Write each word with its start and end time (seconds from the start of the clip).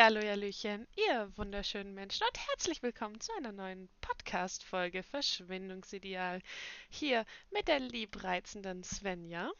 Hallihallo, 0.00 0.26
Hallöchen, 0.26 0.86
ihr 0.96 1.30
wunderschönen 1.36 1.92
Menschen 1.92 2.24
und 2.26 2.48
herzlich 2.48 2.82
willkommen 2.82 3.20
zu 3.20 3.32
einer 3.36 3.52
neuen 3.52 3.90
Podcast-Folge 4.00 5.02
Verschwindungsideal. 5.02 6.40
Hier 6.88 7.26
mit 7.50 7.68
der 7.68 7.80
liebreizenden 7.80 8.82
Svenja. 8.82 9.50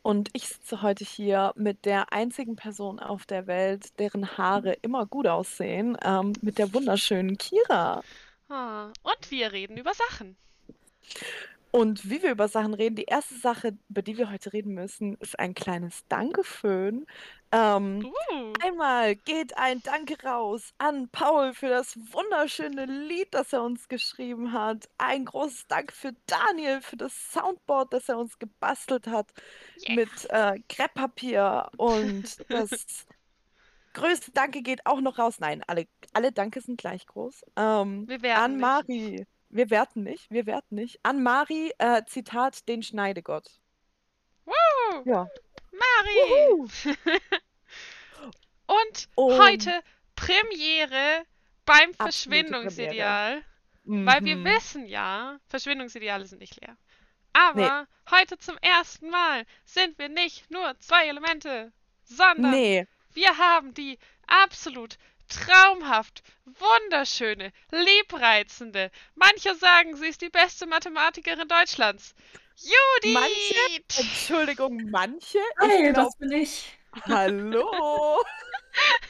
Und 0.00 0.30
ich 0.32 0.48
sitze 0.48 0.80
heute 0.80 1.04
hier 1.04 1.52
mit 1.56 1.84
der 1.84 2.10
einzigen 2.10 2.56
Person 2.56 3.00
auf 3.00 3.26
der 3.26 3.46
Welt, 3.46 3.98
deren 3.98 4.38
Haare 4.38 4.72
immer 4.80 5.04
gut 5.04 5.26
aussehen, 5.26 5.98
ähm, 6.02 6.32
mit 6.40 6.56
der 6.56 6.72
wunderschönen 6.72 7.36
Kira. 7.36 8.02
Ah, 8.48 8.86
und 9.02 9.30
wir 9.30 9.52
reden 9.52 9.76
über 9.76 9.92
Sachen. 9.92 10.38
Und 11.70 12.08
wie 12.08 12.22
wir 12.22 12.30
über 12.30 12.48
Sachen 12.48 12.72
reden, 12.74 12.96
die 12.96 13.04
erste 13.04 13.34
Sache, 13.34 13.76
über 13.88 14.02
die 14.02 14.16
wir 14.16 14.30
heute 14.30 14.52
reden 14.52 14.74
müssen, 14.74 15.16
ist 15.16 15.38
ein 15.38 15.54
kleines 15.54 16.06
Dankeschön. 16.08 17.06
Ähm, 17.52 18.06
Uh, 18.30 18.52
einmal 18.62 19.16
geht 19.16 19.56
ein 19.56 19.82
Danke 19.82 20.16
raus 20.22 20.74
an 20.78 21.08
Paul 21.08 21.54
für 21.54 21.68
das 21.68 21.96
wunderschöne 22.12 22.84
Lied, 22.86 23.32
das 23.32 23.52
er 23.52 23.62
uns 23.62 23.88
geschrieben 23.88 24.52
hat. 24.52 24.88
Ein 24.98 25.24
großes 25.24 25.66
Dank 25.66 25.92
für 25.92 26.12
Daniel 26.26 26.80
für 26.80 26.96
das 26.96 27.32
Soundboard, 27.32 27.92
das 27.92 28.08
er 28.08 28.18
uns 28.18 28.38
gebastelt 28.38 29.06
hat 29.06 29.28
yeah. 29.88 29.96
mit 29.96 30.30
äh, 30.30 30.60
Krepppapier. 30.68 31.70
Und 31.76 32.38
das 32.50 33.06
größte 33.94 34.30
Danke 34.32 34.62
geht 34.62 34.84
auch 34.86 35.00
noch 35.00 35.18
raus. 35.18 35.38
Nein, 35.38 35.62
alle, 35.66 35.86
alle 36.12 36.32
Danke 36.32 36.60
sind 36.60 36.78
gleich 36.78 37.06
groß. 37.06 37.44
Ähm, 37.56 38.08
Wir 38.08 38.22
werden 38.22 38.62
an 38.62 38.84
nicht. 38.86 39.26
Wir 39.50 39.70
werten 39.70 40.02
nicht, 40.02 40.30
wir 40.30 40.46
werten 40.46 40.74
nicht. 40.74 40.98
An 41.02 41.22
Mari, 41.22 41.72
äh, 41.78 42.02
Zitat, 42.06 42.68
den 42.68 42.82
Schneidegott. 42.82 43.48
Woo! 44.44 45.02
Ja. 45.04 45.28
Mari! 45.72 46.68
Und 48.66 49.08
Und 49.14 49.38
heute 49.40 49.80
Premiere 50.14 51.24
beim 51.64 51.90
absolute 51.96 52.50
Premiere. 52.50 52.62
Verschwindungsideal. 52.62 53.44
Weil 53.84 54.24
wir 54.24 54.36
Mhm. 54.36 54.44
wissen 54.44 54.86
ja, 54.86 55.38
Verschwindungsideale 55.46 56.26
sind 56.26 56.40
nicht 56.40 56.60
leer. 56.60 56.76
Nee, 57.54 57.64
Aber 57.64 57.88
heute 58.10 58.36
zum 58.38 58.58
ersten 58.58 59.08
Mal 59.08 59.46
sind 59.64 59.98
wir 59.98 60.10
nicht 60.10 60.50
nur 60.50 60.78
zwei 60.80 61.06
Elemente, 61.06 61.72
sondern 62.02 62.50
nee. 62.50 62.86
wir 63.14 63.38
haben 63.38 63.72
die 63.72 63.98
absolut 64.26 64.98
traumhaft, 65.28 66.22
wunderschöne, 66.46 67.52
liebreizende, 67.70 68.90
manche 69.14 69.54
sagen, 69.54 69.96
sie 69.96 70.08
ist 70.08 70.22
die 70.22 70.30
beste 70.30 70.66
Mathematikerin 70.66 71.48
Deutschlands. 71.48 72.14
Manche, 73.04 73.54
Judith! 73.68 73.98
Entschuldigung, 73.98 74.90
manche, 74.90 75.38
ich 75.38 75.60
Hi, 75.60 75.92
glaube, 75.92 75.92
das 75.92 76.16
bin 76.16 76.32
ich. 76.32 76.78
hallo. 77.06 77.66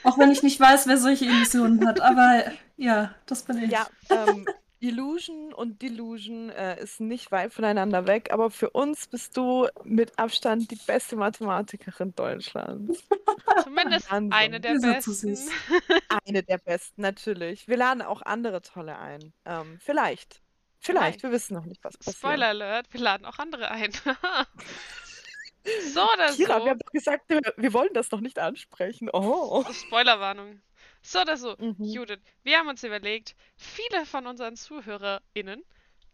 Auch 0.05 0.19
wenn 0.19 0.31
ich 0.31 0.43
nicht 0.43 0.61
weiß, 0.61 0.87
wer 0.87 0.99
solche 0.99 1.25
Illusionen 1.25 1.87
hat, 1.87 2.01
aber 2.01 2.45
ja, 2.77 3.15
das 3.27 3.43
bin 3.45 3.63
ich. 3.63 3.71
Ja, 3.71 3.87
ähm, 4.11 4.47
Illusion 4.81 5.53
und 5.53 5.83
Delusion 5.83 6.51
äh, 6.51 6.81
ist 6.81 7.01
nicht 7.01 7.33
weit 7.33 7.53
voneinander 7.53 8.07
weg, 8.07 8.29
aber 8.33 8.51
für 8.51 8.71
uns 8.71 9.09
bist 9.09 9.37
du 9.37 9.67
mit 9.85 10.19
Abstand 10.19 10.71
die 10.71 10.77
beste 10.77 11.17
Mathematikerin 11.17 12.15
Deutschlands. 12.15 13.03
Zumindest 13.63 14.11
eine 14.13 14.31
Wahnsinn. 14.31 14.63
der 14.63 14.81
seid 14.81 15.03
so 15.03 15.11
besten. 15.13 15.37
süß. 15.37 15.51
Eine 16.27 16.43
der 16.43 16.59
besten, 16.59 17.03
natürlich. 17.03 17.69
Wir 17.69 17.77
laden 17.77 18.03
auch 18.03 18.23
andere 18.23 18.63
tolle 18.63 18.99
ein. 18.99 19.33
Ähm, 19.45 19.79
vielleicht. 19.81 20.41
Vielleicht, 20.81 20.81
Vielleicht. 20.81 21.23
wir 21.25 21.33
wissen 21.33 21.55
noch 21.55 21.65
nicht, 21.65 21.83
was 21.83 21.97
passiert. 21.99 22.17
Spoiler 22.17 22.49
Alert, 22.49 22.93
wir 22.93 23.01
laden 23.01 23.25
auch 23.27 23.39
andere 23.39 23.71
ein. 23.71 23.93
so 25.93 26.03
oder 26.13 26.33
Kira, 26.33 26.57
wir 26.57 26.63
so. 26.63 26.69
haben 26.71 26.79
doch 26.79 26.93
gesagt, 26.93 27.29
wir, 27.29 27.41
wir 27.57 27.73
wollen 27.73 27.93
das 27.95 28.11
noch 28.11 28.21
nicht 28.21 28.39
ansprechen. 28.39 29.09
Oh. 29.13 29.65
Spoilerwarnung. 29.73 30.61
So 31.03 31.21
oder 31.21 31.37
so, 31.37 31.55
Mhm. 31.59 31.77
Judith, 31.79 32.21
wir 32.43 32.59
haben 32.59 32.69
uns 32.69 32.83
überlegt, 32.85 33.35
viele 33.57 34.07
von 34.07 34.27
unseren 34.27 34.57
ZuhörerInnen 34.57 35.63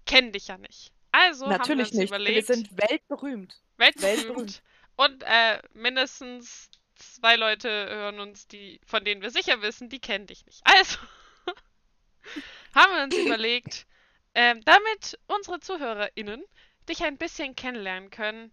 kennen 0.06 0.32
dich 0.32 0.48
ja 0.48 0.58
nicht. 0.58 0.92
Also 1.12 1.46
haben 1.46 1.52
wir 1.68 1.68
Natürlich 1.76 1.90
uns 1.92 1.98
nicht. 1.98 2.10
Wir 2.10 2.18
überlegt, 2.18 2.46
sind 2.46 2.70
weltberühmt. 2.76 3.60
weltberühmt 3.76 4.26
Weltberühmt. 4.26 4.62
und 4.96 5.22
äh, 5.24 5.60
mindestens 5.74 6.70
zwei 7.14 7.36
Leute 7.36 7.68
hören 7.68 8.20
uns, 8.20 8.48
die, 8.48 8.80
von 8.84 9.04
denen 9.04 9.22
wir 9.22 9.30
sicher 9.30 9.62
wissen, 9.62 9.88
die 9.88 10.00
kennen 10.00 10.26
dich 10.26 10.44
nicht. 10.46 10.60
Also 10.64 10.98
haben 12.74 12.92
wir 12.96 13.04
uns 13.04 13.16
überlegt, 13.26 13.86
ähm, 14.34 14.60
damit 14.64 15.18
unsere 15.26 15.60
ZuhörerInnen 15.60 16.44
dich 16.88 17.04
ein 17.04 17.16
bisschen 17.16 17.54
kennenlernen 17.54 18.10
können, 18.10 18.52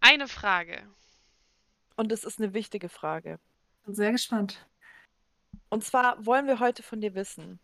eine 0.00 0.28
Frage. 0.28 0.88
Und 1.96 2.10
es 2.10 2.24
ist 2.24 2.38
eine 2.38 2.54
wichtige 2.54 2.88
Frage. 2.88 3.38
Bin 3.84 3.94
sehr 3.94 4.12
gespannt. 4.12 4.66
Und 5.68 5.84
zwar 5.84 6.24
wollen 6.24 6.46
wir 6.46 6.58
heute 6.58 6.82
von 6.82 7.00
dir 7.00 7.14
wissen. 7.14 7.60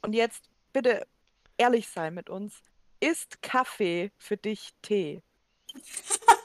Und 0.00 0.14
jetzt 0.14 0.48
bitte 0.72 1.06
ehrlich 1.58 1.88
sein 1.88 2.14
mit 2.14 2.30
uns. 2.30 2.62
Ist 3.00 3.42
Kaffee 3.42 4.10
für 4.16 4.36
dich 4.36 4.72
Tee? 4.82 5.22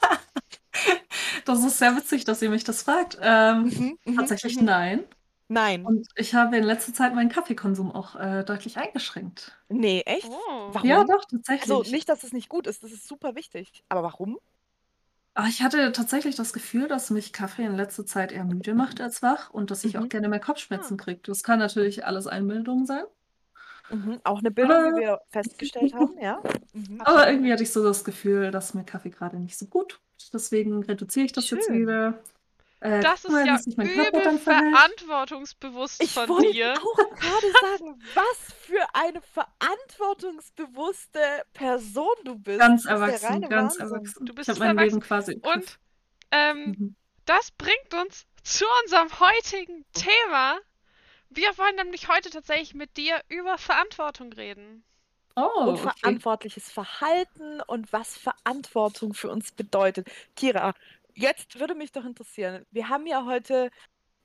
Das 1.46 1.64
ist 1.64 1.78
sehr 1.78 1.96
witzig, 1.96 2.24
dass 2.26 2.42
ihr 2.42 2.50
mich 2.50 2.64
das 2.64 2.82
fragt. 2.82 3.18
Ähm, 3.22 3.72
Mhm, 3.72 3.98
mhm, 4.04 4.16
tatsächlich 4.16 4.60
mhm. 4.60 4.64
nein. 4.64 5.04
Nein. 5.48 5.84
Und 5.84 6.08
ich 6.16 6.34
habe 6.34 6.56
in 6.58 6.64
letzter 6.64 6.94
Zeit 6.94 7.14
meinen 7.14 7.30
Kaffeekonsum 7.30 7.92
auch 7.92 8.16
äh, 8.16 8.44
deutlich 8.44 8.78
eingeschränkt. 8.78 9.58
Nee, 9.68 10.02
echt? 10.06 10.40
Oh. 10.48 10.72
Ja, 10.82 11.04
Warum? 11.04 11.06
doch, 11.06 11.24
Also 11.60 11.84
tatsächlich. 11.84 11.90
nicht, 11.92 12.08
dass 12.08 12.22
es 12.24 12.32
nicht 12.32 12.48
gut 12.48 12.66
ist, 12.66 12.82
das 12.84 12.92
ist 12.92 13.06
super 13.08 13.34
wichtig. 13.34 13.84
Aber 13.88 14.02
warum? 14.02 14.38
Aber 15.34 15.46
ich 15.48 15.62
hatte 15.62 15.92
tatsächlich 15.92 16.34
das 16.34 16.52
Gefühl, 16.52 16.88
dass 16.88 17.10
mich 17.10 17.32
Kaffee 17.32 17.64
in 17.64 17.76
letzter 17.76 18.06
Zeit 18.06 18.32
eher 18.32 18.44
müde 18.44 18.74
macht 18.74 19.00
als 19.00 19.22
wach 19.22 19.50
und 19.50 19.70
dass 19.70 19.84
ich 19.84 19.98
auch 19.98 20.04
Mhm. 20.04 20.08
gerne 20.08 20.28
mehr 20.28 20.40
Ah. 20.70 20.86
Kopfschmerzen 20.86 20.96
kriege. 20.96 21.20
Das 21.24 21.42
kann 21.42 21.58
natürlich 21.60 22.06
alles 22.06 22.26
Einbildung 22.26 22.86
sein. 22.86 23.04
Mhm. 23.88 24.20
Auch 24.24 24.38
eine 24.40 24.50
Bildung, 24.50 24.76
wie 24.76 24.88
Aber, 24.88 24.96
wir 25.00 25.20
festgestellt 25.30 25.94
haben, 25.94 26.16
ja. 26.20 26.42
Mhm. 26.72 27.00
aber 27.02 27.30
irgendwie 27.30 27.52
hatte 27.52 27.62
ich 27.62 27.72
so 27.72 27.84
das 27.84 28.04
Gefühl, 28.04 28.50
dass 28.50 28.74
mir 28.74 28.84
Kaffee 28.84 29.10
gerade 29.10 29.38
nicht 29.38 29.56
so 29.56 29.66
gut 29.66 29.90
tut. 29.90 30.00
Deswegen 30.32 30.82
reduziere 30.82 31.26
ich 31.26 31.32
das 31.32 31.48
jetzt 31.50 31.66
Schön. 31.66 31.82
wieder. 31.82 32.18
Äh, 32.80 33.00
Das 33.00 33.26
mal, 33.28 33.38
ist 33.40 33.44
wie 33.44 33.48
ja 33.48 33.58
sich 33.58 33.76
mein 33.76 33.88
Körper 33.88 34.20
übel 34.22 34.38
verantwortungsbewusst 34.38 36.02
Ich 36.02 36.12
von 36.12 36.28
wollte 36.28 36.52
dir. 36.52 36.74
auch 36.74 36.96
gerade 36.96 37.52
sagen, 37.78 38.02
was 38.14 38.54
für 38.60 38.84
eine 38.92 39.20
verantwortungsbewusste 39.22 41.20
Person 41.54 42.14
du 42.24 42.36
bist. 42.38 42.58
Ganz 42.58 42.84
erwachsen, 42.86 43.42
ganz 43.48 43.78
Wahnsinn. 43.78 43.96
erwachsen. 43.96 44.26
Du 44.26 44.32
Ich 44.32 44.36
bist 44.36 44.48
habe 44.48 44.58
so 44.58 44.64
mein 44.64 44.76
Leben 44.78 45.00
quasi. 45.00 45.40
Und 45.42 45.78
ähm, 46.32 46.64
Mhm. 46.78 46.96
das 47.24 47.50
bringt 47.52 47.94
uns 47.94 48.24
zu 48.42 48.64
unserem 48.82 49.08
heutigen 49.20 49.84
Thema. 49.92 50.58
Wir 51.30 51.56
wollen 51.58 51.76
nämlich 51.76 52.08
heute 52.08 52.30
tatsächlich 52.30 52.74
mit 52.74 52.96
dir 52.96 53.20
über 53.28 53.58
Verantwortung 53.58 54.32
reden. 54.32 54.84
Oh, 55.36 55.64
Und 55.64 55.80
okay. 55.80 55.90
verantwortliches 56.00 56.70
Verhalten 56.70 57.60
und 57.60 57.92
was 57.92 58.16
Verantwortung 58.16 59.12
für 59.12 59.30
uns 59.30 59.52
bedeutet. 59.52 60.08
Kira, 60.34 60.74
jetzt 61.14 61.58
würde 61.60 61.74
mich 61.74 61.92
doch 61.92 62.04
interessieren, 62.06 62.64
wir 62.70 62.88
haben 62.88 63.06
ja 63.06 63.26
heute 63.26 63.70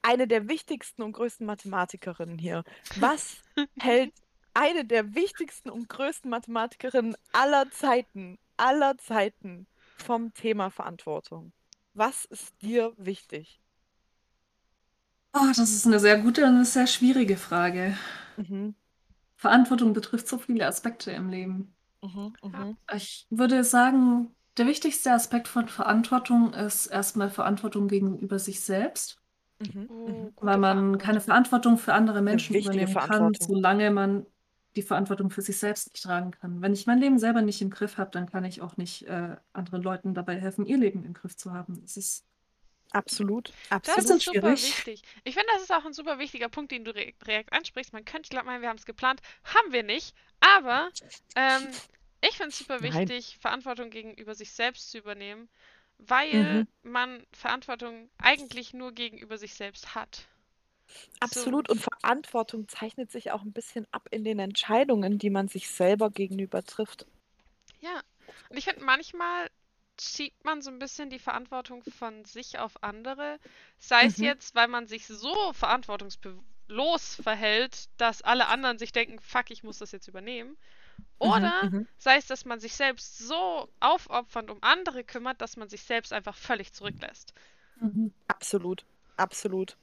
eine 0.01 0.27
der 0.27 0.47
wichtigsten 0.47 1.01
und 1.03 1.13
größten 1.13 1.45
Mathematikerinnen 1.45 2.37
hier. 2.39 2.63
Was 2.95 3.43
hält 3.79 4.13
eine 4.53 4.85
der 4.85 5.15
wichtigsten 5.15 5.69
und 5.69 5.89
größten 5.89 6.29
Mathematikerinnen 6.29 7.15
aller 7.33 7.69
Zeiten, 7.71 8.37
aller 8.57 8.97
Zeiten 8.97 9.67
vom 9.97 10.33
Thema 10.33 10.69
Verantwortung? 10.71 11.53
Was 11.93 12.25
ist 12.25 12.61
dir 12.61 12.93
wichtig? 12.97 13.59
Oh, 15.33 15.47
das 15.55 15.59
ist 15.71 15.85
eine 15.87 15.99
sehr 15.99 16.19
gute 16.19 16.43
und 16.43 16.55
eine 16.55 16.65
sehr 16.65 16.87
schwierige 16.87 17.37
Frage. 17.37 17.95
Mhm, 18.37 18.73
Verantwortung 19.37 19.93
betrifft 19.93 20.27
so 20.27 20.37
viele 20.37 20.67
Aspekte 20.67 21.11
im 21.11 21.29
Leben. 21.29 21.75
mhm, 22.01 22.33
Ja. 22.53 22.69
mhm, 22.69 22.77
Ich 22.93 23.27
würde 23.29 23.63
sagen, 23.63 24.35
der 24.57 24.67
wichtigste 24.67 25.11
Aspekt 25.13 25.47
von 25.47 25.67
Verantwortung 25.69 26.53
ist 26.53 26.87
erstmal 26.87 27.29
Verantwortung 27.29 27.87
gegenüber 27.87 28.39
sich 28.39 28.61
selbst, 28.61 29.21
mhm, 29.59 29.89
Oh, 29.89 29.95
mhm. 30.05 30.35
weil 30.39 30.57
man 30.57 30.97
keine 30.97 31.21
Verantwortung. 31.21 31.77
Für 31.77 31.93
andere 31.93 32.21
Menschen 32.21 32.55
übernehmen 32.57 32.99
kann, 32.99 33.33
solange 33.39 33.91
man 33.91 34.25
die 34.75 34.83
Verantwortung 34.83 35.29
für 35.31 35.41
sich 35.41 35.57
selbst 35.59 35.93
nicht 35.93 36.03
tragen 36.03 36.31
kann. 36.31 36.61
Wenn 36.61 36.73
ich 36.73 36.87
mein 36.87 36.99
Leben 36.99 37.19
selber 37.19 37.41
nicht 37.41 37.61
im 37.61 37.69
Griff 37.71 37.97
habe, 37.97 38.11
dann 38.11 38.27
kann 38.29 38.45
ich 38.45 38.61
auch 38.61 38.77
nicht 38.77 39.03
äh, 39.07 39.37
anderen 39.53 39.83
Leuten 39.83 40.13
dabei 40.13 40.37
helfen, 40.39 40.65
ihr 40.65 40.77
Leben 40.77 41.03
im 41.05 41.13
Griff 41.13 41.35
zu 41.37 41.53
haben. 41.53 41.81
Es 41.85 41.97
ist 41.97 42.25
Absolut, 42.91 43.53
Das 43.83 43.95
absolut. 43.95 43.95
bisschen 43.95 44.17
ist 44.17 44.25
super 44.25 44.55
schwierig. 44.55 44.63
wichtig. 44.63 45.01
Ich 45.23 45.33
finde, 45.35 45.47
das 45.53 45.63
ist 45.63 45.71
auch 45.71 45.85
ein 45.85 45.93
super 45.93 46.19
wichtiger 46.19 46.49
Punkt, 46.49 46.71
den 46.71 46.83
du 46.85 46.91
re- 46.93 47.13
direkt 47.25 47.53
ansprichst. 47.53 47.93
Man 47.93 48.05
könnte, 48.05 48.29
glaube 48.29 48.45
meinen, 48.47 48.61
wir 48.61 48.69
haben 48.69 48.77
es 48.77 48.85
geplant. 48.85 49.21
Haben 49.43 49.71
wir 49.71 49.83
nicht. 49.83 50.13
Aber 50.39 50.91
ähm, 51.35 51.81
ich 52.21 52.35
finde 52.35 52.49
es 52.49 52.57
super 52.57 52.79
Nein. 52.79 53.09
wichtig, 53.09 53.37
Verantwortung 53.39 53.89
gegenüber 53.89 54.35
sich 54.35 54.51
selbst 54.51 54.91
zu 54.91 54.97
übernehmen, 54.97 55.49
weil 55.99 56.63
Mhm. 56.63 56.67
man 56.83 57.25
Verantwortung 57.31 58.09
eigentlich 58.17 58.73
nur 58.73 58.91
gegenüber 58.91 59.37
sich 59.37 59.53
selbst 59.53 59.95
hat. 59.95 60.27
So, 60.87 61.13
Absolut. 61.21 61.69
Und 61.69 61.79
Verantwortung 61.79 62.67
zeichnet 62.67 63.11
sich 63.11 63.31
auch 63.31 63.41
ein 63.43 63.53
bisschen 63.53 63.87
ab 63.91 64.07
in 64.11 64.23
den 64.23 64.39
Entscheidungen, 64.39 65.17
die 65.17 65.29
man 65.29 65.47
sich 65.47 65.69
selber 65.69 66.09
gegenüber 66.09 66.63
trifft. 66.63 67.05
ja. 67.79 68.01
Und 68.49 68.57
ich 68.57 68.65
finde, 68.65 68.83
manchmal 68.83 69.49
schiebt 70.01 70.43
man 70.45 70.61
so 70.61 70.69
ein 70.71 70.79
bisschen 70.79 71.09
die 71.09 71.19
Verantwortung 71.19 71.83
von 71.83 72.25
sich 72.25 72.57
auf 72.59 72.83
andere. 72.83 73.39
Sei 73.79 74.05
es 74.05 74.19
Mhm. 74.19 74.21
jetzt, 74.21 74.55
weil 74.55 74.67
man 74.67 74.87
sich 74.87 75.07
so 75.07 75.53
verantwortungslos 75.53 77.15
verhält, 77.15 77.89
dass 77.97 78.21
alle 78.21 78.47
anderen 78.47 78.77
sich 78.79 78.91
denken, 78.91 79.19
fuck, 79.19 79.51
ich 79.51 79.63
muss 79.63 79.79
das 79.79 79.91
jetzt 79.91 80.07
übernehmen. 80.07 80.57
Oder 81.19 81.51
Mhm, 81.51 81.53
mhm. 81.61 81.87
sei 81.97 82.17
es, 82.17 82.27
dass 82.27 82.45
man 82.45 82.59
sich 82.59 82.73
selbst 82.75 83.17
so 83.19 83.69
aufopfernd 83.79 84.49
um 84.51 84.59
andere 84.63 85.03
kümmert, 85.03 85.41
dass 85.41 85.57
man 85.57 85.69
sich 85.69 85.83
selbst 85.83 86.13
einfach 86.13 86.35
völlig 86.35 86.73
zurücklässt. 86.73 87.33
Mhm. 87.75 88.13
Absolut, 88.27 88.85
absolut. 89.17 89.77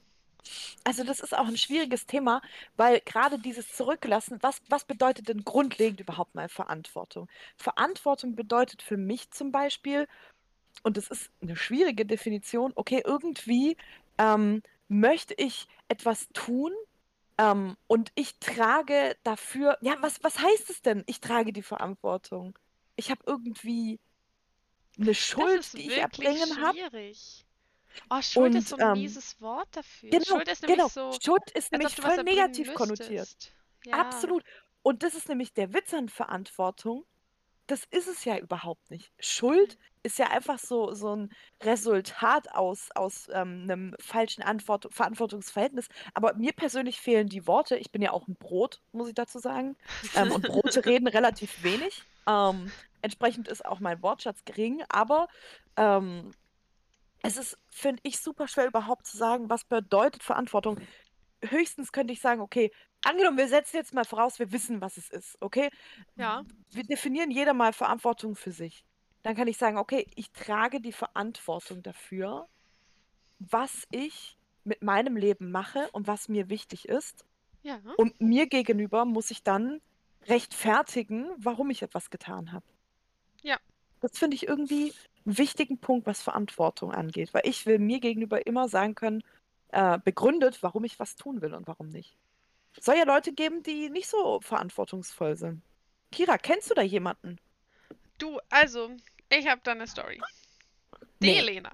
Also 0.85 1.05
das 1.05 1.21
ist 1.21 1.37
auch 1.37 1.47
ein 1.47 1.57
schwieriges 1.57 2.07
Thema, 2.07 2.43
weil 2.77 3.01
gerade 3.01 3.39
dieses 3.39 3.73
Zurücklassen, 3.73 4.39
was, 4.43 4.63
was 4.69 4.85
bedeutet 4.85 5.29
denn 5.29 5.45
grundlegend 5.45 6.01
überhaupt 6.01 6.35
mal 6.35 6.49
Verantwortung? 6.49 7.29
Verantwortung 7.57 8.35
bedeutet 8.37 8.83
für 8.83 8.97
mich 8.97 9.31
zum 9.31 9.53
Beispiel, 9.53 10.09
und 10.83 10.97
das 10.97 11.09
ist 11.09 11.31
eine 11.43 11.57
schwierige 11.57 12.07
Definition, 12.07 12.73
okay, 12.77 13.03
irgendwie 13.05 13.77
ähm, 14.19 14.63
möchte 14.89 15.35
ich 15.35 15.69
etwas 15.89 16.29
tun 16.33 16.73
ähm, 17.39 17.77
und 17.87 18.13
ich 18.15 18.39
trage 18.41 19.17
dafür, 19.25 19.79
ja, 19.83 19.97
was, 20.01 20.23
was 20.25 20.39
heißt 20.41 20.71
es 20.71 20.83
denn? 20.83 21.05
Ich 21.07 21.21
trage 21.21 21.53
die 21.53 21.63
Verantwortung. 21.63 22.59
Ich 22.97 23.11
habe 23.11 23.23
irgendwie 23.27 24.01
eine 24.99 25.15
Das 25.15 25.17
Schuld, 25.17 25.61
ist 25.61 25.77
die 25.79 25.87
ich 25.87 25.97
wirklich 25.97 26.31
erbringen 26.31 26.61
habe. 26.61 26.79
schwierig. 26.79 27.47
Oh, 28.11 28.23
Schuld 28.23 28.55
ist 28.55 28.73
Und 28.73 28.79
so 28.81 28.85
ein 28.85 28.97
ähm, 28.97 29.03
mieses 29.03 29.41
Wort 29.41 29.69
dafür. 29.73 30.11
genau, 30.11 30.25
Schuld 30.25 30.49
ist 30.49 30.63
nämlich 30.63 30.79
genau. 30.79 30.89
so, 30.89 31.19
Schuld 31.23 31.51
ist 31.55 31.73
nämlich 31.73 31.95
voll 31.95 32.23
negativ 32.23 32.75
konnotiert. 32.75 33.53
Ja. 33.85 33.95
Absolut. 33.95 34.45
Und 34.83 35.03
das 35.03 35.15
ist 35.15 35.29
nämlich 35.29 35.53
der 35.53 35.73
Witz 35.73 35.93
an 35.95 36.09
Verantwortung. 36.09 37.05
Das 37.67 37.85
ist 37.91 38.09
es 38.09 38.25
ja 38.25 38.39
überhaupt 38.39 38.91
nicht. 38.91 39.13
Schuld 39.19 39.77
ist 40.03 40.19
ja 40.19 40.31
einfach 40.31 40.59
so, 40.59 40.95
so 40.95 41.15
ein 41.15 41.31
Resultat 41.63 42.51
aus, 42.55 42.89
aus 42.95 43.29
ähm, 43.31 43.65
einem 43.65 43.95
falschen 43.99 44.43
Antwort 44.43 44.89
Verantwortungsverhältnis. 44.91 45.89
Aber 46.15 46.33
mir 46.35 46.53
persönlich 46.53 46.99
fehlen 46.99 47.29
die 47.29 47.47
Worte. 47.47 47.77
Ich 47.77 47.93
bin 47.93 48.01
ja 48.01 48.13
auch 48.13 48.27
ein 48.27 48.37
Brot, 48.37 48.81
muss 48.93 49.09
ich 49.09 49.15
dazu 49.15 49.39
sagen. 49.39 49.77
Ähm, 50.15 50.33
und 50.33 50.47
Brote 50.47 50.83
reden 50.87 51.09
relativ 51.09 51.63
wenig. 51.63 52.03
Ähm, 52.27 52.73
entsprechend 53.03 53.49
ist 53.49 53.67
auch 53.67 53.81
mein 53.81 54.03
Wortschatz 54.03 54.45
gering. 54.47 54.83
Aber 54.89 55.29
ähm, 55.77 56.31
es 57.23 57.37
ist, 57.37 57.59
finde 57.69 58.01
ich, 58.05 58.21
super 58.21 58.49
schwer 58.49 58.67
überhaupt 58.67 59.07
zu 59.07 59.17
sagen, 59.17 59.51
was 59.51 59.65
bedeutet 59.65 60.23
Verantwortung. 60.23 60.81
Höchstens 61.43 61.93
könnte 61.93 62.13
ich 62.13 62.21
sagen, 62.21 62.41
okay, 62.41 62.73
angenommen, 63.03 63.39
wir 63.39 63.49
setzen 63.49 63.77
jetzt 63.77 63.95
mal 63.95 64.05
voraus, 64.05 64.39
wir 64.39 64.53
wissen, 64.53 64.81
was 64.81 64.97
es 64.97 65.09
ist, 65.11 65.37
okay? 65.41 65.71
Ja. 66.17 66.45
Wir 66.71 66.85
definieren 66.85 67.31
jeder 67.31 67.55
mal 67.55 67.73
Verantwortung 67.73 68.35
für 68.35 68.53
sich. 68.53 68.85
Dann 69.23 69.37
kann 69.37 69.49
ich 69.49 69.59
sagen, 69.59 69.79
okay, 69.79 70.07
ich 70.15 70.31
trage 70.33 70.81
die 70.81 70.93
Verantwortung 70.93 71.83
dafür, 71.83 72.49
was 73.39 73.85
ich 73.91 74.37
mit 74.65 74.83
meinem 74.83 75.17
Leben 75.17 75.51
mache 75.51 75.89
und 75.93 76.07
was 76.07 76.29
mir 76.29 76.49
wichtig 76.49 76.89
ist. 76.89 77.25
Ja. 77.63 77.81
Und 77.97 78.21
mir 78.21 78.47
gegenüber 78.47 79.05
muss 79.05 79.31
ich 79.31 79.43
dann 79.43 79.81
rechtfertigen, 80.27 81.31
warum 81.37 81.71
ich 81.71 81.83
etwas 81.83 82.11
getan 82.11 82.53
habe. 82.53 82.67
Ja. 83.43 83.59
Das 84.01 84.19
finde 84.19 84.37
ich 84.37 84.47
irgendwie 84.47 84.93
wichtigen 85.37 85.79
Punkt, 85.79 86.07
was 86.07 86.23
Verantwortung 86.23 86.93
angeht, 86.93 87.35
weil 87.35 87.43
ich 87.45 87.67
will 87.67 87.79
mir 87.79 88.01
gegenüber 88.01 88.47
immer 88.47 88.69
sagen 88.69 88.95
können, 88.95 89.23
äh, 89.69 89.99
begründet, 89.99 90.63
warum 90.63 90.85
ich 90.85 90.99
was 90.99 91.17
tun 91.17 91.43
will 91.43 91.55
und 91.55 91.67
warum 91.67 91.89
nicht. 91.89 92.17
Es 92.77 92.85
soll 92.87 92.97
ja 92.97 93.05
Leute 93.05 93.33
geben, 93.33 93.63
die 93.63 93.91
nicht 93.91 94.09
so 94.09 94.41
verantwortungsvoll 94.41 95.37
sind. 95.37 95.63
Kira, 96.13 96.39
kennst 96.39 96.71
du 96.71 96.75
da 96.75 96.83
jemanden? 96.83 97.39
Du, 98.19 98.39
also, 98.51 98.91
ich 99.31 99.47
habe 99.47 99.61
da 99.65 99.73
eine 99.73 99.87
Story. 99.87 100.21
Die 101.23 101.27
Nee. 101.27 101.41
Lena. 101.41 101.73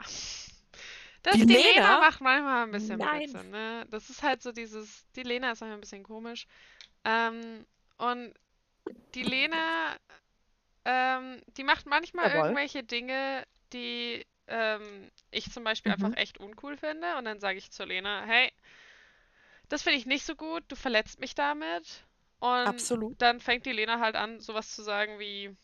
Das, 1.22 1.34
Die 1.34 1.46
die, 1.46 1.54
Lena? 1.54 1.70
Lena 1.74 2.00
macht 2.00 2.20
manchmal 2.20 2.64
ein 2.64 2.70
bisschen 2.70 2.98
Nein. 2.98 3.30
Blödsinn, 3.30 3.50
ne? 3.50 3.86
Das 3.90 4.10
ist 4.10 4.22
halt 4.22 4.42
so 4.42 4.52
dieses, 4.52 5.06
die 5.16 5.22
Lena 5.22 5.52
ist 5.52 5.60
manchmal 5.60 5.78
ein 5.78 5.80
bisschen 5.80 6.02
komisch. 6.02 6.46
Ähm, 7.04 7.66
und 7.98 8.34
die 9.14 9.22
Lena, 9.22 9.96
ähm, 10.84 11.40
die 11.56 11.64
macht 11.64 11.86
manchmal 11.86 12.30
Jawohl. 12.30 12.32
irgendwelche 12.32 12.82
Dinge, 12.84 13.44
die 13.72 14.26
ähm, 14.48 15.10
ich 15.30 15.50
zum 15.52 15.64
Beispiel 15.64 15.92
Mhm. 15.92 15.92
einfach 15.92 16.16
echt 16.16 16.38
uncool 16.38 16.76
finde. 16.76 17.16
Und 17.18 17.24
dann 17.26 17.40
sage 17.40 17.58
ich 17.58 17.70
zur 17.70 17.86
Lena, 17.86 18.24
hey, 18.26 18.52
das 19.68 19.82
finde 19.82 19.98
ich 19.98 20.06
nicht 20.06 20.24
so 20.24 20.36
gut, 20.36 20.64
du 20.68 20.76
verletzt 20.76 21.20
mich 21.20 21.34
damit. 21.34 22.04
Und 22.38 22.92
Absolut. 22.92 23.16
dann 23.18 23.40
fängt 23.40 23.66
die 23.66 23.72
Lena 23.72 24.00
halt 24.00 24.16
an, 24.16 24.40
sowas 24.40 24.74
zu 24.74 24.82
sagen 24.82 25.18
wie, 25.18 25.54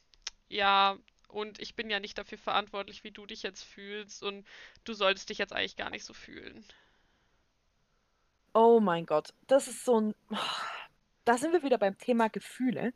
ja, 0.49 0.99
und 1.28 1.61
ich 1.61 1.76
bin 1.76 1.90
ja 1.90 2.00
nicht 2.00 2.19
dafür 2.19 2.38
verantwortlich, 2.38 3.05
wie 3.05 3.12
du 3.12 3.26
dich 3.26 3.43
jetzt 3.44 3.64
fühlst 3.64 4.23
und 4.25 4.46
du 4.84 4.94
solltest 4.94 5.31
dich 5.31 5.38
jetzt 5.38 5.52
eigentlich 5.55 5.76
gar 5.76 5.90
nicht 5.90 6.05
so 6.05 6.14
fühlen. 6.14 6.64
Oh 8.55 8.81
mein 8.81 9.06
Gott, 9.06 9.34
das 9.49 9.66
ist 9.69 9.84
so 9.84 10.00
ein. 10.00 10.14
Da 11.25 11.38
sind 11.38 11.52
wir 11.52 11.62
wieder 11.62 11.78
beim 11.78 11.96
Thema 11.99 12.28
Gefühle. 12.28 12.93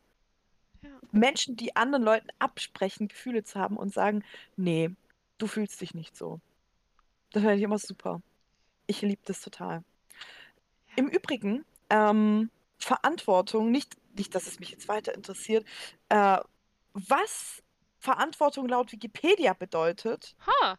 Ja. 0.85 0.99
Menschen, 1.11 1.55
die 1.55 1.75
anderen 1.75 2.03
Leuten 2.03 2.27
absprechen, 2.39 3.07
Gefühle 3.07 3.43
zu 3.43 3.59
haben 3.59 3.77
und 3.77 3.93
sagen, 3.93 4.23
nee, 4.55 4.91
du 5.37 5.47
fühlst 5.47 5.81
dich 5.81 5.93
nicht 5.93 6.15
so. 6.15 6.39
Das 7.31 7.41
finde 7.41 7.57
ich 7.57 7.63
immer 7.63 7.79
super. 7.79 8.21
Ich 8.87 9.01
liebe 9.01 9.21
das 9.25 9.41
total. 9.41 9.83
Im 10.95 11.07
Übrigen, 11.07 11.65
ähm, 11.89 12.49
Verantwortung, 12.77 13.71
nicht, 13.71 13.97
nicht, 14.17 14.35
dass 14.35 14.47
es 14.47 14.59
mich 14.59 14.71
jetzt 14.71 14.87
weiter 14.87 15.13
interessiert, 15.13 15.65
äh, 16.09 16.37
was 16.93 17.63
Verantwortung 17.99 18.67
laut 18.67 18.91
Wikipedia 18.91 19.53
bedeutet, 19.53 20.35
Ha, 20.45 20.77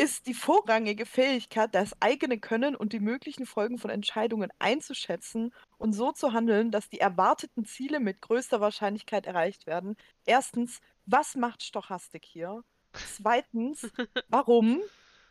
ist 0.00 0.26
die 0.26 0.32
vorrangige 0.34 1.04
Fähigkeit, 1.04 1.74
das 1.74 1.94
eigene 2.00 2.40
Können 2.40 2.74
und 2.74 2.94
die 2.94 3.00
möglichen 3.00 3.44
Folgen 3.44 3.76
von 3.76 3.90
Entscheidungen 3.90 4.50
einzuschätzen 4.58 5.52
und 5.76 5.92
so 5.92 6.10
zu 6.10 6.32
handeln, 6.32 6.70
dass 6.70 6.88
die 6.88 7.00
erwarteten 7.00 7.66
Ziele 7.66 8.00
mit 8.00 8.22
größter 8.22 8.62
Wahrscheinlichkeit 8.62 9.26
erreicht 9.26 9.66
werden. 9.66 9.96
Erstens, 10.24 10.80
was 11.04 11.34
macht 11.34 11.62
Stochastik 11.62 12.24
hier? 12.24 12.64
Zweitens, 12.94 13.90
warum? 14.28 14.80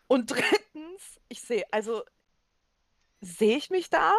Und 0.07 0.30
drittens, 0.30 1.19
ich 1.30 1.42
sehe, 1.42 1.66
also 1.71 2.04
sehe 3.21 3.57
ich 3.57 3.71
mich 3.71 3.89
da? 3.89 4.13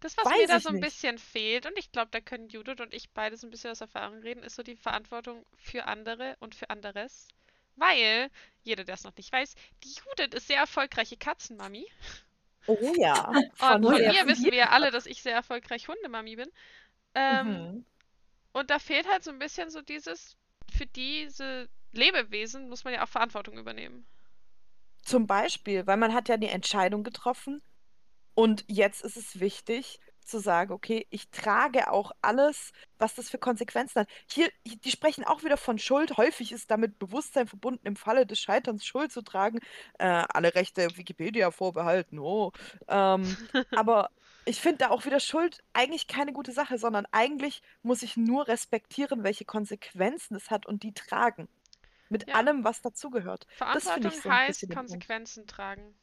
das, 0.00 0.16
was 0.16 0.24
Weiß 0.24 0.38
mir 0.38 0.46
da 0.48 0.60
so 0.60 0.70
ein 0.70 0.76
nicht. 0.76 0.84
bisschen 0.84 1.18
fehlt, 1.18 1.66
und 1.66 1.78
ich 1.78 1.92
glaube, 1.92 2.08
da 2.10 2.20
können 2.20 2.48
Judith 2.48 2.80
und 2.80 2.94
ich 2.94 3.10
beide 3.10 3.36
so 3.36 3.46
ein 3.46 3.50
bisschen 3.50 3.70
aus 3.70 3.82
Erfahrung 3.82 4.20
reden, 4.20 4.42
ist 4.42 4.56
so 4.56 4.62
die 4.62 4.76
Verantwortung 4.76 5.44
für 5.56 5.84
andere 5.86 6.36
und 6.40 6.54
für 6.54 6.70
anderes. 6.70 7.28
Weil, 7.76 8.30
jeder, 8.62 8.84
der 8.84 8.94
es 8.94 9.04
noch 9.04 9.16
nicht 9.16 9.32
weiß, 9.32 9.54
die 9.84 9.88
Judith 9.94 10.34
ist 10.34 10.48
sehr 10.48 10.58
erfolgreiche 10.58 11.16
Katzenmami. 11.16 11.86
Oh 12.66 12.94
ja, 12.96 13.32
Und 13.60 13.82
von 13.82 13.82
von 13.82 14.06
mir 14.06 14.26
wissen 14.26 14.50
wir 14.50 14.58
ja 14.58 14.70
alle, 14.70 14.90
dass 14.90 15.06
ich 15.06 15.22
sehr 15.22 15.34
erfolgreich 15.34 15.88
Hundemami 15.88 16.36
bin. 16.36 16.50
Ähm, 17.14 17.70
Mhm. 17.72 17.84
Und 18.52 18.70
da 18.70 18.78
fehlt 18.78 19.08
halt 19.10 19.24
so 19.24 19.30
ein 19.30 19.38
bisschen 19.38 19.70
so 19.70 19.82
dieses, 19.82 20.36
für 20.70 20.86
diese 20.86 21.68
Lebewesen 21.92 22.68
muss 22.68 22.84
man 22.84 22.94
ja 22.94 23.04
auch 23.04 23.08
Verantwortung 23.08 23.58
übernehmen. 23.58 24.06
Zum 25.02 25.26
Beispiel, 25.26 25.86
weil 25.86 25.96
man 25.96 26.14
hat 26.14 26.28
ja 26.28 26.36
die 26.36 26.48
Entscheidung 26.48 27.02
getroffen 27.04 27.62
und 28.34 28.64
jetzt 28.68 29.02
ist 29.02 29.16
es 29.16 29.40
wichtig 29.40 30.00
zu 30.24 30.38
sagen, 30.40 30.72
okay, 30.72 31.06
ich 31.10 31.30
trage 31.30 31.90
auch 31.90 32.12
alles, 32.22 32.72
was 32.98 33.14
das 33.14 33.30
für 33.30 33.38
Konsequenzen 33.38 34.00
hat. 34.00 34.08
Hier, 34.26 34.48
die 34.66 34.90
sprechen 34.90 35.24
auch 35.24 35.42
wieder 35.44 35.56
von 35.56 35.78
Schuld. 35.78 36.16
Häufig 36.16 36.52
ist 36.52 36.70
damit 36.70 36.98
Bewusstsein 36.98 37.46
verbunden, 37.48 37.86
im 37.86 37.96
Falle 37.96 38.26
des 38.26 38.40
Scheiterns 38.40 38.84
Schuld 38.84 39.12
zu 39.12 39.22
tragen. 39.22 39.60
Äh, 39.98 40.06
alle 40.06 40.54
Rechte 40.54 40.96
Wikipedia 40.96 41.50
vorbehalten. 41.50 42.18
Oh. 42.18 42.52
Ähm, 42.88 43.36
aber 43.74 44.10
ich 44.44 44.60
finde 44.60 44.78
da 44.78 44.90
auch 44.90 45.04
wieder 45.04 45.20
Schuld 45.20 45.62
eigentlich 45.72 46.08
keine 46.08 46.32
gute 46.32 46.52
Sache, 46.52 46.78
sondern 46.78 47.06
eigentlich 47.12 47.62
muss 47.82 48.02
ich 48.02 48.16
nur 48.16 48.48
respektieren, 48.48 49.22
welche 49.24 49.44
Konsequenzen 49.44 50.34
es 50.36 50.50
hat 50.50 50.66
und 50.66 50.82
die 50.82 50.92
tragen. 50.94 51.48
Mit 52.08 52.28
Ja. 52.28 52.34
allem, 52.34 52.64
was 52.64 52.82
dazugehört. 52.82 53.46
Das 53.72 53.84
Verantwortung 53.84 54.10
ich 54.12 54.20
so 54.20 54.30
heißt. 54.30 54.70
Konsequenzen 54.70 55.46
tragen. 55.46 55.94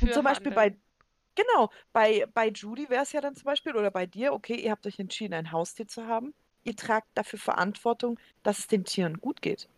Und 0.00 0.08
Für 0.08 0.10
zum 0.10 0.24
Beispiel 0.24 0.54
Handeln. 0.54 0.54
bei, 0.54 0.76
genau, 1.34 1.70
bei, 1.92 2.26
bei 2.34 2.48
Judy 2.48 2.88
wäre 2.88 3.02
es 3.02 3.12
ja 3.12 3.20
dann 3.20 3.34
zum 3.34 3.44
Beispiel, 3.44 3.74
oder 3.76 3.90
bei 3.90 4.06
dir, 4.06 4.32
okay, 4.32 4.54
ihr 4.56 4.70
habt 4.70 4.86
euch 4.86 4.98
entschieden, 4.98 5.34
ein 5.34 5.52
Haustier 5.52 5.86
zu 5.88 6.06
haben. 6.06 6.34
Ihr 6.64 6.76
tragt 6.76 7.08
dafür 7.14 7.38
Verantwortung, 7.38 8.18
dass 8.42 8.58
es 8.60 8.66
den 8.68 8.84
Tieren 8.84 9.18
gut 9.20 9.42
geht. 9.42 9.68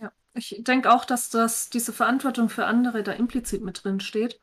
Ja. 0.00 0.12
Ich 0.34 0.56
denke 0.64 0.92
auch, 0.92 1.04
dass 1.04 1.30
das, 1.30 1.70
diese 1.70 1.92
Verantwortung 1.92 2.48
für 2.48 2.66
andere 2.66 3.02
da 3.02 3.12
implizit 3.12 3.62
mit 3.62 3.84
drin 3.84 4.00
steht. 4.00 4.40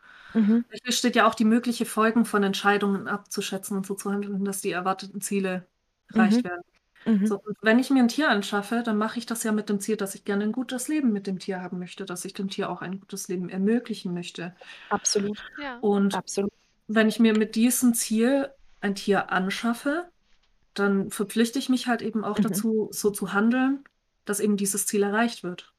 Hier 0.72 0.92
steht 0.94 1.16
ja 1.16 1.28
auch 1.28 1.36
die 1.36 1.46
mögliche 1.46 1.86
Folgen 1.86 2.26
von 2.26 2.44
Entscheidungen 2.44 3.08
abzuschätzen 3.08 3.78
und 3.78 3.86
so 3.86 3.96
zu 3.96 4.12
handeln, 4.12 4.46
dass 4.46 4.62
die 4.62 4.72
erwarteten 4.72 5.22
Ziele 5.22 5.68
erreicht 6.08 6.44
Mhm. 6.44 6.46
werden. 6.46 6.64
Mhm. 7.06 7.26
So, 7.26 7.40
und 7.40 7.58
wenn 7.62 7.80
ich 7.80 7.90
mir 7.92 8.02
ein 8.04 8.08
Tier 8.08 8.30
anschaffe, 8.30 8.84
dann 8.84 8.98
mache 8.98 9.20
ich 9.20 9.26
das 9.26 9.44
ja 9.44 9.52
mit 9.52 9.70
dem 9.70 9.80
Ziel, 9.80 9.98
dass 9.98 10.16
ich 10.16 10.26
gerne 10.26 10.44
ein 10.46 10.52
gutes 10.52 10.88
Leben 10.88 11.12
mit 11.12 11.28
dem 11.28 11.40
Tier 11.40 11.62
haben 11.62 11.80
möchte, 11.80 12.06
dass 12.06 12.26
ich 12.26 12.34
dem 12.34 12.50
Tier 12.50 12.70
auch 12.70 12.82
ein 12.82 13.00
gutes 13.00 13.28
Leben 13.28 13.50
ermöglichen 13.50 14.14
möchte. 14.14 14.56
Absolut, 14.90 15.40
Ja. 15.58 15.82
Und 15.82 16.16
absolut. 16.16 16.52
wenn 16.88 17.08
ich 17.10 17.20
mir 17.20 17.34
mit 17.34 17.56
diesem 17.56 17.94
Ziel 17.94 18.52
ein 18.82 18.96
Tier 18.96 19.32
anschaffe, 19.32 20.12
dann 20.76 21.12
verpflichte 21.12 21.60
ich 21.60 21.70
mich 21.70 21.88
halt 21.88 22.02
eben 22.02 22.24
auch 22.26 22.40
Mhm. 22.40 22.42
dazu, 22.42 22.90
so 22.92 23.12
zu 23.12 23.34
handeln, 23.34 23.84
dass 24.26 24.40
eben 24.42 24.58
dieses 24.58 24.88
Ziel 24.88 25.04
erreicht 25.04 25.44
wird. 25.44 25.74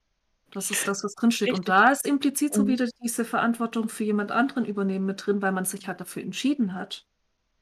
Das 0.52 0.70
ist 0.70 0.88
das, 0.88 1.04
was 1.04 1.14
drinsteht. 1.14 1.52
Und 1.52 1.68
da 1.68 1.90
ist 1.92 2.06
implizit 2.06 2.54
so 2.54 2.62
Mhm. 2.62 2.68
wieder 2.68 2.88
diese 3.02 3.24
Verantwortung 3.24 3.88
für 3.88 4.04
jemand 4.04 4.32
anderen 4.32 4.66
übernehmen 4.66 5.06
mit 5.06 5.26
drin, 5.26 5.42
weil 5.42 5.52
man 5.52 5.64
sich 5.66 5.88
halt 5.88 6.00
dafür 6.00 6.22
entschieden 6.22 6.74
hat, 6.74 7.06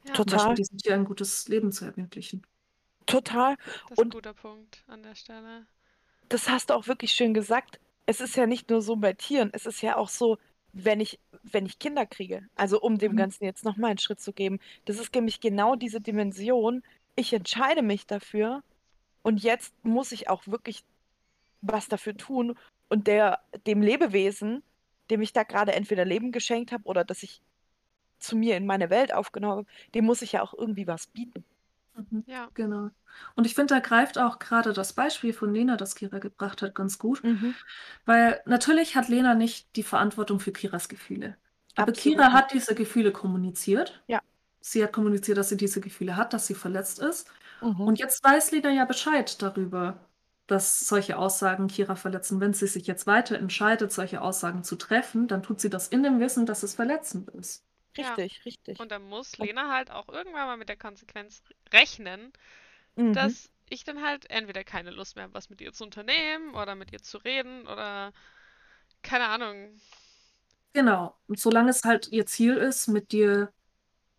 Ja, 0.05 0.21
zum 0.21 0.31
Beispiel 0.33 0.55
Total. 0.55 0.57
diesem 0.57 0.79
Tier 0.79 0.95
ein 0.95 1.05
gutes 1.07 1.49
Leben 1.49 1.73
zu 1.73 1.85
ermöglichen. 1.87 2.47
Total. 3.11 3.57
das 3.57 3.67
ist 3.93 3.99
ein 3.99 4.05
Und- 4.05 4.15
guter 4.15 4.35
Punkt 4.35 4.85
an 4.89 5.03
der 5.03 5.15
Stelle. 5.15 5.67
Das 6.29 6.49
hast 6.49 6.71
du 6.71 6.75
auch 6.75 6.87
wirklich 6.87 7.13
schön 7.13 7.35
gesagt. 7.35 7.81
Es 8.07 8.21
ist 8.21 8.37
ja 8.37 8.47
nicht 8.47 8.71
nur 8.71 8.83
so 8.83 8.97
bei 8.97 9.13
Tieren, 9.13 9.51
es 9.53 9.67
ist 9.67 9.83
ja 9.83 9.97
auch 9.97 10.09
so, 10.09 10.39
wenn 10.73 11.01
ich, 11.01 11.19
wenn 11.43 11.67
ich 11.67 11.79
Kinder 11.81 12.07
kriege. 12.07 12.47
Also 12.55 12.81
um 12.81 12.99
dem 12.99 13.13
Mhm. 13.13 13.17
Ganzen 13.17 13.45
jetzt 13.45 13.65
nochmal 13.65 13.91
einen 13.91 13.99
Schritt 13.99 14.21
zu 14.21 14.33
geben. 14.33 14.59
Das 14.85 14.99
ist 14.99 15.13
nämlich 15.15 15.41
genau 15.41 15.75
diese 15.77 16.01
Dimension. 16.01 16.83
Ich 17.17 17.33
entscheide 17.33 17.83
mich 17.83 18.07
dafür 18.07 18.63
und 19.23 19.43
jetzt 19.43 19.75
muss 19.85 20.13
ich 20.13 20.29
auch 20.29 20.47
wirklich 20.47 20.85
was 21.63 21.89
dafür 21.89 22.17
tun 22.17 22.57
und 22.89 23.07
der, 23.07 23.41
dem 23.67 23.83
Lebewesen, 23.83 24.63
dem 25.11 25.21
ich 25.23 25.33
da 25.33 25.43
gerade 25.43 25.73
entweder 25.75 26.05
Leben 26.05 26.31
geschenkt 26.33 26.71
habe 26.73 26.85
oder 26.85 27.05
das 27.05 27.23
ich 27.25 27.43
zu 28.21 28.37
mir 28.37 28.57
in 28.57 28.67
meine 28.67 28.91
Welt 28.91 29.13
aufgenommen 29.13 29.59
habe, 29.59 29.67
dem 29.95 30.05
muss 30.05 30.23
ich 30.23 30.33
ja 30.33 30.43
auch 30.43 30.55
irgendwie 30.55 30.87
was 30.87 31.07
bieten. 31.09 31.45
Mhm. 32.11 32.25
Ja, 32.27 32.49
Genau. 32.55 32.91
Und 33.35 33.47
ich 33.47 33.55
finde, 33.55 33.75
da 33.75 33.81
greift 33.81 34.19
auch 34.19 34.39
gerade 34.39 34.73
das 34.73 34.93
Beispiel 34.93 35.33
von 35.33 35.53
Lena, 35.53 35.77
das 35.77 35.95
Kira 35.95 36.19
gebracht 36.19 36.63
hat, 36.63 36.75
ganz 36.75 36.99
gut. 36.99 37.23
Weil 38.07 38.41
natürlich 38.47 38.97
hat 38.97 39.09
Lena 39.09 39.35
nicht 39.35 39.75
die 39.77 39.83
Verantwortung 39.83 40.41
für 40.41 40.53
Kiras 40.53 40.89
Gefühle. 40.89 41.37
Aber 41.77 41.91
Absolut 41.91 42.19
Kira 42.19 42.33
hat 42.33 42.53
diese 42.53 42.75
Gefühle 42.75 43.13
kommuniziert. 43.13 44.03
Ja. 44.07 44.21
Sie 44.61 44.83
hat 44.83 44.93
kommuniziert, 44.93 45.39
dass 45.39 45.49
sie 45.49 45.57
diese 45.57 45.81
Gefühle 45.81 46.17
hat, 46.17 46.33
dass 46.33 46.47
sie 46.47 46.55
verletzt 46.55 46.99
ist. 46.99 47.29
Mhm. 47.63 47.81
Und 47.81 47.99
jetzt 47.99 48.23
weiß 48.23 48.53
Lena 48.53 48.71
ja 48.71 48.85
Bescheid 48.85 49.41
darüber, 49.43 49.99
dass 50.47 50.81
solche 50.81 51.17
Aussagen 51.17 51.69
Kira 51.69 51.95
verletzen. 51.95 52.41
Wenn 52.41 52.53
sie 52.55 52.67
sich 52.67 52.87
jetzt 52.87 53.07
weiter 53.07 53.39
entscheidet, 53.39 53.93
solche 53.93 54.21
Aussagen 54.21 54.65
zu 54.65 54.77
treffen, 54.77 55.29
dann 55.29 55.43
tut 55.43 55.61
sie 55.61 55.71
das 55.71 55.89
in 55.89 56.03
dem 56.03 56.21
Wissen, 56.21 56.45
dass 56.47 56.63
es 56.63 56.75
verletzend 56.75 57.29
ist. 57.31 57.65
Ja. 57.97 58.15
Richtig, 58.17 58.45
richtig. 58.45 58.79
und 58.79 58.91
dann 58.91 59.03
muss 59.09 59.39
Lena 59.39 59.71
halt 59.73 59.91
auch 59.91 60.09
irgendwann 60.09 60.47
mal 60.47 60.57
mit 60.57 60.69
der 60.69 60.77
Konsequenz 60.77 61.43
rechnen, 61.73 62.33
Mhm. 62.97 63.13
dass 63.15 63.51
ich 63.71 63.85
dann 63.85 64.03
halt 64.03 64.31
entweder 64.31 64.65
keine 64.65 64.91
Lust 64.91 65.17
mehr 65.17 65.25
habe, 65.25 65.35
was 65.35 65.51
mit 65.51 65.61
ihr 65.61 65.73
zu 65.73 65.85
unternehmen 65.85 66.55
oder 66.55 66.75
mit 66.75 66.93
ihr 66.93 67.03
zu 67.03 67.19
reden 67.19 67.67
oder 67.67 68.13
keine 69.03 69.29
Ahnung. 69.29 69.81
Genau. 70.73 71.17
Und 71.27 71.39
solange 71.41 71.71
es 71.71 71.85
halt 71.85 72.09
ihr 72.09 72.27
Ziel 72.27 72.57
ist, 72.57 72.89
mit 72.89 73.13
dir 73.13 73.53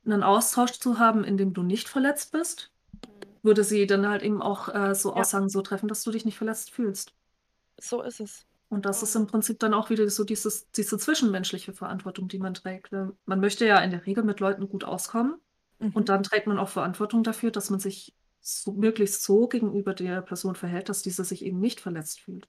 einen 0.06 0.24
Austausch 0.24 0.74
zu 0.74 1.00
haben, 1.00 1.24
in 1.24 1.38
dem 1.38 1.54
du 1.54 1.64
nicht 1.64 1.90
verletzt 1.90 2.32
bist, 2.32 2.72
Hm, 3.06 3.42
würde 3.44 3.64
sie 3.64 3.88
dann 3.88 4.08
halt 4.10 4.24
eben 4.24 4.42
auch 4.42 4.70
äh, 4.70 4.96
so 4.96 5.14
Ja. 5.14 5.22
Aussagen 5.22 5.50
so 5.50 5.62
treffen, 5.64 5.88
dass 5.90 6.04
du 6.04 6.12
dich 6.12 6.26
nicht 6.26 6.38
verletzt 6.38 6.72
fühlst. 6.72 7.16
So 7.82 8.02
ist 8.02 8.20
es. 8.22 8.46
Und 8.72 8.86
das 8.86 9.04
ist 9.04 9.16
im 9.16 9.28
Prinzip 9.28 9.60
dann 9.60 9.74
auch 9.74 9.90
wieder 9.90 10.10
so 10.10 10.24
dieses, 10.24 10.72
diese 10.72 10.98
zwischenmenschliche 10.98 11.74
Verantwortung, 11.74 12.28
die 12.30 12.40
man 12.40 12.54
trägt. 12.54 12.92
ne? 12.94 13.14
Man 13.26 13.40
möchte 13.42 13.66
ja 13.68 13.78
in 13.80 13.92
der 13.92 14.06
Regel 14.06 14.24
mit 14.24 14.40
Leuten 14.40 14.68
gut 14.70 14.84
auskommen 14.86 15.36
Mhm. 15.80 15.92
und 15.92 16.10
dann 16.10 16.24
trägt 16.24 16.48
man 16.48 16.58
auch 16.58 16.70
Verantwortung 16.70 17.24
dafür, 17.24 17.52
dass 17.52 17.70
man 17.70 17.80
sich 17.80 18.14
so, 18.40 18.72
möglichst 18.72 19.24
so 19.24 19.48
gegenüber 19.48 19.94
der 19.94 20.22
Person 20.22 20.56
verhält, 20.56 20.90
dass 20.90 21.02
diese 21.04 21.24
sich 21.26 21.44
eben 21.44 21.60
nicht 21.60 21.80
verletzt 21.82 22.22
fühlt. 22.22 22.48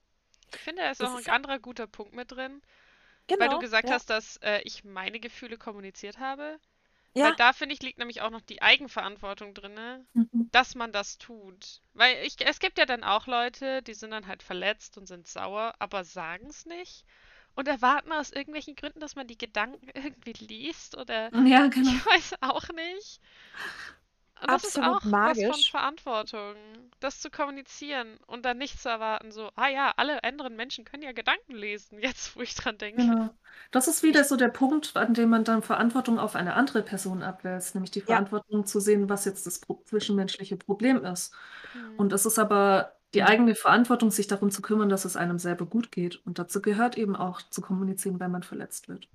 Ich 0.55 0.61
finde, 0.61 0.83
da 0.83 0.91
ist 0.91 1.01
Das 1.01 1.09
noch 1.09 1.17
ein 1.17 1.21
ist- 1.23 1.29
anderer 1.29 1.59
guter 1.59 1.87
Punkt 1.87 2.15
mit 2.15 2.31
drin, 2.31 2.63
Genau. 3.27 3.41
weil 3.41 3.49
du 3.49 3.59
gesagt 3.59 3.89
ja. 3.89 3.95
hast, 3.95 4.09
dass 4.11 4.37
äh, 4.43 4.61
ich 4.65 4.85
meine 4.85 5.19
Gefühle 5.19 5.57
kommuniziert 5.59 6.19
habe. 6.21 6.59
Ja, 7.15 7.25
Weil 7.27 7.35
da, 7.37 7.53
finde 7.53 7.75
ich, 7.75 7.83
liegt 7.83 7.99
nämlich 7.99 8.21
auch 8.23 8.31
noch 8.31 8.41
die 8.43 8.63
Eigenverantwortung 8.63 9.55
drin, 9.55 10.07
Mhm. 10.15 10.51
dass 10.51 10.75
man 10.75 10.93
das 10.93 11.19
tut. 11.19 11.81
Weil 11.95 12.25
ich, 12.27 12.37
es 12.47 12.59
gibt 12.59 12.79
ja 12.79 12.87
dann 12.87 13.05
auch 13.05 13.27
Leute, 13.27 13.83
die 13.83 13.95
sind 13.95 14.11
dann 14.11 14.27
halt 14.27 14.43
verletzt 14.43 14.99
und 14.99 15.07
sind 15.07 15.27
sauer, 15.29 15.75
aber 15.79 16.05
sagen 16.05 16.47
es 16.49 16.67
nicht 16.67 17.05
und 17.55 17.69
erwarten 17.69 18.13
aus 18.13 18.31
irgendwelchen 18.33 18.77
Gründen, 18.77 19.01
dass 19.01 19.15
man 19.17 19.27
die 19.27 19.39
Gedanken 19.39 19.89
irgendwie 19.95 20.33
liest 20.33 20.97
oder 20.97 21.31
Ja, 21.47 21.67
genau. 21.69 21.91
ich 21.91 22.07
weiß 22.07 22.35
auch 22.41 22.69
nicht. 22.71 23.21
Und 24.43 24.51
das 24.51 24.65
ist 24.65 24.79
Absolut 24.79 24.83
auch 24.83 25.03
was 25.19 25.45
von 25.45 25.61
magisch. 25.61 25.71
Verantwortung, 25.71 26.57
das 27.01 27.21
zu 27.21 27.31
kommunizieren 27.31 28.19
und 28.27 28.45
dann 28.45 28.59
nicht 28.59 28.81
zu 28.81 28.89
erwarten, 28.91 29.33
so, 29.33 29.51
ah 29.57 29.69
ja, 29.69 29.93
alle 29.97 30.23
anderen 30.25 30.57
Menschen 30.57 30.85
können 30.85 31.03
ja 31.03 31.13
Gedanken 31.13 31.55
lesen, 31.55 31.99
jetzt 32.01 32.37
wo 32.37 32.43
ich 32.43 32.55
dran 32.55 32.79
denke. 32.79 33.09
Genau. 33.09 33.31
Das 33.71 33.89
ist 33.89 34.03
wieder 34.03 34.23
so 34.25 34.37
der 34.37 34.49
Punkt, 34.49 34.97
an 34.97 35.15
dem 35.15 35.31
man 35.31 35.45
dann 35.45 35.63
Verantwortung 35.63 36.19
auf 36.19 36.37
eine 36.37 36.55
andere 36.55 36.83
Person 36.83 37.23
abwälzt, 37.23 37.75
nämlich 37.75 37.91
die 37.91 38.01
Ja. 38.07 38.23
Verantwortung 38.25 38.67
zu 38.67 38.81
sehen, 38.81 39.09
was 39.09 39.25
jetzt 39.25 39.47
das 39.47 39.61
zwischenmenschliche 39.87 40.57
Problem 40.57 41.03
ist. 41.05 41.35
Hm. 41.73 41.83
Und 41.97 42.13
es 42.13 42.27
ist 42.27 42.39
aber 42.39 42.93
die 43.15 43.23
Mhm. 43.23 43.27
eigene 43.27 43.55
Verantwortung, 43.55 44.11
sich 44.11 44.27
darum 44.27 44.51
zu 44.51 44.63
kümmern, 44.63 44.89
dass 44.91 45.05
es 45.07 45.17
einem 45.17 45.39
selber 45.39 45.67
gut 45.67 45.93
geht. 45.93 46.17
Und 46.27 46.39
dazu 46.39 46.61
gehört 46.63 46.99
eben 46.99 47.17
auch 47.17 47.43
zu 47.43 47.61
kommunizieren, 47.63 48.21
wenn 48.21 48.31
man 48.31 48.43
verletzt 48.43 48.89
wird. 48.89 49.09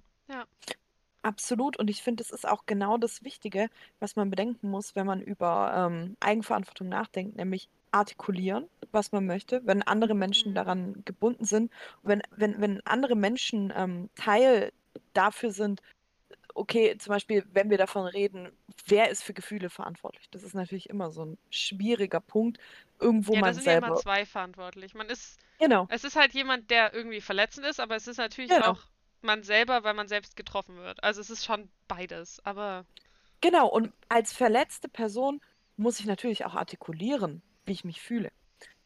Absolut. 1.27 1.77
Und 1.77 1.89
ich 1.89 2.01
finde, 2.03 2.23
es 2.23 2.31
ist 2.31 2.47
auch 2.47 2.65
genau 2.65 2.97
das 2.97 3.23
Wichtige, 3.23 3.69
was 3.99 4.15
man 4.15 4.29
bedenken 4.29 4.69
muss, 4.69 4.95
wenn 4.95 5.05
man 5.07 5.21
über 5.21 5.73
ähm, 5.91 6.15
Eigenverantwortung 6.19 6.89
nachdenkt, 6.89 7.35
nämlich 7.37 7.69
artikulieren, 7.91 8.67
was 8.91 9.11
man 9.11 9.25
möchte, 9.25 9.61
wenn 9.65 9.81
andere 9.83 10.13
Menschen 10.15 10.51
Mhm. 10.51 10.55
daran 10.55 11.03
gebunden 11.05 11.45
sind, 11.45 11.71
wenn, 12.03 12.21
wenn, 12.35 12.59
wenn 12.61 12.85
andere 12.85 13.15
Menschen 13.15 13.73
ähm, 13.75 14.09
Teil 14.15 14.71
dafür 15.13 15.51
sind, 15.51 15.81
okay, 16.55 16.97
zum 16.97 17.11
Beispiel, 17.13 17.45
wenn 17.53 17.69
wir 17.69 17.77
davon 17.77 18.05
reden, 18.07 18.51
wer 18.87 19.09
ist 19.09 19.23
für 19.23 19.33
Gefühle 19.33 19.69
verantwortlich? 19.69 20.29
Das 20.31 20.43
ist 20.43 20.55
natürlich 20.55 20.89
immer 20.89 21.11
so 21.11 21.25
ein 21.25 21.37
schwieriger 21.51 22.19
Punkt, 22.21 22.59
irgendwo 22.99 23.33
ja, 23.33 23.41
da 23.41 23.51
man 23.51 23.53
sind 23.53 23.65
ja 23.65 23.73
immer 23.73 23.93
selber. 23.93 23.95
zwei 23.95 24.25
verantwortlich. 24.25 24.93
Man 24.93 25.09
ist, 25.09 25.39
Genau, 25.59 25.87
es 25.87 26.03
ist 26.03 26.15
halt 26.15 26.33
jemand, 26.33 26.69
der 26.71 26.93
irgendwie 26.93 27.21
verletzend 27.21 27.65
ist, 27.65 27.79
aber 27.79 27.95
es 27.95 28.07
ist 28.07 28.17
natürlich 28.17 28.51
Genau. 28.51 28.61
auch 28.61 28.79
man 29.23 29.43
selber, 29.43 29.83
weil 29.83 29.93
man 29.93 30.07
selbst 30.07 30.35
getroffen 30.35 30.77
wird. 30.77 31.03
Also 31.03 31.21
es 31.21 31.29
ist 31.29 31.45
schon 31.45 31.71
beides, 31.87 32.39
aber 32.45 32.85
genau. 33.41 33.67
Und 33.67 33.93
als 34.09 34.33
verletzte 34.33 34.89
Person 34.89 35.41
muss 35.75 35.99
ich 35.99 36.05
natürlich 36.05 36.45
auch 36.45 36.55
artikulieren, 36.55 37.43
wie 37.65 37.73
ich 37.73 37.83
mich 37.85 38.01
fühle. 38.01 38.31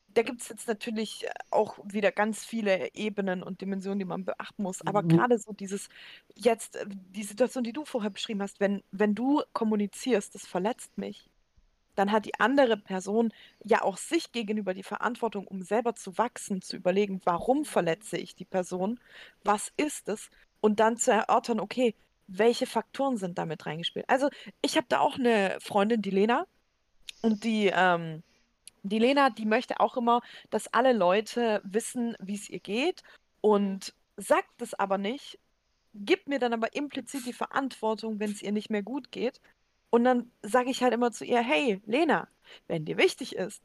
Da 0.09 0.23
gibt 0.23 0.41
es 0.41 0.49
jetzt 0.49 0.67
natürlich 0.69 1.25
äh, 1.25 1.31
auch 1.51 1.79
wieder 1.85 2.11
ganz 2.13 2.45
viele 2.45 2.93
Ebenen 2.95 3.43
und 3.43 3.61
Dimensionen, 3.61 3.99
die 3.99 4.05
man 4.05 4.25
beachten 4.25 4.63
muss. 4.63 4.85
Aber 4.87 5.03
Mhm. 5.03 5.05
gerade 5.05 5.39
so 5.39 5.53
dieses, 5.53 5.89
jetzt, 6.35 6.77
äh, 6.77 6.85
die 6.89 7.23
Situation, 7.23 7.63
die 7.65 7.73
du 7.73 7.85
vorher 7.85 8.11
beschrieben 8.11 8.43
hast, 8.43 8.61
wenn, 8.61 8.83
wenn 8.91 9.15
du 9.15 9.43
kommunizierst, 9.53 10.35
das 10.35 10.47
verletzt 10.47 10.97
mich, 10.99 11.30
dann 11.95 12.11
hat 12.11 12.25
die 12.25 12.39
andere 12.39 12.77
Person 12.77 13.33
ja 13.63 13.81
auch 13.81 13.97
sich 13.97 14.31
gegenüber 14.31 14.73
die 14.73 14.83
Verantwortung, 14.83 15.47
um 15.47 15.61
selber 15.61 15.95
zu 15.95 16.17
wachsen, 16.17 16.61
zu 16.61 16.77
überlegen, 16.77 17.21
warum 17.25 17.65
verletze 17.65 18.17
ich 18.17 18.35
die 18.35 18.45
Person, 18.45 18.99
was 19.43 19.71
ist 19.77 20.09
es 20.09 20.29
und 20.61 20.79
dann 20.79 20.97
zu 20.97 21.11
erörtern, 21.11 21.59
okay, 21.59 21.95
welche 22.27 22.65
Faktoren 22.65 23.17
sind 23.17 23.37
damit 23.37 23.65
reingespielt. 23.65 24.05
Also 24.07 24.29
ich 24.61 24.77
habe 24.77 24.87
da 24.89 24.99
auch 24.99 25.17
eine 25.17 25.57
Freundin, 25.59 26.01
die 26.01 26.11
Lena, 26.11 26.45
und 27.21 27.43
die, 27.43 27.71
ähm, 27.73 28.23
die 28.83 28.99
Lena, 28.99 29.29
die 29.29 29.45
möchte 29.45 29.79
auch 29.79 29.97
immer, 29.97 30.21
dass 30.49 30.73
alle 30.73 30.93
Leute 30.93 31.61
wissen, 31.63 32.15
wie 32.19 32.35
es 32.35 32.49
ihr 32.49 32.59
geht 32.59 33.03
und 33.41 33.93
sagt 34.17 34.61
es 34.61 34.73
aber 34.73 34.97
nicht, 34.97 35.39
gibt 35.93 36.27
mir 36.27 36.39
dann 36.39 36.53
aber 36.53 36.73
implizit 36.73 37.25
die 37.25 37.33
Verantwortung, 37.33 38.19
wenn 38.19 38.31
es 38.31 38.41
ihr 38.41 38.51
nicht 38.51 38.69
mehr 38.69 38.83
gut 38.83 39.11
geht. 39.11 39.41
Und 39.91 40.05
dann 40.05 40.31
sage 40.43 40.71
ich 40.71 40.83
halt 40.83 40.93
immer 40.93 41.11
zu 41.13 41.25
ihr, 41.25 41.41
hey, 41.41 41.81
Lena, 41.87 42.29
wenn 42.67 42.85
dir 42.85 42.97
wichtig 42.97 43.35
ist, 43.37 43.63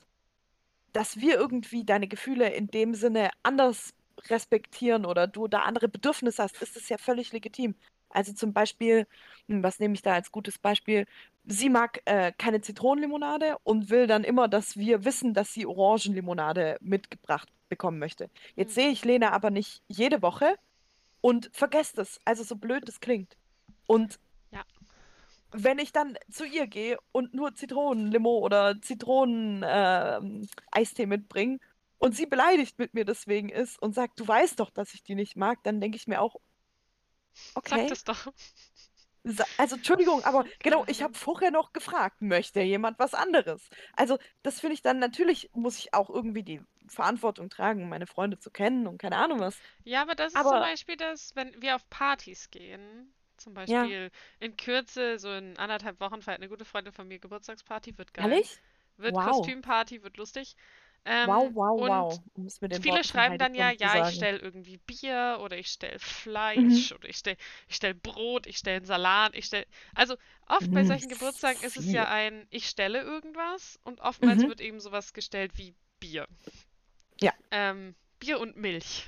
dass 0.92 1.18
wir 1.21 1.37
irgendwie 1.37 1.85
deine 1.85 2.09
Gefühle 2.09 2.50
in 2.50 2.68
dem 2.68 2.95
Sinne 2.95 3.30
anders 3.42 3.95
respektieren 4.28 5.04
oder 5.06 5.26
du 5.26 5.47
da 5.49 5.61
andere 5.62 5.88
Bedürfnisse 5.88 6.42
hast, 6.42 6.62
ist 6.62 6.76
es 6.76 6.88
ja 6.88 6.99
völlig 6.99 7.33
legitim. 7.33 7.75
Also 8.11 8.33
zum 8.33 8.52
Beispiel, 8.54 9.06
hm, 9.49 9.62
was 9.62 9.78
nehme 9.78 9.95
ich 9.95 10.02
da 10.02 10.14
als 10.14 10.33
gutes 10.33 10.59
Beispiel? 10.59 11.06
Sie 11.45 11.68
mag 11.71 12.00
äh, 12.06 12.33
keine 12.38 12.61
Zitronenlimonade 12.62 13.56
und 13.64 13.90
will 13.90 14.06
dann 14.06 14.25
immer, 14.25 14.49
dass 14.49 14.76
wir 14.76 15.04
wissen, 15.04 15.35
dass 15.35 15.52
sie 15.52 15.66
Orangenlimonade 15.66 16.78
mitgebracht 16.80 17.49
bekommen 17.68 17.99
möchte. 17.99 18.30
Jetzt 18.56 18.71
Mhm. 18.71 18.75
sehe 18.75 18.88
ich 18.90 19.04
Lena 19.04 19.33
aber 19.33 19.50
nicht 19.50 19.83
jede 19.88 20.23
Woche 20.23 20.56
und 21.21 21.50
vergesst 21.52 21.99
es. 21.99 22.21
Also 22.25 22.45
so 22.45 22.56
blöd 22.56 22.88
es 22.88 23.00
klingt. 23.00 23.37
Und. 23.87 24.18
Wenn 25.59 25.79
ich 25.79 25.93
dann 25.93 26.19
zu 26.31 26.45
ihr 26.45 26.67
gehe 26.67 26.99
und 27.13 27.35
nur 27.35 27.55
Zitronenlimo 27.55 28.39
oder 28.39 28.81
Zitronen-Eistee 28.81 31.07
mitbringe 31.07 31.59
und 31.99 32.15
sie 32.15 32.27
beleidigt 32.27 32.79
mit 32.79 32.95
mir 32.95 33.05
deswegen 33.05 33.49
ist 33.49 33.81
und 33.81 33.95
sagt, 33.95 34.21
du 34.21 34.29
weißt 34.29 34.61
doch, 34.61 34.71
dass 34.71 34.95
ich 34.95 35.03
die 35.03 35.15
nicht 35.15 35.37
mag, 35.37 35.63
dann 35.63 35.81
denke 35.81 35.97
ich 35.97 36.07
mir 36.07 36.21
auch, 36.21 36.37
sag 37.33 37.57
okay. 37.57 37.87
das 37.89 38.05
doch. 38.05 38.27
Also 39.59 39.77
Entschuldigung, 39.77 40.25
aber 40.25 40.45
genau, 40.61 40.85
ich 40.87 41.03
habe 41.03 41.15
vorher 41.15 41.51
noch 41.51 41.73
gefragt, 41.73 42.23
möchte 42.23 42.61
jemand 42.61 42.99
was 42.99 43.15
anderes? 43.15 43.69
Also 43.95 44.19
das 44.43 44.61
finde 44.61 44.75
ich 44.75 44.83
dann, 44.83 44.99
natürlich 44.99 45.51
muss 45.53 45.79
ich 45.79 45.95
auch 45.95 46.11
irgendwie 46.11 46.45
die 46.45 46.61
Verantwortung 46.87 47.51
tragen, 47.51 47.89
meine 47.89 48.07
Freunde 48.07 48.39
zu 48.39 48.51
kennen 48.51 48.87
und 48.87 48.99
keine 48.99 49.17
Ahnung 49.17 49.41
was. 49.41 49.57
Ja, 49.85 50.03
aber 50.03 50.15
das 50.15 50.35
ist 50.35 50.41
zum 50.41 50.47
Aber- 50.47 50.61
Beispiel 50.61 50.97
das, 50.97 51.35
wenn 51.35 51.61
wir 51.61 51.75
auf 51.75 51.89
Partys 51.91 52.51
gehen. 52.51 53.13
Zum 53.37 53.55
Ja. 53.66 53.87
Beispiel 53.87 54.11
in 54.40 54.57
Kürze, 54.57 55.19
so 55.19 55.33
in 55.33 55.57
anderthalb 55.59 56.00
Wochen 56.00 56.23
feiert 56.23 56.40
eine 56.40 56.49
gute 56.49 56.64
Freundin 56.64 56.93
von 56.93 57.09
mir 57.09 57.19
Geburtstagsparty, 57.19 57.99
wird 57.99 58.14
geil. 58.14 58.37
Ehrlich? 58.37 58.61
Wird 58.97 59.19
Wow. 59.19 59.21
Kostümparty, 59.21 60.02
wird 60.02 60.16
lustig. 60.16 60.57
Ähm, 61.05 61.38
Wow, 61.38 61.50
wow, 61.55 61.76
und 61.76 61.87
wow. 61.87 62.23
Um 62.37 62.49
viele 62.71 62.87
Worten 62.87 63.05
schreiben 63.05 63.38
dann 63.38 63.55
ja, 63.55 63.71
ja, 63.71 63.99
ich 63.99 64.09
stelle 64.09 64.38
irgendwie 64.38 64.78
Bier 64.78 65.38
oder 65.40 65.57
ich 65.59 65.69
stelle 65.69 65.99
Mhm. 66.55 66.88
Fleisch 66.88 66.93
oder 66.93 67.09
ich 67.09 67.16
stelle 67.19 67.37
ich 67.69 67.76
stell 67.76 67.95
Brot, 67.95 68.47
ich 68.47 68.59
stelle 68.59 68.78
einen 68.78 68.87
Salat, 68.87 69.35
ich 69.37 69.47
stelle. 69.47 69.66
Also 69.95 70.16
oft 70.47 70.73
bei 70.73 70.83
Mhm, 70.83 70.85
solchen 70.85 71.09
Geburtstagen 71.09 71.62
ist 71.62 71.76
es 71.76 71.93
ja 71.93 72.09
ein, 72.09 72.47
ich 72.50 72.69
stelle 72.69 73.02
irgendwas 73.02 73.78
und 73.85 74.00
oftmals 74.00 74.47
Mhm. 74.47 74.49
wird 74.49 74.61
eben 74.61 74.81
sowas 74.81 75.12
gestellt 75.12 75.52
wie 75.57 75.75
Bier. 76.00 76.26
Ja. 77.21 77.33
Ähm, 77.50 77.95
Bier 78.21 78.38
und 78.40 78.57
Milch. 78.57 79.07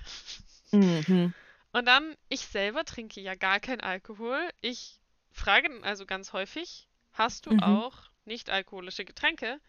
Mhm. 0.73 1.33
Und 1.79 1.85
dann, 1.87 2.17
ich 2.29 2.41
selber 2.41 2.85
trinke 2.85 3.21
ja 3.21 3.37
gar 3.37 3.61
keinen 3.61 3.83
Alkohol. 3.83 4.51
Ich 4.61 5.01
frage 5.31 5.69
dann 5.69 5.85
also 5.85 6.07
ganz 6.07 6.33
häufig, 6.33 6.89
hast 7.13 7.47
du 7.47 7.55
Mhm. 7.55 7.57
auch 7.57 8.11
nicht-alkoholische 8.25 9.05
Getränke? 9.05 9.61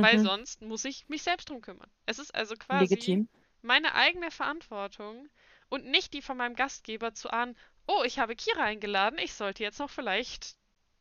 Weil 0.00 0.18
Mhm. 0.18 0.20
sonst 0.20 0.62
muss 0.62 0.86
ich 0.86 1.08
mich 1.10 1.22
selbst 1.22 1.50
drum 1.50 1.60
kümmern. 1.60 1.90
Es 2.06 2.18
ist 2.18 2.34
also 2.34 2.54
quasi 2.56 3.10
Legitim. 3.10 3.28
meine 3.62 3.94
eigene 3.94 4.30
Verantwortung 4.30 5.28
und 5.68 5.84
nicht 5.86 6.14
die 6.14 6.22
von 6.22 6.38
meinem 6.38 6.56
Gastgeber 6.56 7.14
zu 7.14 7.30
ahnen, 7.30 7.58
oh, 7.86 8.02
ich 8.04 8.18
habe 8.18 8.36
Kira 8.36 8.62
eingeladen, 8.64 9.18
ich 9.18 9.34
sollte 9.34 9.62
jetzt 9.64 9.80
noch 9.80 9.90
vielleicht 9.90 10.56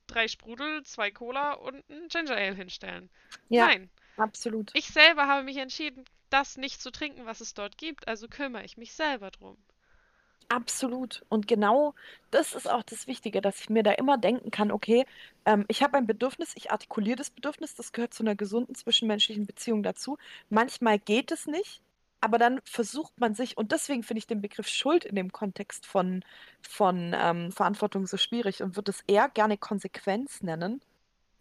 drei 0.07 0.27
Sprudel, 0.27 0.83
zwei 0.83 1.11
Cola 1.11 1.53
und 1.53 1.89
ein 1.89 2.09
Ginger 2.09 2.35
Ale 2.35 2.55
hinstellen. 2.55 3.09
Ja, 3.49 3.71
Nein, 3.71 3.89
absolut. 4.17 4.73
ich 4.73 4.87
selber 4.87 5.27
habe 5.27 5.43
mich 5.43 5.57
entschieden, 5.57 6.05
das 6.31 6.57
nicht 6.57 6.81
zu 6.81 6.91
trinken, 6.91 7.25
was 7.27 7.41
es 7.41 7.53
dort 7.53 7.77
gibt, 7.77 8.07
also 8.07 8.27
kümmere 8.27 8.65
ich 8.65 8.77
mich 8.77 8.93
selber 8.93 9.31
drum. 9.31 9.57
Absolut. 10.49 11.25
Und 11.29 11.47
genau 11.47 11.95
das 12.29 12.53
ist 12.53 12.69
auch 12.69 12.83
das 12.83 13.07
Wichtige, 13.07 13.41
dass 13.41 13.59
ich 13.59 13.69
mir 13.69 13.83
da 13.83 13.91
immer 13.93 14.17
denken 14.17 14.51
kann, 14.51 14.71
okay, 14.71 15.05
ähm, 15.45 15.65
ich 15.67 15.81
habe 15.81 15.97
ein 15.97 16.05
Bedürfnis, 16.07 16.53
ich 16.55 16.71
artikuliere 16.71 17.15
das 17.15 17.31
Bedürfnis, 17.31 17.75
das 17.75 17.91
gehört 17.91 18.13
zu 18.13 18.23
einer 18.23 18.35
gesunden 18.35 18.75
zwischenmenschlichen 18.75 19.45
Beziehung 19.47 19.81
dazu. 19.83 20.17
Manchmal 20.49 20.99
geht 20.99 21.31
es 21.31 21.47
nicht, 21.47 21.81
aber 22.21 22.37
dann 22.37 22.61
versucht 22.65 23.19
man 23.19 23.33
sich, 23.35 23.57
und 23.57 23.71
deswegen 23.71 24.03
finde 24.03 24.19
ich 24.19 24.27
den 24.27 24.41
Begriff 24.41 24.67
Schuld 24.67 25.05
in 25.05 25.15
dem 25.15 25.31
Kontext 25.31 25.85
von, 25.87 26.23
von 26.61 27.13
ähm, 27.17 27.51
Verantwortung 27.51 28.05
so 28.07 28.17
schwierig 28.17 28.61
und 28.61 28.75
würde 28.75 28.91
es 28.91 29.01
eher 29.07 29.29
gerne 29.29 29.57
Konsequenz 29.57 30.41
nennen. 30.41 30.81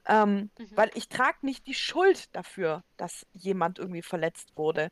Ähm, 0.07 0.51
Mhm. 0.59 0.67
weil 0.75 0.91
ich 0.95 1.09
trage 1.09 1.39
nicht 1.43 1.67
die 1.67 1.75
Schuld 1.75 2.35
dafür, 2.35 2.83
dass 2.97 3.27
jemand 3.33 3.79
irgendwie 3.79 4.03
verletzt 4.03 4.57
wurde. 4.57 4.91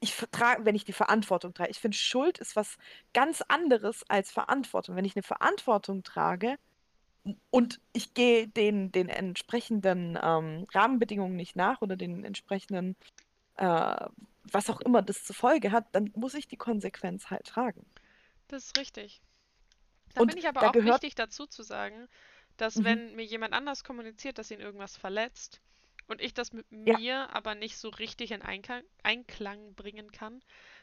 Ich 0.00 0.14
trage, 0.32 0.64
wenn 0.64 0.74
ich 0.74 0.84
die 0.84 0.92
Verantwortung 0.92 1.54
trage. 1.54 1.70
Ich 1.70 1.78
finde, 1.80 1.96
Schuld 1.96 2.38
ist 2.38 2.56
was 2.56 2.76
ganz 3.12 3.42
anderes 3.42 4.02
als 4.08 4.30
Verantwortung. 4.30 4.96
Wenn 4.96 5.04
ich 5.04 5.16
eine 5.16 5.22
Verantwortung 5.22 6.02
trage 6.02 6.56
und 7.50 7.80
ich 7.92 8.14
gehe 8.14 8.48
den, 8.48 8.92
den 8.92 9.08
entsprechenden 9.08 10.18
ähm, 10.22 10.66
Rahmenbedingungen 10.72 11.36
nicht 11.36 11.56
nach 11.56 11.80
oder 11.82 11.96
den 11.96 12.24
entsprechenden, 12.24 12.96
äh, 13.56 14.06
was 14.50 14.68
auch 14.68 14.80
immer 14.80 15.00
das 15.02 15.24
zur 15.24 15.34
Folge 15.36 15.72
hat, 15.72 15.86
dann 15.92 16.12
muss 16.14 16.34
ich 16.34 16.48
die 16.48 16.56
Konsequenz 16.58 17.30
halt 17.30 17.46
tragen. 17.46 17.86
Das 18.48 18.64
ist 18.66 18.78
richtig. 18.78 19.22
Da 20.14 20.20
Und 20.20 20.28
bin 20.28 20.38
ich 20.38 20.48
aber 20.48 20.60
da 20.60 20.68
auch 20.68 20.72
gehört- 20.72 21.02
wichtig 21.02 21.14
dazu 21.14 21.46
zu 21.46 21.62
sagen, 21.62 22.08
dass 22.56 22.76
Mhm. 22.76 22.84
wenn 22.84 23.16
mir 23.16 23.24
jemand 23.24 23.54
anders 23.54 23.84
kommuniziert, 23.84 24.38
dass 24.38 24.50
ihn 24.50 24.60
irgendwas 24.60 24.96
verletzt 24.96 25.60
und 26.08 26.20
ich 26.20 26.34
das 26.34 26.52
mit 26.52 26.70
Ja. 26.86 26.96
mir 26.96 27.34
aber 27.34 27.54
nicht 27.54 27.76
so 27.78 27.88
richtig 27.90 28.32
in 28.32 28.42
Einklang, 28.42 28.84
Einklang 29.02 29.74
bringen 29.74 30.12
kann, 30.12 30.42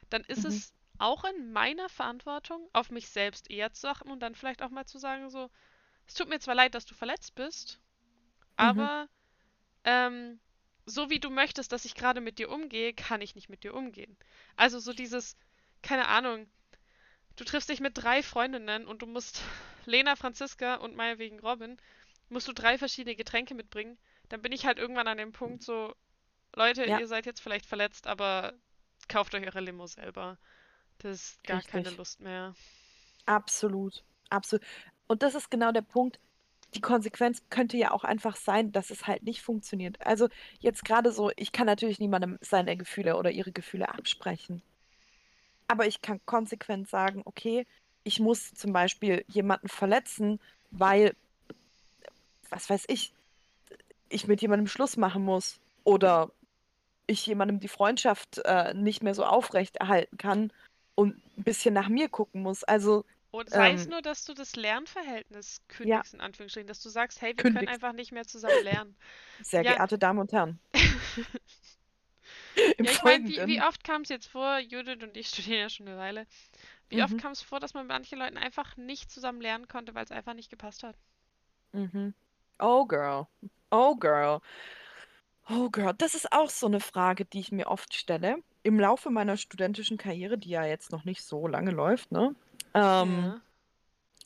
dann 0.09 0.23
ist 0.25 0.45
Mhm. 0.45 0.45
es 0.45 0.73
auch 0.99 1.23
in 1.25 1.51
meiner 1.53 1.89
Verantwortung, 1.89 2.69
auf 2.73 2.91
mich 2.91 3.09
selbst 3.09 3.49
eher 3.49 3.73
zu 3.73 3.87
achten 3.89 4.11
und 4.11 4.19
dann 4.21 4.35
vielleicht 4.35 4.61
auch 4.61 4.69
mal 4.69 4.85
zu 4.85 4.99
sagen, 4.99 5.29
so, 5.29 5.49
es 6.07 6.15
tut 6.15 6.29
mir 6.29 6.39
zwar 6.39 6.55
leid, 6.55 6.75
dass 6.75 6.85
du 6.85 6.95
verletzt 6.95 7.35
bist, 7.35 7.79
Mhm. 8.59 8.89
aber 8.95 9.07
ähm, 9.85 10.39
so 10.85 11.09
wie 11.09 11.19
du 11.19 11.29
möchtest, 11.29 11.71
dass 11.71 11.85
ich 11.85 11.95
gerade 11.95 12.21
mit 12.21 12.39
dir 12.39 12.49
umgehe, 12.49 12.93
kann 12.93 13.21
ich 13.21 13.35
nicht 13.35 13.49
mit 13.49 13.63
dir 13.63 13.73
umgehen. 13.75 14.17
Also 14.57 14.79
so 14.79 14.93
dieses, 14.93 15.37
keine 15.83 16.07
Ahnung, 16.07 16.47
du 17.35 17.43
triffst 17.43 17.69
dich 17.69 17.79
mit 17.81 17.97
drei 17.97 18.23
Freundinnen 18.23 18.87
und 18.87 19.01
du 19.01 19.05
musst 19.05 19.41
Lena, 19.85 20.15
Franziska 20.15 20.75
und 20.75 20.95
meinetwegen 20.95 21.39
Robin, 21.39 21.77
musst 22.29 22.47
du 22.47 22.53
drei 22.53 22.77
verschiedene 22.77 23.15
Getränke 23.15 23.53
mitbringen, 23.55 23.97
dann 24.31 24.41
bin 24.41 24.51
ich 24.53 24.65
halt 24.65 24.79
irgendwann 24.79 25.07
an 25.07 25.17
dem 25.17 25.31
Punkt 25.33 25.61
so, 25.63 25.93
Leute, 26.55 26.85
Ja. 26.85 26.99
ihr 26.99 27.07
seid 27.07 27.25
jetzt 27.25 27.41
vielleicht 27.41 27.65
verletzt, 27.65 28.07
aber 28.07 28.53
kauft 29.07 29.35
euch 29.35 29.45
eure 29.45 29.59
Limo 29.59 29.87
selber. 29.87 30.37
Das 30.99 31.11
ist 31.11 31.43
gar 31.43 31.61
keine 31.61 31.83
Richtig. 31.83 31.97
Lust 31.97 32.21
mehr. 32.21 32.55
Absolut, 33.25 34.03
absolut. 34.29 34.65
Und 35.07 35.23
das 35.23 35.35
ist 35.35 35.51
genau 35.51 35.71
der 35.71 35.81
Punkt. 35.81 36.19
Die 36.73 36.81
Konsequenz 36.81 37.43
könnte 37.49 37.75
ja 37.75 37.91
auch 37.91 38.05
einfach 38.05 38.37
sein, 38.37 38.71
dass 38.71 38.91
es 38.91 39.05
halt 39.05 39.23
nicht 39.23 39.41
funktioniert. 39.41 39.99
Also 40.05 40.29
jetzt 40.59 40.85
gerade 40.85 41.11
so, 41.11 41.31
ich 41.35 41.51
kann 41.51 41.65
natürlich 41.65 41.99
niemandem 41.99 42.37
seine 42.41 42.77
Gefühle 42.77 43.17
oder 43.17 43.31
ihre 43.31 43.51
Gefühle 43.51 43.89
absprechen. 43.89 44.61
Aber 45.67 45.87
ich 45.87 46.01
kann 46.01 46.21
konsequent 46.25 46.87
sagen, 46.89 47.21
okay, 47.25 47.67
ich 48.03 48.19
muss 48.21 48.53
zum 48.53 48.71
Beispiel 48.71 49.25
jemanden 49.27 49.67
verletzen, 49.67 50.39
weil, 50.69 51.15
was 52.49 52.69
weiß 52.69 52.85
ich, 52.87 53.13
ich 54.11 54.27
mit 54.27 54.41
jemandem 54.41 54.67
Schluss 54.67 54.97
machen 54.97 55.23
muss 55.25 55.59
oder 55.83 56.31
ich 57.07 57.25
jemandem 57.25 57.59
die 57.59 57.67
Freundschaft 57.67 58.39
äh, 58.45 58.73
nicht 58.73 59.03
mehr 59.03 59.15
so 59.15 59.25
aufrecht 59.25 59.77
erhalten 59.77 60.17
kann 60.17 60.53
und 60.95 61.17
ein 61.37 61.43
bisschen 61.43 61.73
nach 61.73 61.89
mir 61.89 62.09
gucken 62.09 62.41
muss. 62.43 62.63
Also 62.63 63.05
Und 63.31 63.49
sei 63.49 63.73
es 63.73 63.85
Ähm, 63.85 63.87
nur, 63.87 64.01
dass 64.01 64.23
du 64.25 64.33
das 64.33 64.55
Lernverhältnis 64.55 65.61
kündigst, 65.67 66.13
in 66.13 66.21
Anführungsstrichen, 66.21 66.67
dass 66.67 66.81
du 66.81 66.89
sagst, 66.89 67.21
hey, 67.21 67.37
wir 67.37 67.43
Kündigst. 67.43 67.45
können 67.45 67.67
einfach 67.67 67.93
nicht 67.93 68.11
mehr 68.11 68.25
zusammen 68.25 68.59
lernen. 68.61 68.95
Sehr 69.41 69.63
Ja. 69.63 69.75
geehrte 69.75 69.97
Damen 69.99 70.19
und 70.19 70.31
Herren. 70.33 70.59
Ja, 72.81 72.91
ich 72.91 73.03
meine, 73.03 73.27
wie, 73.27 73.45
wie 73.45 73.61
oft 73.61 73.83
kam 73.83 74.01
es 74.03 74.09
jetzt 74.09 74.27
vor, 74.27 74.59
Judith 74.59 75.01
und 75.03 75.15
ich 75.17 75.27
studieren 75.29 75.59
ja 75.61 75.69
schon 75.69 75.87
eine 75.87 75.97
Weile, 75.97 76.27
wie 76.89 77.03
oft 77.03 77.17
Mhm. 77.17 77.17
kam 77.17 77.31
es 77.33 77.41
vor, 77.41 77.59
dass 77.61 77.73
man 77.75 77.85
mit 77.87 77.93
manchen 77.93 78.19
Leuten 78.19 78.37
einfach 78.37 78.77
nicht 78.77 79.11
zusammen 79.11 79.41
lernen 79.41 79.67
konnte, 79.69 79.95
weil 79.95 80.05
es 80.05 80.11
einfach 80.11 80.33
nicht 80.35 80.49
gepasst 80.51 80.83
hat? 80.83 80.97
Mhm. 81.73 82.13
Oh 82.59 82.85
girl. 82.85 83.27
Oh 83.71 83.95
girl. 83.95 84.41
Oh 85.49 85.69
girl. 85.69 85.93
Das 85.97 86.13
ist 86.15 86.31
auch 86.31 86.49
so 86.49 86.67
eine 86.67 86.79
Frage, 86.79 87.25
die 87.25 87.39
ich 87.39 87.51
mir 87.51 87.67
oft 87.67 87.93
stelle. 87.93 88.37
Im 88.63 88.79
Laufe 88.79 89.09
meiner 89.09 89.37
studentischen 89.37 89.97
Karriere, 89.97 90.37
die 90.37 90.49
ja 90.49 90.65
jetzt 90.65 90.91
noch 90.91 91.03
nicht 91.03 91.23
so 91.23 91.47
lange 91.47 91.71
läuft, 91.71 92.11
ne, 92.11 92.35
ähm, 92.73 93.33
Ja. 93.33 93.41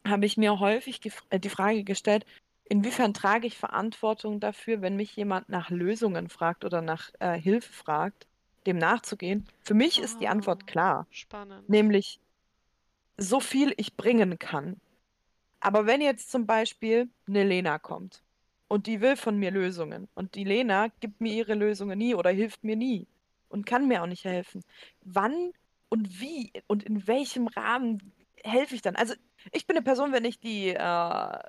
habe 0.05 0.25
ich 0.25 0.36
mir 0.36 0.60
häufig 0.60 0.99
äh, 1.29 1.39
die 1.39 1.49
Frage 1.49 1.84
gestellt, 1.84 2.25
inwiefern 2.65 3.13
trage 3.13 3.47
ich 3.47 3.58
Verantwortung 3.58 4.39
dafür, 4.41 4.81
wenn 4.81 4.97
mich 4.97 5.15
jemand 5.15 5.47
nach 5.47 5.69
Lösungen 5.69 6.27
fragt 6.29 6.65
oder 6.65 6.81
nach 6.81 7.12
äh, 7.19 7.39
Hilfe 7.39 7.71
fragt, 7.71 8.27
dem 8.65 8.77
nachzugehen? 8.77 9.47
Für 9.63 9.73
mich 9.73 9.99
ist 9.99 10.19
die 10.19 10.27
Ah. 10.27 10.31
Antwort 10.31 10.67
klar. 10.67 11.08
Spannend. 11.12 11.69
nämlich 11.69 12.19
so 13.17 13.39
viel 13.39 13.73
ich 13.77 13.95
bringen 13.95 14.38
kann. 14.38 14.81
Aber 15.62 15.86
wenn 15.86 16.01
jetzt 16.01 16.29
zum 16.29 16.45
Beispiel 16.45 17.10
eine 17.27 17.45
Lena 17.45 17.79
kommt 17.79 18.25
und 18.67 18.88
die 18.88 19.01
will 19.01 19.15
von 19.15 19.38
mir 19.38 19.51
Lösungen. 19.51 20.08
Und 20.15 20.36
die 20.36 20.43
Lena 20.43 20.88
gibt 20.99 21.21
mir 21.21 21.34
ihre 21.34 21.56
Lösungen 21.56 21.97
nie 21.97 22.15
oder 22.15 22.32
hilft 22.32 22.63
mir 22.63 22.75
nie 22.75 23.08
und 23.49 23.65
kann 23.65 23.88
mir 23.88 24.01
auch 24.04 24.08
nicht 24.08 24.25
helfen, 24.25 24.63
wann 25.04 25.51
und 25.89 26.19
wie 26.19 26.51
und 26.67 26.84
in 26.84 27.08
welchem 27.08 27.47
Rahmen 27.47 28.13
helfe 28.43 28.75
ich 28.75 28.82
dann? 28.82 28.95
Also 28.95 29.13
ich 29.51 29.67
bin 29.67 29.78
eine 29.78 29.84
Person, 29.84 30.12
wenn 30.12 30.25
ich 30.25 30.39
die 30.39 30.69
äh, 30.69 31.39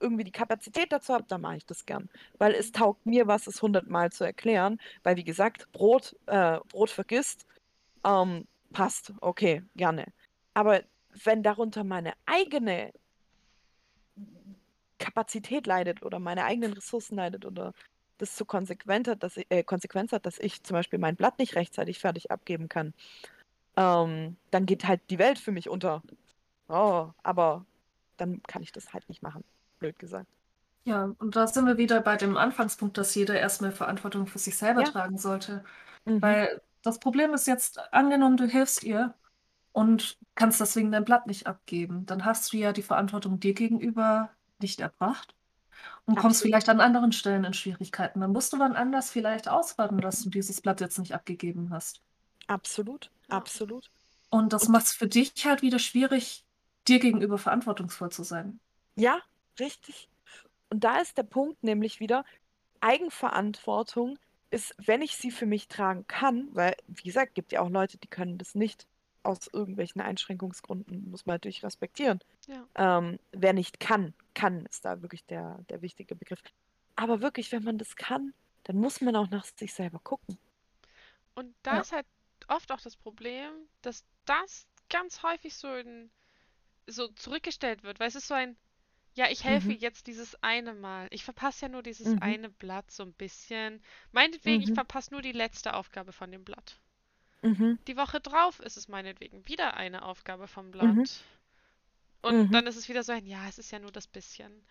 irgendwie 0.00 0.24
die 0.24 0.32
Kapazität 0.32 0.92
dazu 0.92 1.14
habe, 1.14 1.24
dann 1.28 1.40
mache 1.40 1.56
ich 1.58 1.66
das 1.66 1.86
gern, 1.86 2.08
weil 2.38 2.52
es 2.52 2.72
taugt 2.72 3.06
mir 3.06 3.26
was, 3.26 3.46
es 3.46 3.62
hundertmal 3.62 4.10
zu 4.10 4.24
erklären, 4.24 4.78
weil 5.02 5.16
wie 5.16 5.24
gesagt, 5.24 5.70
Brot, 5.72 6.16
äh, 6.26 6.58
Brot 6.68 6.90
vergisst, 6.90 7.46
ähm, 8.04 8.46
passt, 8.72 9.12
okay, 9.20 9.62
gerne. 9.76 10.06
Aber 10.54 10.82
wenn 11.24 11.42
darunter 11.42 11.84
meine 11.84 12.14
eigene 12.26 12.92
Kapazität 15.02 15.66
leidet 15.66 16.02
oder 16.02 16.18
meine 16.20 16.44
eigenen 16.44 16.72
Ressourcen 16.74 17.16
leidet 17.16 17.44
oder 17.46 17.72
das 18.18 18.36
so 18.36 18.44
konsequent 18.44 19.08
hat, 19.08 19.22
dass 19.22 19.36
ich, 19.36 19.46
äh, 19.50 19.64
Konsequenz 19.64 20.12
hat, 20.12 20.26
dass 20.26 20.38
ich 20.38 20.62
zum 20.62 20.74
Beispiel 20.74 20.98
mein 20.98 21.16
Blatt 21.16 21.38
nicht 21.38 21.56
rechtzeitig 21.56 21.98
fertig 21.98 22.30
abgeben 22.30 22.68
kann, 22.68 22.94
ähm, 23.76 24.36
dann 24.50 24.66
geht 24.66 24.86
halt 24.86 25.00
die 25.10 25.18
Welt 25.18 25.38
für 25.38 25.52
mich 25.52 25.68
unter. 25.68 26.02
Oh, 26.68 27.10
aber 27.22 27.66
dann 28.18 28.42
kann 28.44 28.62
ich 28.62 28.72
das 28.72 28.92
halt 28.94 29.08
nicht 29.08 29.22
machen, 29.22 29.44
blöd 29.78 29.98
gesagt. 29.98 30.28
Ja, 30.84 31.14
und 31.18 31.36
da 31.36 31.46
sind 31.46 31.66
wir 31.66 31.78
wieder 31.78 32.00
bei 32.00 32.16
dem 32.16 32.36
Anfangspunkt, 32.36 32.98
dass 32.98 33.14
jeder 33.14 33.38
erstmal 33.38 33.70
Verantwortung 33.72 34.26
für 34.26 34.38
sich 34.40 34.56
selber 34.56 34.82
Ja. 34.82 34.90
tragen 34.90 35.16
sollte. 35.16 35.64
Mhm. 36.04 36.20
Weil 36.20 36.60
das 36.82 36.98
Problem 36.98 37.32
ist 37.34 37.46
jetzt, 37.46 37.78
angenommen, 37.92 38.36
du 38.36 38.46
hilfst 38.46 38.82
ihr 38.82 39.14
und 39.72 40.18
kannst 40.34 40.60
deswegen 40.60 40.92
dein 40.92 41.04
Blatt 41.04 41.26
nicht 41.28 41.46
abgeben, 41.46 42.06
dann 42.06 42.24
hast 42.24 42.52
du 42.52 42.56
ja 42.56 42.72
die 42.72 42.82
Verantwortung 42.82 43.38
dir 43.40 43.54
gegenüber 43.54 44.30
nicht 44.62 44.80
erbracht 44.80 45.34
und 46.06 46.14
kommst 46.16 46.38
Absolut. 46.38 46.42
vielleicht 46.42 46.68
an 46.68 46.80
anderen 46.80 47.12
Stellen 47.12 47.44
in 47.44 47.54
Schwierigkeiten. 47.54 48.20
Dann 48.20 48.32
musst 48.32 48.52
du 48.52 48.58
wann 48.58 48.76
anders 48.76 49.10
vielleicht 49.10 49.48
ausbaden, 49.48 50.00
dass 50.00 50.22
du 50.22 50.30
dieses 50.30 50.60
Blatt 50.60 50.80
jetzt 50.80 50.98
nicht 50.98 51.14
abgegeben 51.14 51.70
hast. 51.70 52.00
Absolut, 52.46 53.10
absolut. 53.28 53.90
Und 54.30 54.52
das 54.52 54.68
macht 54.68 54.86
es 54.86 54.92
für 54.92 55.06
dich 55.06 55.32
halt 55.44 55.62
wieder 55.62 55.78
schwierig, 55.78 56.44
dir 56.88 56.98
gegenüber 56.98 57.38
verantwortungsvoll 57.38 58.10
zu 58.10 58.24
sein. 58.24 58.60
Ja, 58.96 59.20
richtig. 59.60 60.08
Und 60.70 60.84
da 60.84 60.98
ist 60.98 61.18
der 61.18 61.22
Punkt 61.24 61.62
nämlich 61.62 62.00
wieder, 62.00 62.24
Eigenverantwortung 62.80 64.18
ist, 64.50 64.74
wenn 64.78 65.02
ich 65.02 65.16
sie 65.16 65.30
für 65.30 65.46
mich 65.46 65.68
tragen 65.68 66.06
kann, 66.06 66.48
weil, 66.52 66.76
wie 66.86 67.04
gesagt, 67.04 67.34
gibt 67.34 67.52
ja 67.52 67.60
auch 67.60 67.70
Leute, 67.70 67.98
die 67.98 68.08
können 68.08 68.38
das 68.38 68.54
nicht 68.54 68.86
aus 69.24 69.48
irgendwelchen 69.52 70.00
Einschränkungsgründen, 70.00 71.10
muss 71.10 71.26
man 71.26 71.34
natürlich 71.34 71.62
respektieren. 71.62 72.20
Ja. 72.46 72.68
Ähm, 72.74 73.18
wer 73.32 73.52
nicht 73.52 73.80
kann, 73.80 74.14
kann 74.34 74.66
ist 74.66 74.84
da 74.84 75.02
wirklich 75.02 75.24
der, 75.26 75.58
der 75.68 75.82
wichtige 75.82 76.14
Begriff. 76.14 76.42
Aber 76.96 77.20
wirklich, 77.22 77.52
wenn 77.52 77.64
man 77.64 77.78
das 77.78 77.96
kann, 77.96 78.34
dann 78.64 78.76
muss 78.76 79.00
man 79.00 79.16
auch 79.16 79.30
nach 79.30 79.44
sich 79.44 79.74
selber 79.74 80.00
gucken. 80.00 80.38
Und 81.34 81.54
da 81.62 81.76
Ja. 81.76 81.80
ist 81.80 81.92
halt 81.92 82.06
oft 82.48 82.72
auch 82.72 82.80
das 82.80 82.96
Problem, 82.96 83.52
dass 83.82 84.04
das 84.24 84.66
ganz 84.88 85.22
häufig 85.22 85.54
so 85.54 85.74
in, 85.74 86.10
so 86.88 87.08
zurückgestellt 87.08 87.82
wird, 87.84 88.00
weil 88.00 88.08
es 88.08 88.16
ist 88.16 88.28
so 88.28 88.34
ein, 88.34 88.58
ja, 89.14 89.30
ich 89.30 89.44
helfe 89.44 89.72
Mhm. 89.72 89.74
jetzt 89.74 90.08
dieses 90.08 90.36
eine 90.42 90.74
Mal. 90.74 91.08
Ich 91.12 91.24
verpasse 91.24 91.66
ja 91.66 91.70
nur 91.70 91.82
dieses 91.84 92.14
Mhm. 92.14 92.20
eine 92.20 92.50
Blatt 92.50 92.90
so 92.92 93.04
ein 93.04 93.14
bisschen. 93.14 93.82
Meinetwegen, 94.12 94.62
ich 94.62 94.72
Mhm. 94.72 94.74
verpasse 94.74 95.12
nur 95.12 95.22
die 95.22 95.32
letzte 95.32 95.74
Aufgabe 95.74 96.12
von 96.12 96.32
dem 96.32 96.44
Blatt. 96.44 96.81
Mhm. 97.42 97.78
Die 97.86 97.96
Woche 97.96 98.20
drauf 98.20 98.60
ist 98.60 98.76
es 98.76 98.88
meinetwegen 98.88 99.46
wieder 99.46 99.74
eine 99.76 100.04
Aufgabe 100.04 100.48
vom 100.48 100.72
Blatt. 100.72 100.98
Mhm. 100.98 101.04
Und 102.22 102.46
Mhm. 102.46 102.54
dann 102.54 102.66
ist 102.66 102.76
es 102.76 102.88
wieder 102.88 103.02
so 103.02 103.12
ein, 103.12 103.26
ja, 103.26 103.48
es 103.48 103.58
ist 103.58 103.70
ja 103.70 103.78
nur 103.78 103.92
das 103.92 104.06
bisschen. 104.06 104.64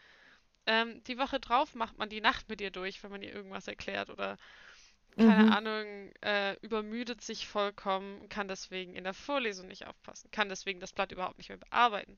Ähm, 0.67 1.03
die 1.05 1.17
Woche 1.19 1.39
drauf 1.39 1.75
macht 1.75 1.97
man 1.97 2.10
die 2.10 2.21
Nacht 2.21 2.49
mit 2.49 2.62
ihr 2.62 2.71
durch, 2.71 3.03
wenn 3.03 3.12
man 3.12 3.23
ihr 3.23 3.34
irgendwas 3.34 3.67
erklärt 3.67 4.10
oder 4.12 4.38
keine 5.17 5.47
Mhm. 5.47 5.49
Ahnung, 5.49 6.12
äh, 6.21 6.55
übermüdet 6.62 7.21
sich 7.21 7.47
vollkommen, 7.47 8.29
kann 8.29 8.47
deswegen 8.49 8.95
in 8.95 9.05
der 9.05 9.13
Vorlesung 9.15 9.67
nicht 9.69 9.88
aufpassen, 9.88 10.31
kann 10.31 10.49
deswegen 10.49 10.79
das 10.81 10.93
Blatt 10.93 11.12
überhaupt 11.13 11.38
nicht 11.39 11.49
mehr 11.49 11.60
bearbeiten. 11.60 12.17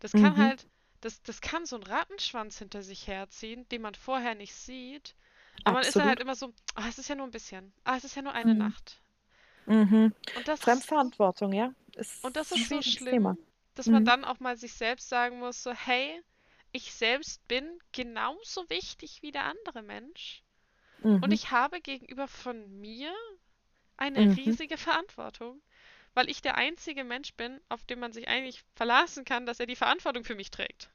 Das 0.00 0.14
kann 0.16 0.36
Mhm. 0.36 0.38
halt, 0.38 0.68
das, 1.02 1.22
das 1.22 1.40
kann 1.42 1.66
so 1.66 1.76
einen 1.76 1.84
Rattenschwanz 1.84 2.58
hinter 2.58 2.82
sich 2.82 3.06
herziehen, 3.08 3.68
den 3.70 3.82
man 3.82 3.94
vorher 3.96 4.34
nicht 4.36 4.54
sieht. 4.54 5.16
Aber 5.64 5.78
man 5.80 5.88
ist 5.88 5.98
dann 5.98 6.08
Absolut. 6.08 6.08
halt 6.08 6.20
immer 6.20 6.36
so, 6.36 6.54
ah, 6.76 6.88
es 6.88 6.98
ist 6.98 7.08
ja 7.10 7.16
nur 7.16 7.26
ein 7.26 7.32
bisschen, 7.32 7.74
ah, 7.84 7.96
es 7.98 8.04
ist 8.04 8.16
ja 8.16 8.22
nur 8.22 8.34
eine 8.34 8.54
Mhm. 8.54 8.56
Nacht. 8.56 9.01
Mhm. 9.66 10.14
Und 10.34 10.48
das 10.48 10.66
ist, 10.66 10.94
Fremdverantwortung, 10.94 11.52
ja. 11.52 11.74
Ist 11.96 12.22
und 12.22 12.36
das 12.36 12.52
ein 12.54 12.64
ist 12.64 12.68
so 12.68 12.80
schlimm, 12.82 13.20
Thema. 13.20 13.36
dass 13.74 13.90
man 13.90 14.02
Mhm. 14.02 14.04
dann 14.04 14.24
auch 14.24 14.40
mal 14.40 14.56
sich 14.56 14.72
selbst 14.72 15.08
sagen 15.10 15.38
muss, 15.38 15.62
so, 15.62 15.72
hey, 15.72 16.22
ich 16.72 16.92
selbst 16.94 17.46
bin 17.48 17.78
genauso 17.92 18.68
wichtig 18.70 19.20
wie 19.22 19.30
der 19.30 19.44
andere 19.44 19.82
Mensch. 19.82 20.42
Und 21.20 21.32
Mhm. 21.32 21.34
ich 21.34 21.50
habe 21.52 21.80
gegenüber 21.80 22.28
von 22.28 22.80
mir 22.80 23.14
eine 23.98 24.36
Mhm. 24.36 24.36
riesige 24.36 24.78
Verantwortung, 24.78 25.62
weil 26.14 26.30
ich 26.30 26.42
der 26.42 26.56
einzige 26.56 27.04
Mensch 27.04 27.34
bin, 27.34 27.60
auf 27.70 27.84
den 27.84 28.00
man 28.00 28.12
sich 28.12 28.28
eigentlich 28.28 28.64
verlassen 28.74 29.24
kann, 29.26 29.46
dass 29.46 29.60
er 29.60 29.66
die 29.66 29.76
Verantwortung 29.76 30.24
für 30.24 30.36
mich 30.36 30.50
trägt. 30.50 30.90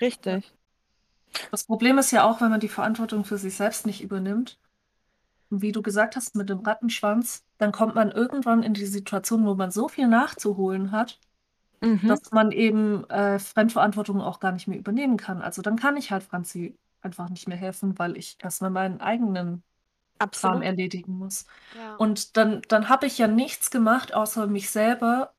Richtig. 0.00 0.54
Das 1.50 1.64
Problem 1.64 1.98
ist 1.98 2.12
ja 2.12 2.22
auch, 2.24 2.40
wenn 2.40 2.50
man 2.50 2.60
die 2.60 2.68
Verantwortung 2.68 3.24
für 3.24 3.36
sich 3.38 3.56
selbst 3.56 3.84
nicht 3.86 4.00
übernimmt. 4.02 4.58
Wie 5.50 5.72
du 5.72 5.82
gesagt 5.82 6.16
hast, 6.16 6.34
mit 6.36 6.48
dem 6.50 6.60
Rattenschwanz, 6.60 7.44
dann 7.58 7.72
kommt 7.72 7.94
man 7.94 8.10
irgendwann 8.10 8.62
in 8.62 8.74
die 8.74 8.86
Situation, 8.86 9.46
wo 9.46 9.54
man 9.54 9.70
so 9.70 9.88
viel 9.88 10.08
nachzuholen 10.08 10.90
hat, 10.92 11.20
Mhm. 11.82 12.06
dass 12.06 12.30
man 12.32 12.52
eben 12.52 13.08
äh, 13.10 13.38
Fremdverantwortung 13.38 14.20
auch 14.20 14.40
gar 14.40 14.52
nicht 14.52 14.68
mehr 14.68 14.78
übernehmen 14.78 15.16
kann. 15.16 15.42
Also 15.42 15.62
dann 15.62 15.76
kann 15.76 15.96
ich 15.96 16.10
halt 16.12 16.22
Franzi 16.24 16.78
einfach 17.02 17.28
nicht 17.30 17.48
mehr 17.48 17.56
helfen, 17.56 17.98
weil 17.98 18.16
ich 18.16 18.38
erstmal 18.42 18.70
meinen 18.70 19.00
eigenen 19.00 19.64
Kram 20.32 20.62
Absolut. 20.62 20.62
erledigen 20.62 21.14
muss. 21.18 21.46
Ja. 21.72 21.96
Und 21.96 22.36
dann, 22.36 22.62
dann 22.68 22.88
habe 22.88 23.06
ich 23.06 23.18
ja 23.18 23.28
nichts 23.28 23.70
gemacht, 23.70 24.14
außer 24.14 24.46
mich 24.46 24.70
selber 24.70 25.34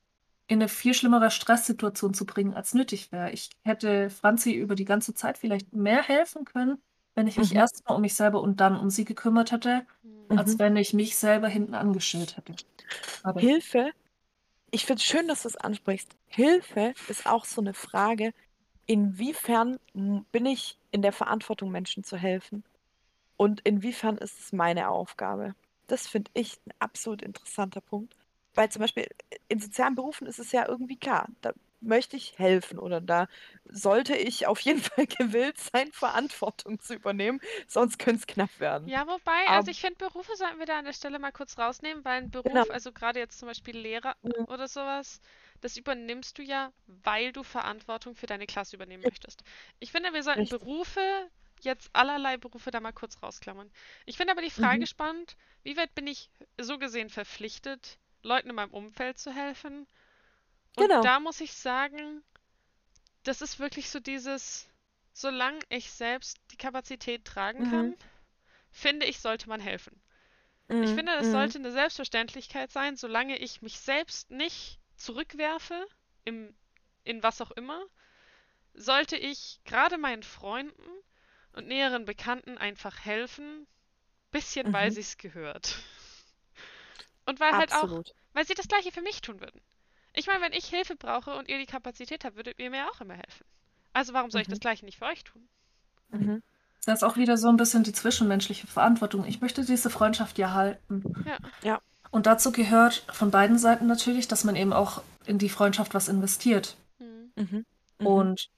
in 0.47 0.59
eine 0.59 0.69
viel 0.69 0.93
schlimmere 0.93 1.31
Stresssituation 1.31 2.13
zu 2.13 2.25
bringen, 2.25 2.53
als 2.53 2.73
nötig 2.73 3.11
wäre. 3.11 3.31
Ich 3.31 3.51
hätte 3.63 4.09
Franzi 4.09 4.53
über 4.53 4.75
die 4.75 4.85
ganze 4.85 5.13
Zeit 5.13 5.37
vielleicht 5.37 5.73
mehr 5.73 6.03
helfen 6.03 6.45
können, 6.45 6.81
wenn 7.17 7.27
ich 7.27 7.39
mich 7.39 7.55
Mhm. 7.55 7.57
erstmal 7.57 7.97
um 7.97 8.03
mich 8.03 8.15
selber 8.15 8.41
und 8.41 8.61
dann 8.61 8.79
um 8.79 8.91
sie 8.91 9.05
gekümmert 9.05 9.51
hätte, 9.53 9.87
als 10.29 10.57
Mhm. 10.57 10.59
wenn 10.59 10.77
ich 10.77 10.93
mich 10.93 11.17
selber 11.17 11.49
hinten 11.49 11.75
angestellt 11.75 12.37
hätte. 12.37 12.55
Aber 13.23 13.41
Hilfe, 13.41 13.91
ich 14.71 14.85
finde 14.85 14.99
es 15.01 15.05
schön, 15.05 15.27
dass 15.27 15.43
du 15.43 15.49
es 15.49 15.57
ansprichst. 15.57 16.15
Hilfe 16.27 16.95
ist 17.07 17.25
auch 17.27 17.45
so 17.45 17.61
eine 17.61 17.73
Frage, 17.73 18.33
inwiefern 18.87 19.79
m- 19.95 20.25
bin 20.31 20.45
ich 20.47 20.77
in 20.91 21.01
der 21.01 21.13
Verantwortung, 21.13 21.71
Menschen 21.71 22.03
zu 22.03 22.17
helfen? 22.17 22.63
Und 23.37 23.61
inwiefern 23.61 24.17
ist 24.17 24.39
es 24.39 24.53
meine 24.53 24.89
Aufgabe? 24.89 25.55
Das 25.87 26.07
finde 26.07 26.31
ich 26.35 26.59
ein 26.67 26.73
absolut 26.79 27.21
interessanter 27.23 27.81
Punkt. 27.81 28.15
Weil 28.55 28.69
zum 28.71 28.81
Beispiel 28.81 29.07
in 29.49 29.59
sozialen 29.59 29.95
Berufen 29.95 30.27
ist 30.27 30.39
es 30.39 30.51
ja 30.51 30.67
irgendwie 30.67 30.97
klar, 30.97 31.29
da 31.41 31.53
möchte 31.87 32.15
ich 32.17 32.37
helfen 32.39 32.79
oder 32.79 33.01
da 33.01 33.27
sollte 33.65 34.15
ich 34.15 34.47
auf 34.47 34.59
jeden 34.61 34.81
Fall 34.81 35.07
gewillt 35.07 35.57
sein, 35.59 35.91
Verantwortung 35.91 36.79
zu 36.79 36.93
übernehmen, 36.95 37.39
sonst 37.67 37.99
könnte 37.99 38.19
es 38.21 38.27
knapp 38.27 38.59
werden. 38.59 38.91
Ja, 38.91 39.05
wobei, 39.07 39.45
Aber- 39.45 39.53
also 39.53 39.69
ich 39.71 39.81
finde, 39.81 39.97
Berufe 39.97 40.35
sollten 40.35 40.57
wir 40.59 40.65
da 40.65 40.79
an 40.79 40.85
der 40.85 40.93
Stelle 40.93 41.19
mal 41.19 41.31
kurz 41.31 41.57
rausnehmen, 41.59 42.03
weil 42.05 42.23
ein 42.23 42.31
Beruf, 42.31 42.63
Genau. 42.63 42.65
also 42.71 42.91
gerade 42.93 43.19
jetzt 43.19 43.37
zum 43.39 43.47
Beispiel 43.47 43.77
Lehrer 43.77 44.15
Mhm. 44.23 44.47
oder 44.47 44.67
sowas, 44.67 45.19
das 45.61 45.75
übernimmst 45.77 46.37
du 46.37 46.41
ja, 46.43 46.71
weil 46.87 47.31
du 47.33 47.43
Verantwortung 47.43 48.15
für 48.15 48.25
deine 48.27 48.47
Klasse 48.47 48.75
übernehmen 48.77 49.03
möchtest. 49.03 49.43
Ich 49.79 49.91
finde, 49.91 50.13
wir 50.13 50.23
sollten 50.23 50.47
Richtig. 50.47 50.47
Berufe, 50.47 51.29
jetzt 51.61 51.89
allerlei 51.93 52.37
Berufe 52.37 52.71
da 52.71 52.79
mal 52.79 52.93
kurz 52.93 53.21
rausklammern. 53.21 53.71
Ich 54.05 54.15
finde 54.17 54.31
aber 54.31 54.41
die 54.41 54.49
Frage 54.51 54.85
Mhm. 54.85 54.87
spannend, 54.87 55.35
wie 55.63 55.75
weit 55.77 55.93
bin 55.93 56.07
ich 56.07 56.29
so 56.59 56.77
gesehen 56.79 57.09
verpflichtet, 57.09 57.99
Leuten 58.23 58.49
in 58.49 58.55
meinem 58.55 58.71
Umfeld 58.73 59.17
zu 59.19 59.31
helfen? 59.33 59.85
Und 60.77 60.93
Genau. 60.93 61.03
da 61.03 61.19
muss 61.19 61.41
ich 61.41 61.53
sagen, 61.53 62.23
das 63.23 63.41
ist 63.41 63.59
wirklich 63.59 63.89
so 63.91 63.99
dieses, 63.99 64.67
solange 65.13 65.59
ich 65.69 65.91
selbst 65.91 66.37
die 66.51 66.57
Kapazität 66.57 67.25
tragen 67.25 67.61
Mhm. 67.61 67.63
kann, 67.63 67.95
finde 68.71 69.05
ich, 69.07 69.19
sollte 69.19 69.49
man 69.49 69.61
helfen. 69.61 70.01
Ich 70.79 70.93
Mhm, 70.93 70.95
finde, 70.95 71.13
es 71.15 71.31
mhm. 71.31 71.31
sollte 71.31 71.59
eine 71.59 71.71
Selbstverständlichkeit 71.71 72.71
sein, 72.71 72.97
solange 72.97 73.37
ich 73.37 73.61
mich 73.61 73.79
selbst 73.79 74.31
nicht 74.31 74.79
zurückwerfe, 74.97 75.87
im, 76.25 76.55
in 77.03 77.23
was 77.23 77.41
auch 77.41 77.51
immer, 77.51 77.83
sollte 78.73 79.17
ich 79.17 79.59
gerade 79.65 79.97
meinen 79.97 80.23
Freunden 80.23 80.89
und 81.53 81.67
näheren 81.67 82.05
Bekannten 82.05 82.57
einfach 82.57 83.05
helfen, 83.05 83.67
bisschen 84.31 84.73
weil 84.73 84.91
Mhm. 84.91 84.93
sie 84.93 85.01
es 85.01 85.17
gehört. 85.17 85.77
Und 87.25 87.39
weil 87.39 87.55
halt 87.57 87.71
auch, 87.73 87.91
Absolut. 87.91 88.15
weil 88.33 88.47
sie 88.47 88.55
das 88.55 88.67
gleiche 88.67 88.91
für 88.91 89.01
mich 89.03 89.21
tun 89.21 89.39
würden. 89.39 89.61
Ich 90.17 90.27
meine, 90.27 90.41
wenn 90.41 90.53
ich 90.53 90.65
Hilfe 90.65 90.95
brauche 90.95 91.35
und 91.35 91.47
ihr 91.47 91.59
die 91.59 91.65
Kapazität 91.65 92.25
habt, 92.25 92.35
würdet 92.35 92.59
ihr 92.59 92.69
mir 92.71 92.89
auch 92.89 92.99
immer 93.01 93.13
helfen. 93.13 93.45
Also 93.93 94.13
warum 94.13 94.31
soll 94.31 94.41
ich 94.41 94.47
das 94.47 94.57
Mhm. 94.57 94.61
gleiche 94.61 94.85
nicht 94.85 94.97
für 94.97 95.05
euch 95.05 95.23
tun? 95.23 95.47
Mhm. 96.09 96.41
das 96.85 96.99
ist 96.99 97.03
auch 97.03 97.17
wieder 97.17 97.35
so 97.37 97.49
ein 97.49 97.57
bisschen 97.57 97.83
die 97.83 97.91
zwischenmenschliche 97.91 98.65
Verantwortung. 98.65 99.25
Ich 99.25 99.41
möchte 99.41 99.65
diese 99.65 99.89
Freundschaft 99.89 100.37
ja 100.37 100.53
halten. 100.53 101.03
Ja. 101.25 101.37
Ja. 101.61 101.81
Und 102.11 102.25
dazu 102.27 102.53
gehört 102.53 103.03
von 103.11 103.29
beiden 103.29 103.57
Seiten 103.59 103.87
natürlich, 103.87 104.29
dass 104.29 104.45
man 104.45 104.55
eben 104.55 104.71
auch 104.71 105.01
in 105.25 105.37
die 105.37 105.49
Freundschaft 105.49 105.93
was 105.93 106.07
investiert. 106.07 106.77
Hm. 106.99 107.31
Mhm. 107.35 107.65
Mhm. 107.99 108.07
Und 108.07 108.49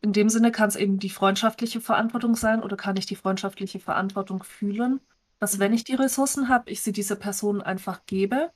in 0.00 0.12
dem 0.12 0.28
Sinne 0.28 0.52
kann 0.52 0.68
es 0.68 0.76
eben 0.76 1.00
die 1.00 1.10
freundschaftliche 1.10 1.80
Verantwortung 1.80 2.36
sein 2.36 2.62
oder 2.62 2.76
kann 2.76 2.96
ich 2.96 3.06
die 3.06 3.16
freundschaftliche 3.16 3.80
Verantwortung 3.80 4.44
fühlen, 4.44 5.00
dass 5.40 5.58
wenn 5.58 5.72
ich 5.72 5.82
die 5.82 5.94
Ressourcen 5.96 6.48
habe, 6.48 6.70
ich 6.70 6.80
sie 6.82 6.92
dieser 6.92 7.16
Person 7.16 7.60
einfach 7.60 8.06
gebe, 8.06 8.52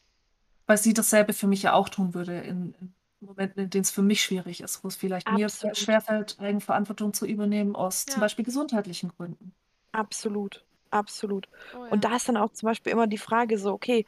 weil 0.71 0.79
sie 0.79 0.95
dasselbe 0.95 1.33
für 1.33 1.49
mich 1.49 1.63
ja 1.63 1.73
auch 1.73 1.89
tun 1.89 2.15
würde 2.15 2.39
in, 2.39 2.75
in 2.81 2.95
Momenten, 3.21 3.65
in 3.65 3.71
denen 3.71 3.83
es 3.83 3.91
für 3.91 4.03
mich 4.03 4.23
schwierig 4.23 4.61
ist, 4.61 4.83
wo 4.85 4.89
es 4.89 4.97
vielleicht 4.97 5.29
mir 5.31 5.47
Absolut. 5.47 5.77
schwerfällt, 5.77 6.39
Eigenverantwortung 6.39 7.13
zu 7.13 7.27
übernehmen 7.27 7.75
aus 7.75 8.07
Ja. 8.07 8.15
zum 8.15 8.21
Beispiel 8.21 8.45
gesundheitlichen 8.45 9.11
Gründen. 9.11 9.53
Absolut, 9.93 10.65
absolut. 10.91 11.49
Oh 11.75 11.85
ja. 11.85 11.91
Und 11.91 12.05
da 12.05 12.15
ist 12.17 12.29
dann 12.29 12.37
auch 12.37 12.53
zum 12.53 12.69
Beispiel 12.69 12.93
immer 12.93 13.09
die 13.09 13.19
Frage 13.19 13.59
so, 13.59 13.73
okay, 13.73 14.07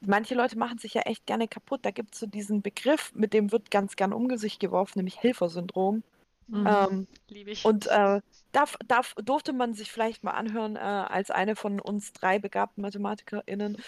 manche 0.00 0.34
Leute 0.34 0.58
machen 0.58 0.78
sich 0.78 0.94
ja 0.94 1.02
echt 1.02 1.26
gerne 1.26 1.46
kaputt. 1.48 1.80
Da 1.84 1.90
gibt 1.90 2.14
es 2.14 2.20
so 2.20 2.26
diesen 2.26 2.62
Begriff, 2.62 3.12
mit 3.14 3.34
dem 3.34 3.52
wird 3.52 3.70
ganz 3.70 3.96
gern 3.96 4.12
um 4.14 4.34
sich 4.38 4.58
geworfen, 4.58 4.98
nämlich 4.98 5.22
Helfersyndrom. 5.22 6.02
Mhm. 6.48 6.66
Ähm, 6.66 7.08
Liebe 7.28 7.50
ich. 7.50 7.64
und 7.64 7.86
äh, 7.86 8.20
darf, 8.52 8.76
darf, 8.86 9.14
durfte 9.14 9.52
man 9.52 9.74
sich 9.74 9.90
vielleicht 9.90 10.24
mal 10.24 10.32
anhören, 10.32 10.76
äh, 10.76 10.80
als 10.80 11.30
eine 11.30 11.56
von 11.56 11.80
uns 11.80 12.12
drei 12.12 12.38
begabten 12.38 12.82
MathematikerInnen, 12.82 13.78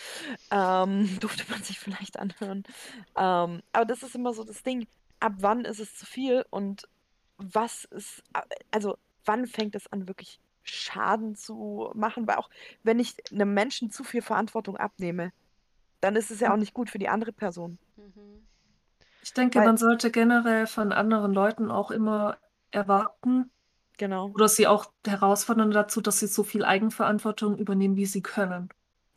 ähm, 0.50 1.08
durfte 1.20 1.50
man 1.50 1.62
sich 1.62 1.78
vielleicht 1.78 2.18
anhören. 2.18 2.64
Ähm, 3.16 3.62
aber 3.72 3.84
das 3.86 4.02
ist 4.02 4.14
immer 4.14 4.32
so 4.32 4.44
das 4.44 4.62
Ding, 4.62 4.86
ab 5.20 5.34
wann 5.38 5.64
ist 5.64 5.80
es 5.80 5.96
zu 5.96 6.06
viel 6.06 6.44
und 6.50 6.88
was 7.36 7.84
ist, 7.84 8.22
also 8.70 8.96
wann 9.24 9.46
fängt 9.46 9.74
es 9.74 9.90
an, 9.92 10.08
wirklich 10.08 10.40
Schaden 10.62 11.36
zu 11.36 11.90
machen? 11.94 12.26
Weil 12.26 12.36
auch 12.36 12.50
wenn 12.82 12.98
ich 12.98 13.14
einem 13.30 13.52
Menschen 13.52 13.90
zu 13.90 14.04
viel 14.04 14.22
Verantwortung 14.22 14.76
abnehme, 14.76 15.32
dann 16.00 16.16
ist 16.16 16.30
es 16.30 16.40
ja 16.40 16.52
auch 16.52 16.58
nicht 16.58 16.74
gut 16.74 16.90
für 16.90 16.98
die 16.98 17.08
andere 17.08 17.32
Person. 17.32 17.78
Mhm. 17.96 18.46
Ich 19.24 19.32
denke, 19.32 19.60
Weil- 19.60 19.62
man 19.62 19.76
sollte 19.78 20.10
generell 20.10 20.66
von 20.66 20.92
anderen 20.92 21.32
Leuten 21.32 21.70
auch 21.70 21.90
immer 21.90 22.38
erwarten 22.70 23.50
Genau, 23.98 24.34
oder 24.34 24.48
sie 24.48 24.66
auch 24.68 24.92
herausfordern 25.06 25.70
dazu, 25.72 26.00
dass 26.02 26.20
sie 26.20 26.26
so 26.28 26.44
viel 26.44 26.64
Eigenverantwortung 26.64 27.58
übernehmen, 27.58 27.96
wie 27.96 28.06
sie 28.06 28.22
können. 28.22 28.70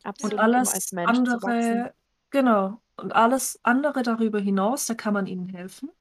absolut, 0.04 0.34
Und 0.34 0.36
um 0.56 0.68
alles 0.68 0.70
als 0.70 0.92
Mensch 0.92 1.24
zu 1.24 1.38
wachsen. 1.44 1.84
andere, 1.84 1.96
genau, 2.32 2.82
und 2.98 3.16
alles 3.16 3.60
andere 3.64 4.04
darüber 4.04 4.40
hinaus, 4.40 4.88
da 4.88 4.96
kann 4.96 5.14
man 5.16 5.28
ihnen 5.28 5.50
helfen. 5.50 5.92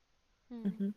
Hm. 0.51 0.77
Mhm. 0.79 0.95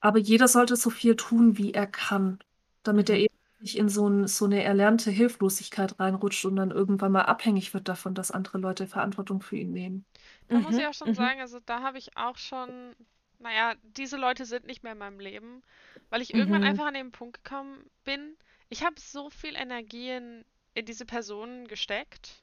Aber 0.00 0.18
jeder 0.18 0.48
sollte 0.48 0.76
so 0.76 0.90
viel 0.90 1.16
tun, 1.16 1.56
wie 1.58 1.72
er 1.74 1.86
kann, 1.86 2.38
damit 2.82 3.10
er 3.10 3.16
Mhm. 3.16 3.18
eben 3.18 3.34
nicht 3.60 3.76
in 3.76 3.88
so 3.88 4.06
'n 4.08 4.26
so 4.28 4.46
'ne 4.46 4.62
erlernte 4.62 5.10
Hilflosigkeit 5.10 5.98
reinrutscht 5.98 6.44
und 6.44 6.56
dann 6.56 6.70
irgendwann 6.70 7.12
mal 7.12 7.22
abhängig 7.22 7.74
wird 7.74 7.88
davon, 7.88 8.14
dass 8.14 8.30
andere 8.30 8.58
Leute 8.58 8.86
Verantwortung 8.86 9.40
für 9.40 9.56
ihn 9.56 9.72
nehmen. 9.72 10.06
Da 10.52 10.60
muss 10.60 10.76
ich 10.76 10.84
Mhm, 10.84 10.86
auch 10.86 10.94
schon 10.94 11.12
mhm. 11.12 11.14
sagen, 11.14 11.40
also 11.40 11.60
da 11.60 11.82
habe 11.82 11.98
ich 11.98 12.16
auch 12.16 12.36
schon, 12.38 12.94
naja, 13.38 13.74
diese 13.82 14.16
Leute 14.16 14.44
sind 14.46 14.66
nicht 14.66 14.82
mehr 14.82 14.92
in 14.92 14.98
meinem 14.98 15.20
Leben, 15.20 15.62
weil 16.10 16.22
ich 16.22 16.34
irgendwann 16.34 16.62
Mhm. 16.62 16.64
einfach 16.64 16.86
an 16.86 16.94
den 16.94 17.12
Punkt 17.12 17.42
gekommen 17.44 17.90
bin. 18.04 18.36
Ich 18.68 18.84
habe 18.84 18.98
so 19.00 19.30
viel 19.30 19.54
Energie 19.56 20.10
in, 20.10 20.44
in 20.74 20.86
diese 20.86 21.06
Personen 21.06 21.68
gesteckt 21.68 22.42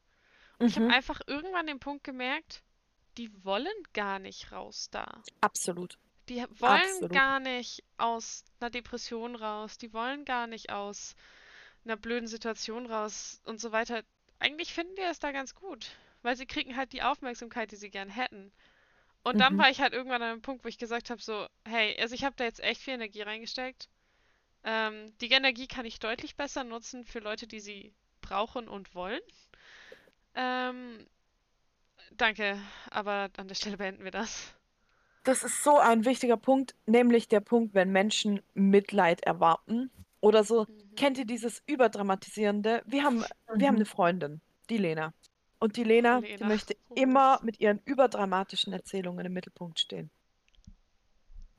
und 0.60 0.68
ich 0.70 0.76
habe 0.76 0.88
Mhm. 0.88 0.90
einfach 0.90 1.22
irgendwann 1.28 1.68
den 1.68 1.80
Punkt 1.80 2.04
gemerkt, 2.04 2.64
die 3.18 3.32
wollen 3.46 3.68
gar 3.94 4.20
nicht 4.20 4.52
raus 4.52 4.90
da. 4.92 5.26
Absolut. 5.42 5.98
Die 6.30 6.44
wollen 6.60 7.08
Absolut. 7.08 7.12
gar 7.12 7.40
nicht 7.40 7.84
aus 7.98 8.44
einer 8.60 8.70
Depression 8.70 9.36
raus, 9.36 9.78
die 9.80 9.92
wollen 9.94 10.24
gar 10.26 10.46
nicht 10.48 10.72
aus 10.72 11.16
einer 11.86 11.98
blöden 11.98 12.28
Situation 12.28 12.86
raus 12.88 13.42
und 13.46 13.60
so 13.60 13.72
weiter. 13.72 14.04
Eigentlich 14.40 14.74
finden 14.74 14.96
die 14.96 15.02
es 15.04 15.20
da 15.20 15.32
ganz 15.32 15.56
gut, 15.56 15.92
weil 16.26 16.36
sie 16.38 16.46
kriegen 16.48 16.76
halt 16.78 16.94
die 16.94 17.04
Aufmerksamkeit, 17.04 17.72
die 17.72 17.78
sie 17.78 17.90
gern 17.92 18.10
hätten. 18.10 18.52
Und 19.24 19.40
dann 19.40 19.54
Mhm. 19.54 19.60
war 19.60 19.70
ich 19.70 19.82
halt 19.82 19.94
irgendwann 19.94 20.22
an 20.24 20.32
einem 20.32 20.42
Punkt, 20.42 20.64
wo 20.66 20.70
ich 20.70 20.78
gesagt 20.78 21.10
habe, 21.10 21.22
so, 21.22 21.48
hey, 21.66 21.98
also 22.02 22.16
ich 22.16 22.24
habe 22.26 22.36
da 22.38 22.46
jetzt 22.46 22.62
echt 22.62 22.82
viel 22.82 22.96
Energie 22.96 23.22
reingesteckt. 23.24 23.90
Ähm, 24.64 25.14
die 25.22 25.32
Energie 25.32 25.68
kann 25.68 25.86
ich 25.86 26.00
deutlich 26.00 26.36
besser 26.38 26.64
nutzen 26.64 27.06
für 27.06 27.20
Leute, 27.20 27.48
die 27.48 27.60
sie 27.62 27.94
brauchen 28.22 28.68
und 28.70 28.96
wollen. 28.96 29.22
Ähm, 30.36 31.08
danke, 32.12 32.60
aber 32.90 33.30
an 33.38 33.48
der 33.48 33.56
Stelle 33.56 33.78
beenden 33.78 34.04
wir 34.04 34.12
das. 34.12 34.54
Das 35.24 35.44
ist 35.44 35.64
so 35.64 35.78
ein 35.80 36.06
wichtiger 36.06 36.38
Punkt, 36.38 36.76
nämlich 36.86 37.28
der 37.28 37.40
Punkt, 37.40 37.74
wenn 37.74 37.92
Menschen 37.92 38.42
Mitleid 38.54 39.22
erwarten 39.22 39.92
oder 40.22 40.44
so. 40.44 40.68
Mhm. 40.68 40.96
Kennt 40.96 41.18
ihr 41.18 41.26
dieses 41.26 41.64
Überdramatisierende? 41.66 42.84
Wir 42.86 43.04
haben, 43.04 43.26
wir 43.54 43.68
haben 43.68 43.76
Mhm. 43.76 43.76
eine 43.76 43.86
Freundin, 43.86 44.42
die 44.70 44.78
Lena. 44.78 45.14
Und 45.60 45.78
die 45.78 45.84
Lena, 45.84 46.22
die 46.22 46.28
Lena. 46.28 46.48
möchte 46.48 46.76
Oh, 46.90 46.96
immer 46.96 47.40
mit 47.44 47.60
ihren 47.60 47.82
überdramatischen 47.86 48.74
Erzählungen 48.74 49.26
im 49.26 49.34
Mittelpunkt 49.34 49.80
stehen. 49.80 50.10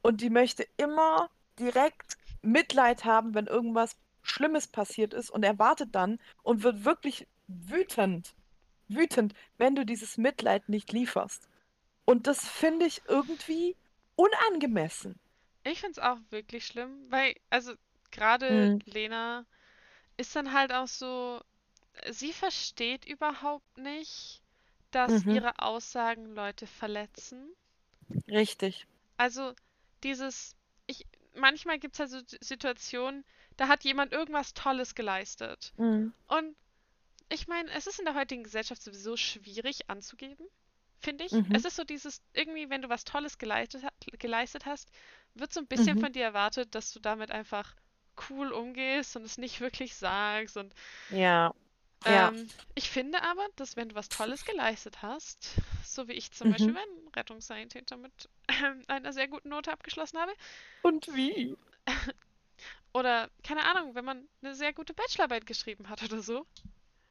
Und 0.03 0.21
die 0.21 0.31
möchte 0.31 0.67
immer 0.77 1.31
direkt 1.59 2.17
Mitleid 2.43 3.05
haben, 3.05 3.35
wenn 3.35 3.47
irgendwas 3.47 3.97
Schlimmes 4.23 4.69
passiert 4.69 5.15
ist 5.15 5.31
und 5.31 5.43
erwartet 5.43 5.95
dann 5.95 6.19
und 6.43 6.63
wird 6.63 6.85
wirklich 6.85 7.27
wütend, 7.49 8.35
wütend, 8.89 9.35
wenn 9.59 9.75
du 9.75 9.85
dieses 9.85 10.17
Mitleid 10.17 10.69
nicht 10.69 10.93
lieferst. 10.93 11.49
Und 12.05 12.27
das 12.27 12.47
finde 12.47 12.87
ich 12.87 13.03
irgendwie 13.09 13.77
unangemessen. 14.17 15.19
Ich 15.65 15.81
finde 15.81 15.93
es 15.93 15.99
auch 15.99 16.19
wirklich 16.31 16.67
schlimm, 16.67 17.11
weil, 17.11 17.35
also 17.51 17.75
gerade 18.13 18.73
Mhm. 18.75 18.81
Lena 18.85 19.45
ist 20.17 20.37
dann 20.37 20.53
halt 20.53 20.73
auch 20.73 20.87
so, 20.89 21.41
sie 22.11 22.33
versteht 22.33 23.05
überhaupt 23.07 23.79
nicht, 23.79 24.43
dass 24.91 25.25
Mhm. 25.25 25.33
ihre 25.33 25.59
Aussagen 25.59 26.35
Leute 26.35 26.67
verletzen. 26.67 27.51
Richtig. 28.29 28.87
Also 29.17 29.55
dieses, 30.03 30.55
ich, 30.87 31.07
manchmal 31.35 31.79
gibt 31.79 31.95
es 31.95 31.99
ja 31.99 32.07
so 32.07 32.21
Situationen, 32.41 33.25
da 33.57 33.69
hat 33.69 33.85
jemand 33.85 34.13
irgendwas 34.13 34.55
Tolles 34.55 34.95
geleistet. 34.95 35.73
Mhm. 35.77 36.13
Und 36.29 36.57
ich 37.29 37.49
meine, 37.49 37.71
es 37.73 37.87
ist 37.87 37.99
in 37.99 38.05
der 38.05 38.15
heutigen 38.15 38.45
Gesellschaft 38.45 38.83
sowieso 38.83 39.17
schwierig 39.17 39.89
anzugeben, 39.91 40.47
finde 41.01 41.25
ich. 41.25 41.33
Mhm. 41.33 41.47
Es 41.55 41.65
ist 41.65 41.77
so 41.77 41.85
dieses, 41.85 42.23
irgendwie, 42.35 42.71
wenn 42.71 42.83
du 42.83 42.89
was 42.89 43.05
Tolles 43.05 43.39
geleistet, 43.39 43.85
geleistet 44.19 44.67
hast, 44.67 44.91
wird 45.35 45.53
so 45.53 45.61
ein 45.61 45.67
bisschen 45.67 45.97
Mhm. 45.97 46.01
von 46.01 46.13
dir 46.13 46.25
erwartet, 46.25 46.75
dass 46.75 46.93
du 46.93 47.01
damit 47.01 47.31
einfach 47.31 47.75
cool 48.31 48.53
umgehst 48.53 49.17
und 49.17 49.25
es 49.25 49.39
nicht 49.39 49.61
wirklich 49.61 49.95
sagst. 49.95 50.57
Und 50.57 50.75
Ja. 51.11 51.53
Ja. 52.05 52.29
ähm, 52.29 52.49
ich 52.75 52.89
finde 52.91 53.23
aber, 53.23 53.47
dass 53.57 53.77
wenn 53.77 53.89
du 53.89 53.95
was 53.95 54.09
Tolles 54.09 54.45
geleistet 54.45 55.03
hast, 55.03 55.55
so 55.85 56.09
wie 56.09 56.13
ich 56.13 56.31
zum 56.33 56.49
Beispiel 56.51 56.73
Mhm. 56.73 56.79
meinen 56.79 57.09
Rettungssanitäter 57.15 57.97
mit 57.97 58.29
einer 58.89 59.13
sehr 59.13 59.29
guten 59.29 59.49
Note 59.49 59.73
abgeschlossen 59.73 60.19
habe, 60.19 60.33
Und 60.83 61.09
wie? 61.09 61.55
oder 62.93 63.31
keine 63.43 63.65
Ahnung, 63.65 63.95
wenn 63.95 64.05
man 64.05 64.29
eine 64.43 64.55
sehr 64.55 64.73
gute 64.73 64.95
Bachelorarbeit 64.95 65.47
geschrieben 65.47 65.89
hat 65.89 66.03
oder 66.03 66.23
so, 66.23 66.47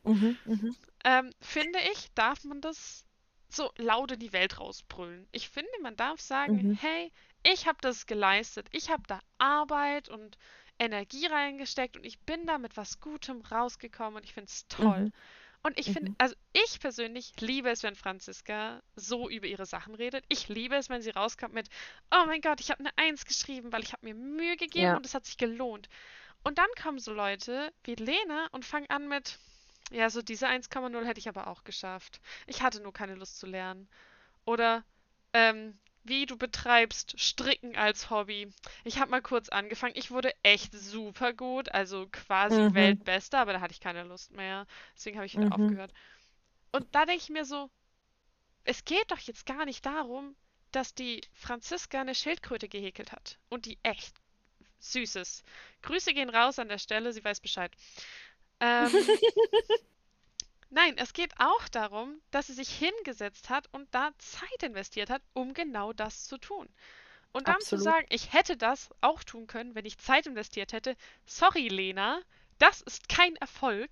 Mhm. 0.06 0.38
Mhm. 0.46 0.76
ähm, 1.04 1.32
finde 1.42 1.80
ich, 1.94 2.12
darf 2.16 2.44
man 2.44 2.62
das 2.62 3.06
so 3.50 3.72
laut 3.78 4.12
in 4.12 4.20
die 4.20 4.34
Welt 4.34 4.60
rausbrüllen. 4.60 5.28
Ich 5.32 5.50
finde, 5.50 5.70
man 5.82 5.96
darf 5.96 6.20
sagen, 6.20 6.64
Mhm. 6.64 6.78
hey, 6.80 7.12
ich 7.44 7.68
habe 7.68 7.78
das 7.82 8.06
geleistet, 8.08 8.68
ich 8.72 8.90
habe 8.90 9.04
da 9.08 9.20
Arbeit 9.38 10.10
und 10.10 10.38
Energie 10.80 11.26
reingesteckt 11.28 11.98
und 11.98 12.06
ich 12.06 12.20
bin 12.20 12.46
da 12.46 12.58
mit 12.58 12.76
was 12.78 13.00
Gutem 13.00 13.42
rausgekommen 13.42 14.18
und 14.18 14.24
ich 14.26 14.34
finde 14.34 14.50
es 14.50 14.68
toll. 14.68 15.06
Mhm. 15.06 15.14
Und 15.64 15.80
ich 15.80 15.92
finde, 15.92 16.12
Mhm. 16.12 16.16
also 16.20 16.36
ich 16.54 16.80
persönlich 16.80 17.34
liebe 17.42 17.70
es, 17.70 17.82
wenn 17.82 17.96
Franziska 17.96 18.84
so 18.96 19.30
über 19.30 19.48
ihre 19.48 19.66
Sachen 19.66 19.96
redet. 19.96 20.24
Ich 20.30 20.48
liebe 20.48 20.76
es, 20.76 20.90
wenn 20.90 21.02
sie 21.02 21.10
rauskommt 21.10 21.54
mit, 21.56 21.70
oh 22.12 22.26
mein 22.28 22.42
Gott, 22.42 22.60
ich 22.60 22.70
habe 22.70 22.82
eine 22.82 22.92
Eins 22.98 23.26
geschrieben, 23.26 23.72
weil 23.74 23.82
ich 23.82 23.92
habe 23.94 24.06
mir 24.06 24.14
Mühe 24.14 24.58
gegeben 24.58 24.86
Ja. 24.86 24.96
und 24.98 25.06
es 25.06 25.16
hat 25.16 25.26
sich 25.26 25.38
gelohnt. 25.38 25.90
Und 26.44 26.60
dann 26.60 26.68
kommen 26.80 27.00
so 27.00 27.14
Leute 27.14 27.74
wie 27.84 27.96
Lena 27.96 28.48
und 28.52 28.64
fangen 28.64 28.88
an 28.92 29.08
mit, 29.08 29.40
ja, 29.92 30.12
so 30.12 30.22
diese 30.22 30.48
1,0 30.48 31.04
hätte 31.04 31.20
ich 31.20 31.28
aber 31.30 31.48
auch 31.48 31.64
geschafft. 31.64 32.22
Ich 32.46 32.62
hatte 32.62 32.80
nur 32.82 32.94
keine 32.94 33.16
Lust 33.16 33.40
zu 33.40 33.48
lernen. 33.48 33.88
Oder, 34.46 34.84
ähm, 35.34 35.80
wie 36.06 36.26
du 36.26 36.38
betreibst 36.38 37.20
Stricken 37.20 37.76
als 37.76 38.10
Hobby. 38.10 38.50
Ich 38.84 39.00
habe 39.00 39.12
mal 39.12 39.22
kurz 39.22 39.50
angefangen. 39.50 39.96
Ich 39.96 40.12
wurde 40.12 40.34
echt 40.44 40.74
super 40.74 41.34
gut, 41.34 41.70
also 41.70 42.08
quasi 42.12 42.70
Mhm. 42.70 42.74
Weltbester, 42.74 43.40
aber 43.40 43.54
da 43.54 43.62
hatte 43.62 43.74
ich 43.74 43.80
keine 43.82 44.04
Lust 44.04 44.32
mehr. 44.32 44.66
Deswegen 44.96 45.18
habe 45.18 45.26
ich 45.26 45.36
wieder 45.36 45.52
Mhm. 45.52 45.52
aufgehört. 45.52 45.94
Und 46.72 46.88
da 46.96 47.06
denke 47.06 47.24
ich 47.24 47.30
mir 47.30 47.46
so, 47.46 47.70
es 48.66 48.86
geht 48.86 49.12
doch 49.12 49.20
jetzt 49.20 49.46
gar 49.46 49.66
nicht 49.66 49.86
darum, 49.86 50.36
dass 50.72 50.94
die 50.94 51.22
Franziska 51.34 52.02
eine 52.02 52.16
Schildkröte 52.16 52.70
gehäkelt 52.70 53.12
hat. 53.12 53.40
Und 53.50 53.66
die 53.66 53.80
echt 53.84 54.16
süß 54.80 55.18
ist. 55.18 55.44
Grüße 55.84 56.14
gehen 56.14 56.30
raus 56.30 56.60
an 56.60 56.70
der 56.70 56.80
Stelle, 56.80 57.14
sie 57.14 57.24
weiß 57.24 57.42
Bescheid. 57.42 57.72
Ähm, 58.62 59.10
nein, 60.76 60.96
es 60.98 61.14
geht 61.14 61.34
auch 61.40 61.68
darum, 61.70 62.22
dass 62.32 62.48
sie 62.48 62.54
sich 62.54 62.70
hingesetzt 62.70 63.50
hat 63.50 63.68
und 63.74 63.88
da 63.96 64.12
Zeit 64.20 64.64
investiert 64.64 65.10
hat, 65.10 65.24
um 65.34 65.54
genau 65.54 65.94
das 65.94 66.26
zu 66.26 66.38
tun. 66.38 66.70
Und 67.34 67.48
dann 67.48 67.62
zu 67.62 67.76
Absolut. 67.76 67.84
sagen, 67.84 68.06
ich 68.10 68.34
hätte 68.34 68.58
das 68.58 68.90
auch 69.02 69.24
tun 69.24 69.48
können, 69.48 69.76
wenn 69.76 69.86
ich 69.86 69.98
Zeit 69.98 70.28
investiert 70.28 70.74
hätte. 70.74 70.96
Sorry, 71.26 71.68
Lena, 71.68 72.22
das 72.60 72.82
ist 72.82 73.10
kein 73.10 73.36
Erfolg. 73.38 73.90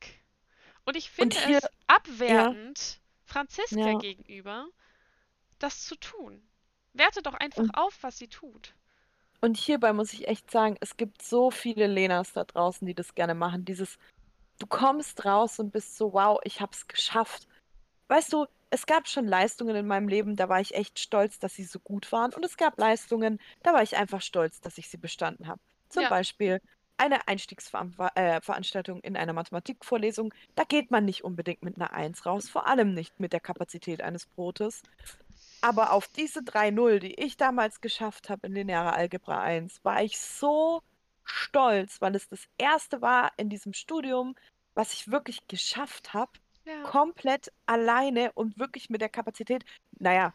Und 0.85 0.95
ich 0.97 1.09
Und 1.17 1.33
finde 1.33 1.39
hier, 1.45 1.59
es 1.59 1.67
abwertend 1.87 3.01
Franziska 3.25 3.93
ja. 3.93 3.97
gegenüber, 3.97 4.67
das 5.59 5.85
zu 5.85 5.95
tun. 5.97 6.47
Werte 6.93 7.21
doch 7.23 7.35
einfach 7.35 7.63
Und, 7.63 7.71
auf, 7.73 7.97
was 8.01 8.17
sie 8.17 8.27
tut. 8.29 8.75
und 9.41 9.57
hierbei 9.57 9.93
muss 9.93 10.13
ich 10.13 10.27
echt 10.27 10.49
sagen, 10.51 10.77
es 10.79 10.95
gibt 10.97 11.21
so 11.21 11.51
viele 11.51 11.87
Lenas 11.87 12.33
da 12.33 12.45
draußen, 12.45 12.85
die 12.87 12.93
das 12.95 13.13
gerne 13.15 13.35
machen. 13.35 13.65
Dieses, 13.65 13.97
du 14.59 14.67
kommst 14.67 15.25
raus 15.25 15.59
und 15.59 15.71
bist 15.71 15.97
so, 15.97 16.13
wow, 16.13 16.39
ich 16.43 16.61
hab's 16.61 16.87
geschafft. 16.87 17.47
Weißt 18.07 18.33
du, 18.33 18.45
es 18.69 18.85
gab 18.85 19.07
schon 19.07 19.27
Leistungen 19.27 19.75
in 19.75 19.87
meinem 19.87 20.07
Leben, 20.07 20.35
da 20.35 20.49
war 20.49 20.61
ich 20.61 20.75
echt 20.75 20.99
stolz, 20.99 21.39
dass 21.39 21.55
sie 21.55 21.63
so 21.63 21.79
gut 21.79 22.11
waren. 22.11 22.33
Und 22.33 22.45
es 22.45 22.57
gab 22.57 22.77
Leistungen, 22.79 23.39
da 23.63 23.73
war 23.73 23.83
ich 23.83 23.97
einfach 23.97 24.21
stolz, 24.21 24.61
dass 24.61 24.77
ich 24.77 24.89
sie 24.89 24.97
bestanden 24.97 25.47
habe. 25.47 25.61
Zum 25.89 26.03
Ja, 26.03 26.09
Beispiel 26.09 26.61
eine 26.97 27.27
Einstiegsveranstaltung 27.27 29.01
in 29.01 29.17
einer 29.17 29.33
Mathematikvorlesung. 29.33 30.33
Da 30.55 30.63
geht 30.63 30.91
man 30.91 31.05
nicht 31.05 31.23
unbedingt 31.23 31.63
mit 31.63 31.77
einer 31.77 31.93
Eins 31.93 32.25
raus, 32.25 32.49
vor 32.49 32.67
allem 32.67 32.93
nicht 32.93 33.19
mit 33.19 33.33
der 33.33 33.39
Kapazität 33.41 34.01
eines 34.01 34.27
Brotes. 34.27 34.83
Aber 35.61 35.93
auf 35.93 36.07
diese 36.07 36.43
3-0, 36.43 36.99
die 36.99 37.13
ich 37.15 37.37
damals 37.37 37.81
geschafft 37.81 38.29
habe 38.29 38.47
in 38.47 38.53
linearer 38.53 38.93
Algebra 38.93 39.41
1, 39.41 39.83
war 39.83 40.03
ich 40.03 40.19
so 40.19 40.81
stolz, 41.23 42.01
weil 42.01 42.15
es 42.15 42.27
das 42.27 42.45
erste 42.57 43.01
war 43.01 43.31
in 43.37 43.49
diesem 43.49 43.73
Studium, 43.73 44.35
was 44.73 44.93
ich 44.93 45.11
wirklich 45.11 45.47
geschafft 45.47 46.13
habe, 46.13 46.31
ja, 46.65 46.81
komplett 46.83 47.51
alleine 47.65 48.31
und 48.33 48.57
wirklich 48.57 48.89
mit 48.89 49.01
der 49.01 49.09
Kapazität, 49.09 49.65
naja, 49.99 50.33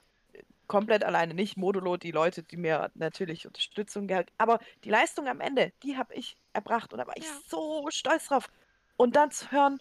komplett 0.66 1.03
alleine, 1.03 1.35
nicht 1.35 1.57
modulo, 1.57 1.96
die 1.96 2.11
Leute, 2.11 2.42
die 2.42 2.57
mir 2.57 2.90
natürlich 2.94 3.46
Unterstützung 3.46 4.07
gehalten, 4.07 4.33
aber 4.38 4.61
die 4.85 4.90
Leistung 4.90 5.27
am 5.27 5.40
Ende, 5.40 5.72
die 5.83 5.96
habe 5.96 6.14
ich 6.14 6.37
erbracht 6.53 6.92
und 6.92 6.98
da 6.98 7.07
war 7.07 7.16
ich 7.16 7.24
ja. 7.24 7.40
so 7.48 7.87
stolz 7.90 8.27
drauf. 8.27 8.48
Und 8.96 9.16
dann 9.16 9.31
zu 9.31 9.51
hören, 9.51 9.81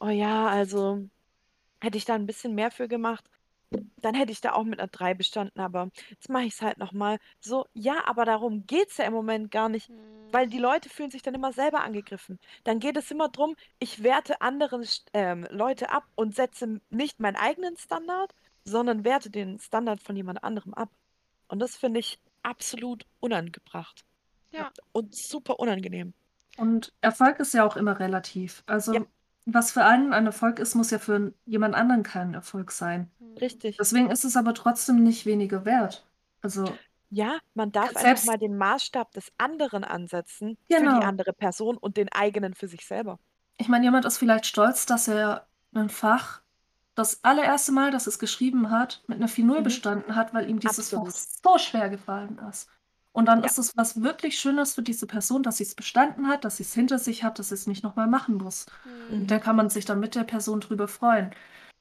oh 0.00 0.08
ja, 0.08 0.48
also 0.48 1.08
hätte 1.80 1.98
ich 1.98 2.04
da 2.04 2.14
ein 2.14 2.26
bisschen 2.26 2.54
mehr 2.54 2.70
für 2.70 2.88
gemacht, 2.88 3.24
dann 3.70 4.14
hätte 4.14 4.32
ich 4.32 4.40
da 4.40 4.52
auch 4.52 4.64
mit 4.64 4.78
einer 4.80 4.88
3 4.88 5.14
bestanden, 5.14 5.60
aber 5.60 5.90
jetzt 6.10 6.28
mache 6.28 6.44
ich 6.44 6.54
es 6.54 6.62
halt 6.62 6.78
nochmal. 6.78 7.18
So, 7.40 7.66
ja, 7.74 8.06
aber 8.06 8.24
darum 8.24 8.66
geht 8.66 8.90
es 8.90 8.96
ja 8.98 9.04
im 9.06 9.12
Moment 9.12 9.50
gar 9.50 9.68
nicht, 9.68 9.90
weil 10.32 10.46
Hm, 10.46 10.50
die 10.50 10.58
Leute 10.58 10.88
fühlen 10.88 11.10
sich 11.10 11.22
dann 11.22 11.34
immer 11.34 11.52
selber 11.52 11.80
angegriffen. 11.82 12.38
Dann 12.64 12.78
geht 12.80 12.96
es 12.96 13.10
immer 13.10 13.28
darum, 13.28 13.56
ich 13.78 14.02
werte 14.02 14.40
andere 14.40 14.82
ähm, 15.12 15.46
Leute 15.50 15.90
ab 15.90 16.04
und 16.14 16.34
setze 16.34 16.80
nicht 16.90 17.20
meinen 17.20 17.36
eigenen 17.36 17.76
Standard, 17.76 18.34
sondern 18.64 19.04
werte 19.04 19.30
den 19.30 19.58
Standard 19.58 20.02
von 20.02 20.16
jemand 20.16 20.42
anderem 20.44 20.74
ab. 20.74 20.90
Und 21.48 21.60
das 21.60 21.76
finde 21.76 22.00
ich 22.00 22.20
absolut 22.42 23.06
unangebracht. 23.20 24.04
Ja, 24.52 24.60
ja. 24.62 24.72
und 24.92 25.14
super 25.14 25.58
unangenehm. 25.60 26.14
Und 26.56 26.92
Erfolg 27.00 27.38
ist 27.40 27.54
ja 27.54 27.64
auch 27.66 27.76
immer 27.76 27.98
relativ. 28.00 28.62
Also, 28.66 28.92
Ja. 28.94 29.06
Was 29.46 29.72
für 29.72 29.84
einen 29.84 30.12
ein 30.12 30.26
Erfolg 30.26 30.58
ist, 30.58 30.74
muss 30.74 30.90
ja 30.90 30.98
für 30.98 31.34
jemand 31.46 31.74
anderen 31.74 32.02
kein 32.02 32.34
Erfolg 32.34 32.72
sein. 32.72 33.10
Hm. 33.20 33.36
Richtig. 33.40 33.80
Deswegen 33.80 34.10
ist 34.10 34.24
es 34.24 34.36
aber 34.36 34.54
trotzdem 34.54 35.02
nicht 35.02 35.26
weniger 35.26 35.64
wert. 35.64 36.06
Also, 36.42 36.80
Ja, 37.10 37.38
man 37.54 37.72
darf 37.72 37.96
einfach 37.96 38.22
selbst 38.22 38.22
mal 38.22 38.36
den 38.38 38.56
Maßstab 38.56 39.12
des 39.12 39.32
anderen 39.38 39.82
ansetzen 39.84 40.58
für 40.70 40.88
die 40.88 41.02
genau. 41.02 41.02
andere 41.02 41.32
Person 41.32 41.76
und 41.76 41.96
den 41.96 42.08
eigenen 42.10 42.54
für 42.54 42.68
sich 42.68 42.84
selber. 42.86 43.18
Ich 43.58 43.68
meine, 43.68 43.84
jemand 43.84 44.04
ist 44.04 44.18
vielleicht 44.18 44.46
stolz, 44.46 44.86
dass 44.86 45.08
er 45.08 45.48
ein 45.74 45.88
Fach 45.90 46.42
das 46.94 47.22
allererste 47.24 47.72
Mal, 47.72 47.90
dass 47.90 48.06
es 48.06 48.18
geschrieben 48.18 48.70
hat, 48.70 49.02
mit 49.06 49.18
einer 49.18 49.28
4.0 49.28 49.60
Mhm. 49.60 49.62
bestanden 49.62 50.14
hat, 50.16 50.32
weil 50.34 50.48
ihm 50.48 50.60
dieses 50.60 50.90
Fach 50.90 51.04
Absolut. 51.04 51.14
so 51.44 51.58
schwer 51.58 51.88
gefallen 51.90 52.38
ist. 52.50 52.68
Und 53.16 53.26
dann 53.26 53.42
Ja. 53.42 53.44
ist 53.44 53.58
es 53.58 53.74
was 53.78 54.02
wirklich 54.02 54.38
Schönes 54.38 54.74
für 54.74 54.82
diese 54.82 55.06
Person, 55.06 55.42
dass 55.42 55.56
sie 55.56 55.64
es 55.64 55.74
bestanden 55.74 56.28
hat, 56.28 56.44
dass 56.44 56.58
sie 56.58 56.64
es 56.64 56.74
hinter 56.74 56.98
sich 56.98 57.24
hat, 57.24 57.38
dass 57.38 57.48
sie 57.48 57.54
es 57.54 57.66
nicht 57.66 57.82
nochmal 57.82 58.06
machen 58.08 58.34
muss. 58.36 58.66
Hm. 58.84 58.92
Und 59.08 59.30
da 59.30 59.38
Mhm. 59.38 59.40
kann 59.40 59.56
man 59.56 59.70
sich 59.70 59.86
dann 59.86 60.00
mit 60.00 60.14
der 60.14 60.24
Person 60.24 60.60
drüber 60.60 60.86
freuen. 60.86 61.30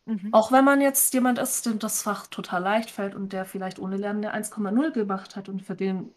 Mhm. 0.08 0.34
Auch 0.34 0.52
wenn 0.52 0.66
man 0.66 0.82
jetzt 0.82 1.14
jemand 1.14 1.40
ist, 1.40 1.66
dem 1.66 1.80
das 1.80 2.04
Fach 2.04 2.28
total 2.28 2.64
leicht 2.64 2.92
fällt 2.92 3.16
und 3.16 3.34
der 3.34 3.46
vielleicht 3.46 3.80
ohne 3.80 3.98
Lernen 3.98 4.26
eine 4.26 4.34
1,0 4.34 4.92
gemacht 4.92 5.36
hat 5.38 5.50
und 5.50 5.62
für 5.64 5.76
den 5.76 6.14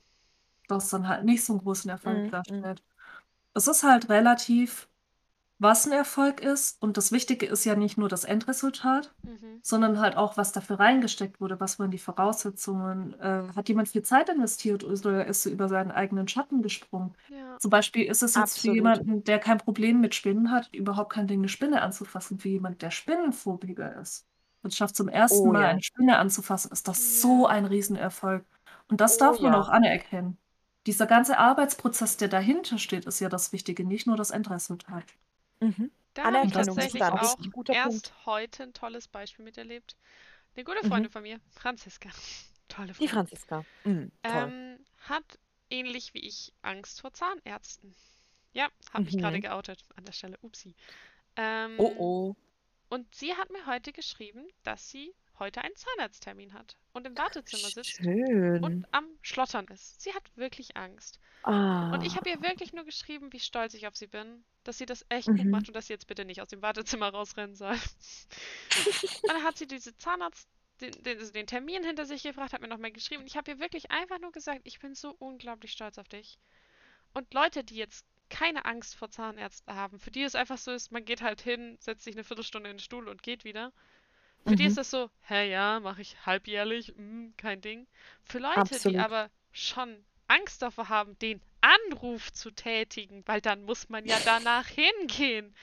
das 0.69 0.91
dann 0.91 1.09
halt 1.09 1.25
nicht 1.25 1.45
so 1.45 1.55
einen 1.55 1.63
großen 1.63 1.91
Erfolg 1.91 2.27
Mhm. 2.27 2.33
Mhm. 2.49 2.69
darstellt. 2.69 2.83
Es 3.55 3.69
ist 3.69 3.83
halt 3.85 4.09
relativ, 4.11 4.89
was 5.59 5.87
ein 5.87 5.93
Erfolg 5.93 6.41
ist. 6.41 6.81
Und 6.83 6.97
das 6.97 7.11
Wichtige 7.13 7.47
ist 7.47 7.65
ja 7.65 7.75
nicht 7.77 7.99
nur 7.99 8.09
das 8.09 8.25
Endresultat, 8.25 9.15
Mhm. 9.23 9.61
sondern 9.63 10.01
halt 10.01 10.17
auch, 10.17 10.37
was 10.37 10.53
dafür 10.53 10.79
reingesteckt 10.79 11.41
wurde. 11.41 11.59
Was 11.61 11.79
waren 11.79 11.91
die 11.91 11.99
Voraussetzungen? 11.99 13.19
Äh, 13.21 13.49
hat 13.55 13.69
jemand 13.69 13.89
viel 13.89 14.03
Zeit 14.03 14.29
investiert 14.29 14.85
oder 14.85 15.27
ist 15.27 15.47
er 15.47 15.53
über 15.53 15.69
seinen 15.69 15.91
eigenen 15.91 16.29
Schatten 16.29 16.63
gesprungen? 16.63 17.15
Ja. 17.29 17.57
Zum 17.59 17.71
Beispiel 17.71 18.05
ist 18.07 18.23
es 18.23 18.35
jetzt 18.37 18.59
für 18.61 18.71
Absolut. 18.71 18.77
jemanden, 18.77 19.25
der 19.25 19.39
kein 19.39 19.59
Problem 19.59 20.01
mit 20.01 20.15
Spinnen 20.15 20.51
hat, 20.53 20.73
überhaupt 20.75 21.13
kein 21.13 21.27
Ding, 21.27 21.41
eine 21.41 21.49
Spinne 21.49 21.83
anzufassen. 21.83 22.39
Für 22.39 22.49
jemand, 22.49 22.83
der 22.83 22.91
Spinnenphobiker 22.91 24.01
ist 24.01 24.27
und 24.63 24.75
schafft 24.75 24.97
zum 24.97 25.09
ersten 25.09 25.49
Oh 25.49 25.53
Mal 25.53 25.63
ja. 25.63 25.69
eine 25.69 25.83
Spinne 25.83 26.19
anzufassen, 26.19 26.71
ist 26.73 26.87
das 26.89 27.21
so 27.21 27.45
Ja. 27.45 27.49
ein 27.49 27.67
Riesenerfolg. 27.67 28.45
Und 28.89 29.01
das 29.01 29.17
Oh 29.17 29.19
darf 29.21 29.41
man 29.41 29.55
auch 29.55 29.69
anerkennen. 29.69 30.39
Dieser 30.87 31.07
ganze 31.07 31.39
Arbeitsprozess, 31.39 32.17
der 32.17 32.29
dahinter 32.29 32.79
steht, 32.79 33.05
ist 33.07 33.21
ja 33.21 33.29
das 33.29 33.53
Wichtige, 33.53 33.85
nicht 33.85 34.07
nur 34.07 34.17
das 34.17 34.31
Endresultat. 34.31 35.05
Mhm. 35.61 35.91
Da 36.15 36.31
habe 36.33 36.47
ich 36.47 36.53
Anerkennung 36.53 36.81
ist 36.81 36.83
tatsächlich 36.83 36.99
da 36.99 37.09
ein 37.09 37.17
auch 37.17 37.19
richtig 37.19 37.53
guter 37.53 37.75
erst 37.75 37.83
Punkt. 37.83 38.15
heute 38.27 38.65
ein 38.65 38.73
tolles 38.73 39.09
Beispiel 39.09 39.45
miterlebt. 39.45 39.97
Eine 40.57 40.65
gute 40.65 40.83
Mhm. 40.83 40.89
Freundin 40.89 41.13
von 41.13 41.23
mir, 41.23 41.41
Franziska, 41.51 42.11
tolle 42.69 42.95
Die 42.99 43.09
Frau, 43.09 43.09
Franziska. 43.09 43.67
Mhm. 43.85 44.13
Toll. 44.27 44.53
ähm, 44.53 44.79
hat 44.99 45.39
ähnlich 45.71 46.15
wie 46.15 46.21
ich 46.27 46.53
Angst 46.63 47.01
vor 47.01 47.13
Zahnärzten. 47.13 47.95
Ja, 48.53 48.69
habe 48.93 49.05
mich 49.07 49.19
gerade 49.19 49.39
Mhm. 49.39 49.43
geoutet 49.43 49.85
an 49.97 50.05
der 50.05 50.13
Stelle. 50.13 50.39
Upsi. 50.43 50.75
Oh 51.79 51.85
Ähm, 51.85 51.89
oh. 51.97 52.37
und 52.91 53.15
sie 53.15 53.35
hat 53.37 53.51
mir 53.51 53.67
heute 53.67 53.93
geschrieben, 53.93 54.47
dass 54.65 54.91
sie 54.91 55.15
heute 55.39 55.63
einen 55.63 55.75
Zahnarzttermin 55.77 56.53
hat 56.53 56.77
und 56.93 57.07
im 57.07 57.17
Wartezimmer 57.17 57.69
sitzt 57.69 58.01
und 58.01 58.05
Schön. 58.05 58.87
am 58.91 59.07
Schlottern 59.23 59.67
ist. 59.69 60.01
Sie 60.01 60.13
hat 60.15 60.23
wirklich 60.37 60.77
Angst. 60.77 61.21
Und 61.45 62.03
ich 62.05 62.13
Ah. 62.13 62.17
habe 62.17 62.31
ihr 62.31 62.43
wirklich 62.43 62.73
nur 62.73 62.85
geschrieben, 62.85 63.33
wie 63.33 63.41
stolz 63.41 63.73
ich 63.75 63.87
auf 63.87 63.97
sie 63.97 64.07
bin, 64.09 64.45
dass 64.65 64.79
sie 64.79 64.87
das 64.87 65.05
echt 65.09 65.29
gut 65.29 65.45
Mhm. 65.45 65.51
macht 65.51 65.69
und 65.69 65.75
dass 65.75 65.87
sie 65.87 65.93
jetzt 65.93 66.07
bitte 66.07 66.25
nicht 66.25 66.43
aus 66.43 66.49
dem 66.49 66.61
Wartezimmer 66.63 67.09
rausrennen 67.11 67.55
soll. 67.55 67.77
Und 69.23 69.29
dann 69.33 69.43
hat 69.45 69.57
sie 69.57 69.67
diese 69.67 69.97
Zahnarzt, 69.97 70.49
den, 70.81 70.93
den, 71.03 71.19
also 71.19 71.33
den 71.33 71.47
Termin 71.47 71.83
hinter 71.85 72.05
sich 72.07 72.23
gebracht, 72.23 72.53
hat 72.53 72.61
mir 72.61 72.69
nochmal 72.69 72.93
geschrieben. 72.93 73.23
Und 73.23 73.27
ich 73.29 73.37
habe 73.37 73.51
ihr 73.51 73.59
wirklich 73.61 73.91
einfach 73.91 74.19
nur 74.21 74.33
gesagt, 74.33 74.61
ich 74.65 74.79
bin 74.81 74.95
so 74.95 75.15
unglaublich 75.19 75.73
stolz 75.73 75.99
auf 75.99 76.09
dich. 76.09 76.39
Und 77.15 77.33
Leute, 77.33 77.65
die 77.65 77.77
jetzt 77.77 78.05
keine 78.31 78.67
Angst 78.67 78.95
vor 78.95 79.11
Zahnärzten 79.11 79.75
haben, 79.75 79.99
für 79.99 80.11
die 80.11 80.23
es 80.23 80.35
einfach 80.35 80.59
so 80.59 80.71
ist, 80.71 80.93
man 80.93 81.05
geht 81.05 81.23
halt 81.23 81.41
hin, 81.41 81.79
setzt 81.81 82.05
sich 82.05 82.15
eine 82.15 82.25
Viertelstunde 82.25 82.69
in 82.69 82.77
den 82.77 82.83
Stuhl 82.83 83.09
und 83.09 83.23
geht 83.23 83.45
wieder. 83.45 83.73
Für 84.49 84.57
die 84.57 84.65
Mhm. 84.65 84.67
ist 84.67 84.79
das 84.79 84.91
so, 84.91 85.11
hä, 85.23 85.51
ja, 85.51 85.81
mache 85.81 86.03
ich 86.03 86.27
halbjährlich, 86.27 86.95
mm, 86.97 87.31
kein 87.37 87.61
Ding. 87.61 87.87
Für 88.25 88.39
Leute, 88.41 88.81
die 88.81 88.99
Absolut. 88.99 88.99
aber 88.99 89.31
schon 89.53 90.05
Angst 90.29 90.63
davor 90.63 90.89
haben, 90.89 91.19
den 91.21 91.41
Anruf 91.61 92.33
zu 92.33 92.51
tätigen, 92.51 93.23
weil 93.27 93.41
dann 93.41 93.65
muss 93.65 93.89
man 93.91 94.07
ja 94.07 94.21
danach 94.21 94.67
hingehen, 94.69 95.55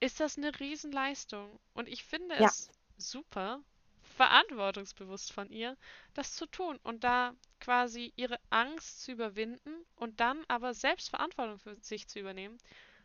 ist 0.00 0.20
das 0.20 0.36
eine 0.38 0.58
Riesenleistung. 0.60 1.58
Und 1.74 1.88
ich 1.88 2.04
finde 2.04 2.36
Ja. 2.36 2.50
es 2.50 2.70
super, 2.98 3.62
verantwortungsbewusst 4.02 5.32
von 5.32 5.50
ihr, 5.50 5.76
das 6.14 6.34
zu 6.34 6.46
tun 6.46 6.78
und 6.82 7.04
da 7.04 7.34
quasi 7.60 8.12
ihre 8.16 8.38
Angst 8.50 9.02
zu 9.02 9.12
überwinden 9.12 9.84
und 9.96 10.20
dann 10.20 10.44
aber 10.48 10.74
selbst 10.74 11.10
Verantwortung 11.10 11.58
für 11.58 11.76
sich 11.80 12.08
zu 12.08 12.18
übernehmen. 12.20 12.58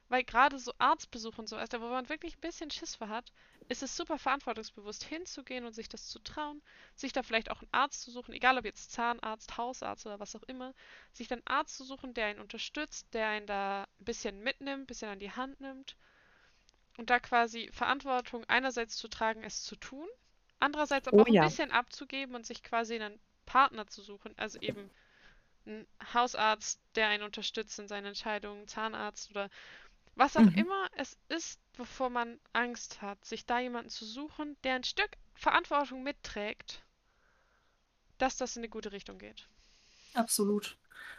Weil 0.10 0.24
gerade 0.24 0.58
so 0.60 0.74
Arztbesuch 0.80 1.38
und 1.38 1.48
so 1.50 1.58
weiter, 1.58 1.82
wo 1.82 1.88
man 1.90 2.10
wirklich 2.10 2.38
ein 2.38 2.42
bisschen 2.42 2.72
Schiss 2.72 2.96
vor 2.96 3.10
hat, 3.10 3.32
ist 3.68 3.84
es 3.84 3.96
super 3.96 4.18
verantwortungsbewusst 4.20 5.04
hinzugehen 5.04 5.66
und 5.66 5.74
sich 5.74 5.90
das 5.90 6.08
zu 6.08 6.20
trauen, 6.20 6.62
sich 6.96 7.14
da 7.14 7.24
vielleicht 7.24 7.52
auch 7.52 7.62
einen 7.62 7.74
Arzt 7.74 8.02
zu 8.04 8.12
suchen, 8.12 8.34
egal 8.34 8.58
ob 8.58 8.66
jetzt 8.66 8.92
Zahnarzt, 8.92 9.58
Hausarzt 9.58 10.06
oder 10.06 10.20
was 10.20 10.36
auch 10.36 10.44
immer, 10.44 10.74
sich 11.14 11.28
dann 11.28 11.40
einen 11.46 11.58
Arzt 11.58 11.78
zu 11.78 11.84
suchen, 11.84 12.14
der 12.16 12.28
einen 12.28 12.40
unterstützt, 12.40 13.14
der 13.14 13.28
einen 13.30 13.48
da 13.48 13.84
ein 14.00 14.06
bisschen 14.06 14.42
mitnimmt, 14.42 14.84
ein 14.84 14.88
bisschen 14.88 15.10
an 15.10 15.20
die 15.20 15.32
Hand 15.32 15.60
nimmt 15.62 15.96
und 16.98 17.10
da 17.10 17.20
quasi 17.20 17.70
Verantwortung 17.74 18.44
einerseits 18.46 18.96
zu 18.98 19.08
tragen, 19.08 19.44
es 19.44 19.64
zu 19.64 19.76
tun, 19.76 20.08
andererseits 20.60 21.08
aber 21.08 21.22
Oh 21.22 21.24
auch 21.24 21.30
ein 21.30 21.38
ja. 21.38 21.42
bisschen 21.42 21.72
abzugeben 21.72 22.36
und 22.36 22.46
sich 22.46 22.64
quasi 22.64 22.96
einen 22.96 23.20
Partner 23.46 23.88
zu 23.88 24.02
suchen, 24.02 24.34
also 24.38 24.60
eben 24.60 24.90
einen 25.66 25.88
Hausarzt, 26.14 26.82
der 26.96 27.08
einen 27.10 27.24
unterstützt 27.24 27.80
in 27.80 27.88
seinen 27.88 28.08
Entscheidungen, 28.08 28.68
Zahnarzt 28.68 29.32
oder 29.32 29.50
was 30.16 30.38
auch 30.38 30.48
Mhm. 30.48 30.56
immer 30.56 30.90
es 30.98 31.18
ist, 31.30 31.62
wovor 31.76 32.10
man 32.10 32.40
Angst 32.54 33.02
hat, 33.02 33.24
sich 33.26 33.46
da 33.46 33.60
jemanden 33.60 33.90
zu 33.90 34.06
suchen, 34.06 34.58
der 34.64 34.76
ein 34.76 34.84
Stück 34.84 35.18
Verantwortung 35.36 36.04
mitträgt, 36.04 36.86
dass 38.18 38.36
das 38.36 38.58
in 38.58 38.60
eine 38.60 38.70
gute 38.70 38.92
Richtung 38.92 39.18
geht. 39.18 39.48
Absolut. 40.14 40.78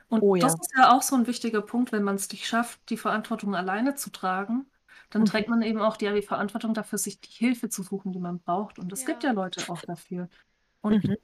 Und 0.09 0.23
Oh 0.23 0.37
das 0.39 0.53
ja. 0.53 0.61
ist 0.61 0.73
ja 0.77 0.93
auch 0.97 1.03
so 1.03 1.17
ein 1.17 1.27
wichtiger 1.27 1.61
Punkt, 1.63 1.93
wenn 1.93 2.03
man 2.03 2.17
es 2.17 2.31
nicht 2.31 2.47
schafft, 2.47 2.81
die 2.91 2.97
Verantwortung 2.97 3.55
alleine 3.55 3.95
zu 3.95 4.11
tragen, 4.11 4.71
dann 5.11 5.25
Mhm. 5.25 5.27
trägt 5.27 5.49
man 5.49 5.63
eben 5.63 5.81
auch 5.81 5.97
die, 5.97 6.11
die 6.13 6.23
Verantwortung 6.23 6.73
dafür, 6.75 6.99
sich 6.99 7.21
die 7.21 7.31
Hilfe 7.31 7.69
zu 7.69 7.83
suchen, 7.83 8.13
die 8.13 8.19
man 8.21 8.41
braucht. 8.41 8.79
Und 8.79 8.93
es 8.93 9.05
gibt 9.05 9.23
Ja. 9.23 9.25
ja 9.25 9.33
Leute 9.33 9.69
auch 9.69 9.83
dafür. 9.83 10.29
Und 10.83 10.99
Mhm. 10.99 11.17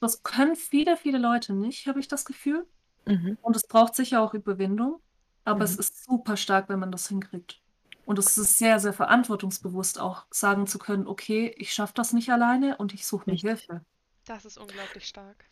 das 0.00 0.22
können 0.22 0.56
viele, 0.56 0.96
viele 0.96 1.18
Leute 1.18 1.52
nicht, 1.54 1.86
habe 1.86 2.00
ich 2.00 2.08
das 2.08 2.24
Gefühl. 2.24 2.66
Mhm. 3.06 3.36
Und 3.42 3.56
es 3.56 3.66
braucht 3.68 3.94
sicher 3.96 4.22
auch 4.22 4.34
Überwindung, 4.34 5.02
aber 5.44 5.64
es 5.64 5.76
Mhm. 5.76 5.78
ist 5.78 6.04
super 6.04 6.36
stark, 6.36 6.68
wenn 6.68 6.78
man 6.80 6.92
das 6.92 7.08
hinkriegt. 7.08 7.62
Und 8.04 8.18
es 8.18 8.36
ist 8.36 8.58
sehr, 8.58 8.80
sehr 8.80 8.92
verantwortungsbewusst, 8.92 9.98
auch 10.00 10.26
sagen 10.30 10.66
zu 10.66 10.78
können, 10.78 11.06
okay, 11.06 11.54
ich 11.58 11.72
schaffe 11.72 11.94
das 11.94 12.12
nicht 12.12 12.30
alleine 12.30 12.76
und 12.78 12.92
ich 12.94 13.06
suche 13.06 13.30
mir 13.30 13.36
Richtig. 13.36 13.40
Hilfe. 13.40 13.84
Das 14.24 14.44
ist 14.46 14.58
unglaublich 14.58 15.06
stark. 15.08 15.46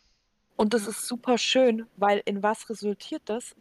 Und 0.55 0.73
das 0.73 0.87
Ja. 0.87 0.87
ist 0.87 1.07
super 1.07 1.37
schön, 1.37 1.87
weil 1.95 2.21
in 2.25 2.43
was 2.43 2.69
resultiert 2.69 3.23
das? 3.25 3.55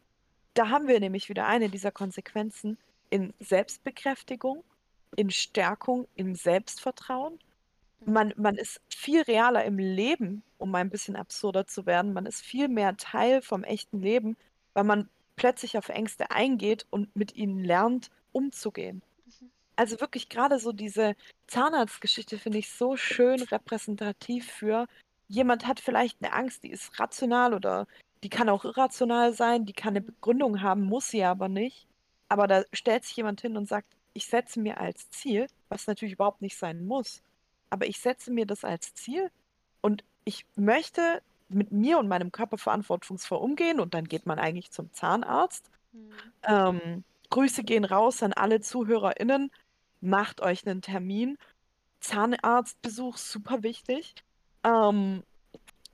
Da 0.55 0.69
haben 0.71 0.89
wir 0.89 1.01
nämlich 1.01 1.29
wieder 1.29 1.47
eine 1.47 1.71
dieser 1.71 1.93
Konsequenzen 1.93 2.79
in 3.11 3.35
Selbstbekräftigung, 3.41 4.65
in 5.17 5.31
Stärkung, 5.31 6.09
im 6.17 6.35
Selbstvertrauen. 6.35 7.39
Mhm. 8.01 8.13
Man, 8.13 8.35
man 8.37 8.57
ist 8.57 8.81
viel 8.89 9.23
realer 9.23 9.65
im 9.65 9.79
Leben, 9.79 10.45
um 10.59 10.71
mal 10.71 10.79
ein 10.81 10.91
bisschen 10.91 11.17
absurder 11.17 11.67
zu 11.67 11.87
werden. 11.87 12.13
Man 12.13 12.27
ist 12.27 12.43
viel 12.43 12.69
mehr 12.69 12.97
Teil 12.97 13.43
vom 13.43 13.65
echten 13.65 14.01
Leben, 14.01 14.37
weil 14.75 14.85
man 14.85 15.11
plötzlich 15.37 15.79
auf 15.79 15.89
Ängste 15.89 16.31
eingeht 16.31 16.87
und 16.91 17.15
mit 17.17 17.35
ihnen 17.35 17.65
lernt, 17.65 18.11
umzugehen. 18.33 19.03
Mhm. 19.25 19.51
Also 19.77 20.01
wirklich 20.01 20.29
gerade 20.29 20.59
so 20.59 20.73
diese 20.73 21.17
Zahnarztgeschichte 21.47 22.39
finde 22.39 22.59
ich 22.59 22.71
so 22.71 22.97
schön 22.97 23.43
repräsentativ 23.43 24.51
für 24.51 24.87
jemand 25.29 25.67
hat 25.67 25.81
vielleicht 25.81 26.23
eine 26.23 26.33
Angst, 26.35 26.63
die 26.65 26.71
ist 26.71 26.99
rational 27.01 27.55
oder 27.55 27.87
die 28.23 28.29
kann 28.29 28.49
auch 28.51 28.65
irrational 28.65 29.33
sein, 29.35 29.65
die 29.67 29.73
kann 29.73 29.91
eine 29.97 30.01
Mhm. 30.01 30.07
Begründung 30.07 30.63
haben, 30.63 30.83
muss 30.85 31.09
sie 31.09 31.25
aber 31.25 31.49
nicht. 31.49 31.87
Aber 32.29 32.47
da 32.47 32.65
stellt 32.73 33.05
sich 33.05 33.17
jemand 33.17 33.41
hin 33.41 33.57
und 33.57 33.69
sagt, 33.69 33.97
ich 34.15 34.27
setze 34.27 34.61
mir 34.61 34.79
als 34.81 35.11
Ziel, 35.11 35.49
was 35.69 35.87
natürlich 35.87 36.15
überhaupt 36.15 36.43
nicht 36.43 36.57
sein 36.59 36.85
muss, 36.87 37.23
aber 37.71 37.87
ich 37.87 37.99
setze 38.01 38.31
mir 38.31 38.47
das 38.47 38.65
als 38.65 38.95
Ziel 38.95 39.31
und 39.81 40.05
ich 40.25 40.47
möchte 40.57 41.23
mit 41.55 41.73
mir 41.73 41.99
und 41.99 42.09
meinem 42.09 42.33
Körper 42.33 42.59
verantwortungsvoll 42.59 43.39
umgehen 43.39 43.81
und 43.81 43.95
dann 43.95 44.07
geht 44.07 44.27
man 44.27 44.39
eigentlich 44.39 44.71
zum 44.71 44.93
Zahnarzt. 44.93 45.71
Mhm. 45.93 46.13
Ähm, 46.45 47.05
Grüße 47.31 47.65
gehen 47.65 47.85
raus 47.85 48.23
an 48.23 48.33
alle 48.33 48.61
ZuhörerInnen. 48.61 49.51
Macht 50.01 50.41
euch 50.41 50.67
einen 50.67 50.83
Termin. 50.83 51.39
Zahnarztbesuch, 52.01 53.17
super 53.17 53.63
wichtig. 53.63 54.15
Ähm, 54.65 55.23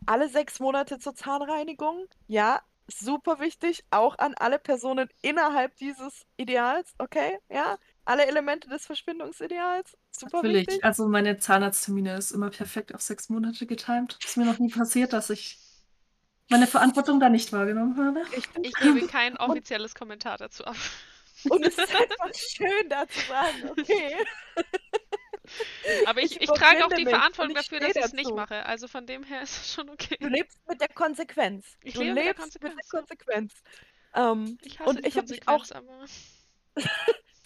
alle 0.06 0.28
sechs 0.28 0.58
Monate 0.60 0.98
zur 0.98 1.14
Zahnreinigung. 1.14 2.06
Ja, 2.26 2.62
super 2.86 3.40
wichtig. 3.40 3.84
Auch 3.90 4.18
an 4.18 4.34
alle 4.38 4.58
Personen 4.58 5.08
innerhalb 5.22 5.76
dieses 5.76 6.26
Ideals. 6.36 6.94
Okay, 6.98 7.38
ja. 7.50 7.78
Alle 8.04 8.26
Elemente 8.26 8.68
des 8.70 8.86
Verschwindungsideals. 8.86 9.96
Super 10.18 10.38
Natürlich. 10.38 10.66
wichtig. 10.66 10.84
Also 10.84 11.08
meine 11.08 11.38
Zahnarzttermine 11.38 12.16
ist 12.16 12.32
immer 12.32 12.50
perfekt 12.50 12.94
auf 12.94 13.00
sechs 13.00 13.28
Monate 13.28 13.66
getimt. 13.66 14.18
Ist 14.24 14.36
mir 14.36 14.44
noch 14.44 14.58
nie 14.58 14.70
passiert, 14.70 15.12
dass 15.12 15.30
ich 15.30 15.58
meine 16.48 16.66
Verantwortung 16.66 17.20
da 17.20 17.28
nicht 17.28 17.52
wahrgenommen 17.52 17.96
habe. 17.96 18.22
Ich, 18.36 18.44
ich 18.62 18.74
gebe 18.74 19.06
kein 19.06 19.36
offizielles 19.36 19.94
Kommentar 19.94 20.38
dazu 20.38 20.64
ab. 20.64 20.76
Und 21.48 21.64
es 21.64 21.78
ist 21.78 21.94
einfach 21.94 22.30
schön, 22.34 22.88
da 22.88 23.06
zu 23.06 23.20
sagen, 23.26 23.70
okay. 23.70 24.16
Aber 26.06 26.20
ich, 26.20 26.32
ich, 26.32 26.42
ich 26.42 26.50
trage 26.50 26.84
auch 26.84 26.92
die 26.92 27.06
Verantwortung 27.06 27.54
dafür, 27.54 27.80
dass 27.80 27.96
ich 27.96 28.04
es 28.04 28.12
nicht 28.12 28.34
mache. 28.34 28.66
Also 28.66 28.88
von 28.88 29.06
dem 29.06 29.22
her 29.22 29.42
ist 29.42 29.56
es 29.56 29.72
schon 29.72 29.88
okay. 29.88 30.16
Du 30.20 30.28
lebst 30.28 30.58
mit 30.68 30.80
der 30.80 30.88
Konsequenz. 30.88 31.64
Ich 31.82 31.94
du 31.94 32.02
lebe 32.02 32.20
lebst 32.20 32.54
mit 32.54 32.62
der 32.62 32.70
Konsequenz. 32.74 32.74
Mit 32.74 32.92
der 32.92 33.00
Konsequenz. 33.00 33.54
Ähm, 34.14 34.58
ich 34.62 34.78
hasse 34.78 34.90
und 34.90 34.98
die 34.98 35.08
ich 35.08 35.16
habe 35.16 35.28
mich 35.28 35.48
auch, 35.48 35.64
aber 35.70 36.04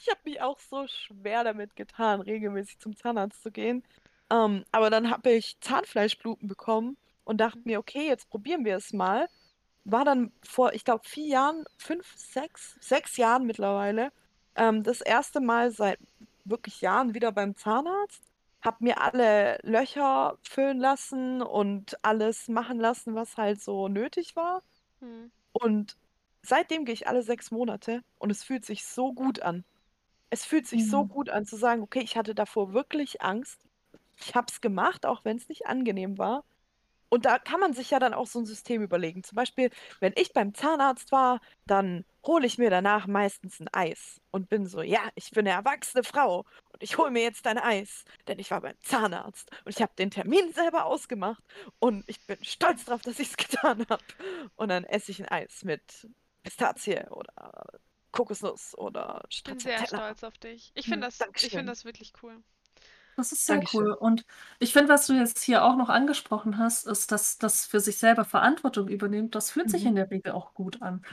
ich 0.02 0.10
habe 0.10 0.20
mich 0.24 0.40
auch 0.40 0.58
so 0.58 0.86
schwer 0.88 1.44
damit 1.44 1.76
getan, 1.76 2.20
regelmäßig 2.20 2.78
zum 2.80 2.96
Zahnarzt 2.96 3.42
zu 3.42 3.50
gehen. 3.52 3.84
Ähm, 4.30 4.64
aber 4.72 4.90
dann 4.90 5.10
habe 5.10 5.30
ich 5.32 5.58
Zahnfleischbluten 5.60 6.48
bekommen 6.48 6.96
und 7.24 7.38
dachte 7.40 7.60
mir, 7.64 7.78
okay, 7.78 8.08
jetzt 8.08 8.28
probieren 8.30 8.64
wir 8.64 8.76
es 8.76 8.92
mal. 8.92 9.28
War 9.84 10.04
dann 10.04 10.32
vor, 10.42 10.72
ich 10.74 10.84
glaube, 10.84 11.04
vier 11.08 11.26
Jahren, 11.28 11.64
fünf, 11.78 12.12
sechs, 12.16 12.76
sechs 12.80 13.16
Jahren 13.16 13.46
mittlerweile, 13.46 14.12
ähm, 14.56 14.82
das 14.82 15.00
erste 15.00 15.40
Mal 15.40 15.70
seit 15.70 15.98
wirklich 16.44 16.80
Jahren 16.80 17.14
wieder 17.14 17.32
beim 17.32 17.56
Zahnarzt. 17.56 18.22
Hab 18.62 18.80
mir 18.80 19.00
alle 19.00 19.58
Löcher 19.62 20.38
füllen 20.42 20.78
lassen 20.78 21.42
und 21.42 21.98
alles 22.04 22.48
machen 22.48 22.78
lassen, 22.80 23.14
was 23.14 23.36
halt 23.36 23.60
so 23.62 23.88
nötig 23.88 24.36
war. 24.36 24.62
hm. 25.00 25.30
Und 25.52 25.96
seitdem 26.42 26.84
gehe 26.84 26.94
ich 26.94 27.08
alle 27.08 27.22
sechs 27.22 27.50
Monate 27.50 28.02
und 28.18 28.30
es 28.30 28.44
fühlt 28.44 28.64
sich 28.64 28.84
so 28.86 29.12
gut 29.12 29.42
an. 29.42 29.64
Es 30.32 30.46
fühlt 30.46 30.66
sich 30.66 30.88
so 30.88 31.04
Mhm. 31.04 31.08
gut 31.10 31.30
an 31.30 31.44
zu 31.46 31.56
sagen, 31.56 31.82
okay, 31.82 32.00
ich 32.00 32.16
hatte 32.16 32.34
davor 32.34 32.72
wirklich 32.72 33.20
Angst. 33.22 33.60
Ich 34.18 34.34
habe 34.34 34.46
es 34.50 34.62
gemacht, 34.62 35.04
auch 35.06 35.24
wenn 35.26 35.36
es 35.36 35.48
nicht 35.50 35.66
angenehm 35.66 36.18
war. 36.18 36.44
Und 37.10 37.26
da 37.26 37.38
kann 37.38 37.60
man 37.60 37.74
sich 37.74 37.90
ja 37.90 37.98
dann 37.98 38.14
auch 38.14 38.26
so 38.26 38.38
ein 38.40 38.46
System 38.46 38.82
überlegen. 38.82 39.22
Zum 39.24 39.36
Beispiel, 39.36 39.70
wenn 40.00 40.14
ich 40.16 40.32
beim 40.32 40.54
Zahnarzt 40.54 41.12
war, 41.12 41.40
dann 41.66 42.06
hole 42.26 42.46
ich 42.46 42.58
mir 42.58 42.70
danach 42.70 43.06
meistens 43.06 43.60
ein 43.60 43.68
Eis 43.72 44.20
und 44.30 44.48
bin 44.48 44.66
so, 44.66 44.82
ja, 44.82 45.00
ich 45.16 45.30
bin 45.32 45.46
eine 45.46 45.56
erwachsene 45.56 46.04
Frau 46.04 46.46
und 46.72 46.82
ich 46.82 46.98
hole 46.98 47.10
mir 47.10 47.22
jetzt 47.22 47.46
ein 47.46 47.58
Eis, 47.58 48.04
denn 48.28 48.38
ich 48.38 48.50
war 48.50 48.62
beim 48.62 48.76
Zahnarzt 48.82 49.50
und 49.66 49.72
ich 49.76 49.82
habe 49.82 49.92
den 49.98 50.10
Termin 50.10 50.52
selber 50.54 50.86
ausgemacht 50.86 51.44
und 51.80 52.04
ich 52.08 52.24
bin 52.26 52.42
stolz 52.44 52.86
drauf, 52.86 53.02
dass 53.02 53.18
ich 53.20 53.28
es 53.30 53.36
getan 53.50 53.86
habe. 53.90 54.04
Und 54.56 54.70
dann 54.70 54.84
esse 54.84 55.10
ich 55.10 55.20
ein 55.20 55.28
Eis 55.28 55.64
mit 55.64 56.08
Pistazie 56.44 57.04
oder 57.10 57.80
Kokosnuss 58.12 58.76
oder 58.78 59.24
Ich 59.30 59.42
bin 59.44 59.60
sehr 59.60 59.84
Stracciatella. 59.84 59.86
stolz 59.86 60.22
auf 60.24 60.38
dich. 60.38 60.70
Ich 60.74 60.86
Hm, 60.86 60.88
finde 60.88 61.08
das, 61.08 61.26
ich 61.38 61.54
Dankeschön. 61.54 61.54
finde 61.54 61.72
das 61.72 61.84
wirklich 61.84 62.12
cool. 62.22 62.42
Das 63.16 63.30
ist 63.32 63.46
sehr 63.46 63.62
Dankeschön. 63.62 63.72
cool. 63.74 63.92
Und 63.92 64.24
ich 64.58 64.72
finde, 64.72 64.88
was 64.92 65.06
du 65.06 65.12
jetzt 65.12 65.42
hier 65.42 65.64
auch 65.64 65.76
noch 65.76 65.90
angesprochen 65.90 66.56
hast, 66.58 66.86
ist, 66.86 67.12
dass 67.12 67.36
das 67.38 67.66
für 67.66 67.78
sich 67.80 67.98
selber 67.98 68.24
Verantwortung 68.24 68.88
übernimmt. 68.88 69.34
Das 69.34 69.50
fühlt 69.50 69.70
sich 69.70 69.84
Mhm. 69.84 69.86
in 69.86 69.94
der 69.96 70.10
Regel 70.10 70.32
auch 70.32 70.54
gut 70.54 70.80
an. 70.82 71.04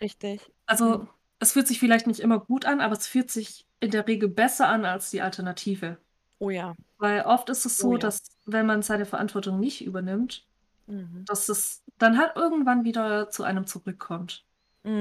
Richtig. 0.00 0.52
Also, 0.66 1.06
Mhm. 1.06 1.08
es 1.38 1.52
fühlt 1.52 1.66
sich 1.68 1.78
vielleicht 1.80 2.06
nicht 2.06 2.20
immer 2.20 2.40
gut 2.40 2.64
an, 2.66 2.80
aber 2.80 2.94
es 2.96 3.06
fühlt 3.06 3.30
sich 3.30 3.66
in 3.80 3.90
der 3.90 4.06
Regel 4.06 4.28
besser 4.28 4.68
an 4.68 4.84
als 4.84 5.10
die 5.10 5.20
Alternative. 5.22 5.98
Oh 6.40 6.50
ja. 6.50 6.74
Weil 6.98 7.22
oft 7.24 7.50
ist 7.50 7.66
es 7.66 7.80
Oh 7.80 7.80
so, 7.80 7.96
ja. 7.96 7.98
dass 7.98 8.20
wenn 8.46 8.66
man 8.66 8.82
seine 8.82 9.06
Verantwortung 9.06 9.60
nicht 9.60 9.84
übernimmt, 9.84 10.48
Mhm. 10.88 11.26
dass 11.26 11.48
es 11.50 11.84
dann 11.98 12.18
halt 12.18 12.36
irgendwann 12.36 12.84
wieder 12.84 13.30
zu 13.30 13.44
einem 13.44 13.66
zurückkommt 13.66 14.46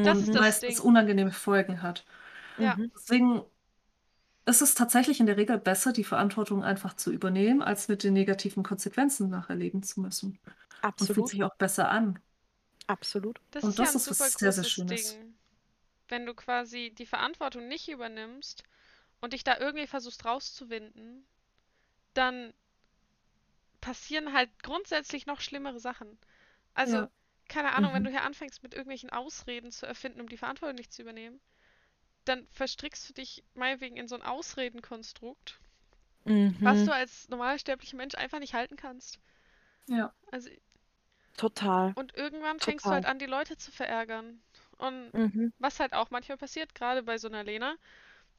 Das 0.01 0.21
Mhm. 0.21 0.23
ist 0.23 0.33
und 0.33 0.35
das 0.35 0.41
meistens 0.41 0.79
Ding. 0.79 0.81
unangenehme 0.81 1.31
Folgen 1.31 1.81
hat. 1.81 2.05
Ja. 2.57 2.77
Mhm. 2.77 2.91
Deswegen 2.95 3.43
ist 4.45 4.61
es 4.61 4.73
tatsächlich 4.75 5.19
in 5.19 5.25
der 5.25 5.35
Regel 5.37 5.57
besser, 5.57 5.91
die 5.93 6.03
Verantwortung 6.05 6.63
einfach 6.63 6.93
zu 6.95 7.11
übernehmen, 7.11 7.61
als 7.61 7.87
mit 7.89 8.03
den 8.03 8.13
negativen 8.13 8.63
Konsequenzen 8.63 9.29
nachher 9.29 9.55
leben 9.55 9.83
zu 9.83 9.99
müssen. 10.01 10.39
Und 10.99 11.11
fühlt 11.11 11.27
Absolut. 11.27 11.29
sich 11.29 11.43
auch 11.43 11.55
besser 11.57 11.89
an. 11.91 12.19
Absolut. 12.87 13.39
Das 13.51 13.65
Und 13.65 13.67
ist 13.67 13.79
ja 13.79 13.89
das 13.89 13.95
ein 13.95 13.97
ist 13.97 14.09
was 14.11 14.19
super 14.19 14.31
sehr, 14.37 14.51
sehr 14.51 14.63
großes 14.63 14.69
Schönes. 14.69 15.19
Ding. 15.19 15.35
Wenn 16.09 16.25
du 16.25 16.33
quasi 16.35 16.93
die 16.97 17.05
Verantwortung 17.07 17.67
nicht 17.67 17.89
übernimmst 17.89 18.63
und 19.21 19.33
dich 19.33 19.43
da 19.45 19.57
irgendwie 19.59 19.87
versuchst 19.87 20.25
rauszuwinden, 20.25 21.25
dann 22.15 22.53
passieren 23.81 24.33
halt 24.33 24.49
grundsätzlich 24.63 25.25
noch 25.27 25.39
schlimmere 25.41 25.79
Sachen. 25.79 26.17
Also, 26.75 26.97
Ja. 26.97 27.09
Keine 27.53 27.73
Ahnung, 27.73 27.93
wenn 27.93 28.03
Mhm. 28.03 28.05
du 28.05 28.09
hier 28.11 28.23
anfängst, 28.23 28.63
mit 28.63 28.73
irgendwelchen 28.73 29.11
Ausreden 29.11 29.71
zu 29.71 29.85
erfinden, 29.85 30.21
um 30.21 30.29
die 30.29 30.37
Verantwortung 30.37 30.75
nicht 30.75 30.93
zu 30.93 31.03
übernehmen, 31.03 31.39
dann 32.25 32.47
verstrickst 32.51 33.09
du 33.09 33.13
dich 33.13 33.43
meinetwegen 33.55 33.97
in 33.97 34.07
so 34.09 34.15
ein 34.15 34.23
Ausredenkonstrukt, 34.23 35.59
was 36.63 36.83
Mhm. 36.83 36.85
du 36.85 36.91
als 36.91 37.29
normalsterblicher 37.29 37.95
Mensch 37.97 38.15
einfach 38.15 38.39
nicht 38.39 38.53
halten 38.55 38.75
kannst. 38.75 39.19
Ja. 39.87 40.13
Also, 40.31 40.49
Total. 41.37 41.95
und 41.95 42.15
irgendwann 42.15 42.59
fängst 42.59 42.89
du 42.89 42.93
Total. 42.93 42.93
halt 42.93 43.05
an, 43.05 43.17
die 43.19 43.25
Leute 43.25 43.57
zu 43.57 43.71
verärgern. 43.71 44.41
Und 44.77 45.13
Mhm. 45.13 45.51
was 45.59 45.79
halt 45.79 45.93
auch 45.93 46.09
manchmal 46.11 46.37
passiert, 46.37 46.75
gerade 46.75 47.01
bei 47.03 47.17
so 47.17 47.27
einer 47.27 47.43
Lena, 47.43 47.75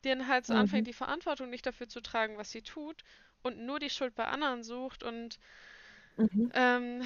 die 0.05 0.11
dann 0.11 0.29
halt 0.29 0.47
so 0.47 0.55
Mhm. 0.55 0.55
anfängt, 0.55 0.87
die 0.89 0.93
Verantwortung 0.95 1.51
nicht 1.51 1.67
dafür 1.67 1.89
zu 1.89 2.01
tragen, 2.03 2.39
was 2.39 2.53
sie 2.53 2.62
tut 2.62 3.05
und 3.43 3.59
nur 3.59 3.79
die 3.81 3.91
Schuld 3.91 4.15
bei 4.15 4.27
anderen 4.27 4.65
sucht 4.65 5.03
und 5.03 5.39
Mhm. 6.17 6.53
ähm, 6.53 7.03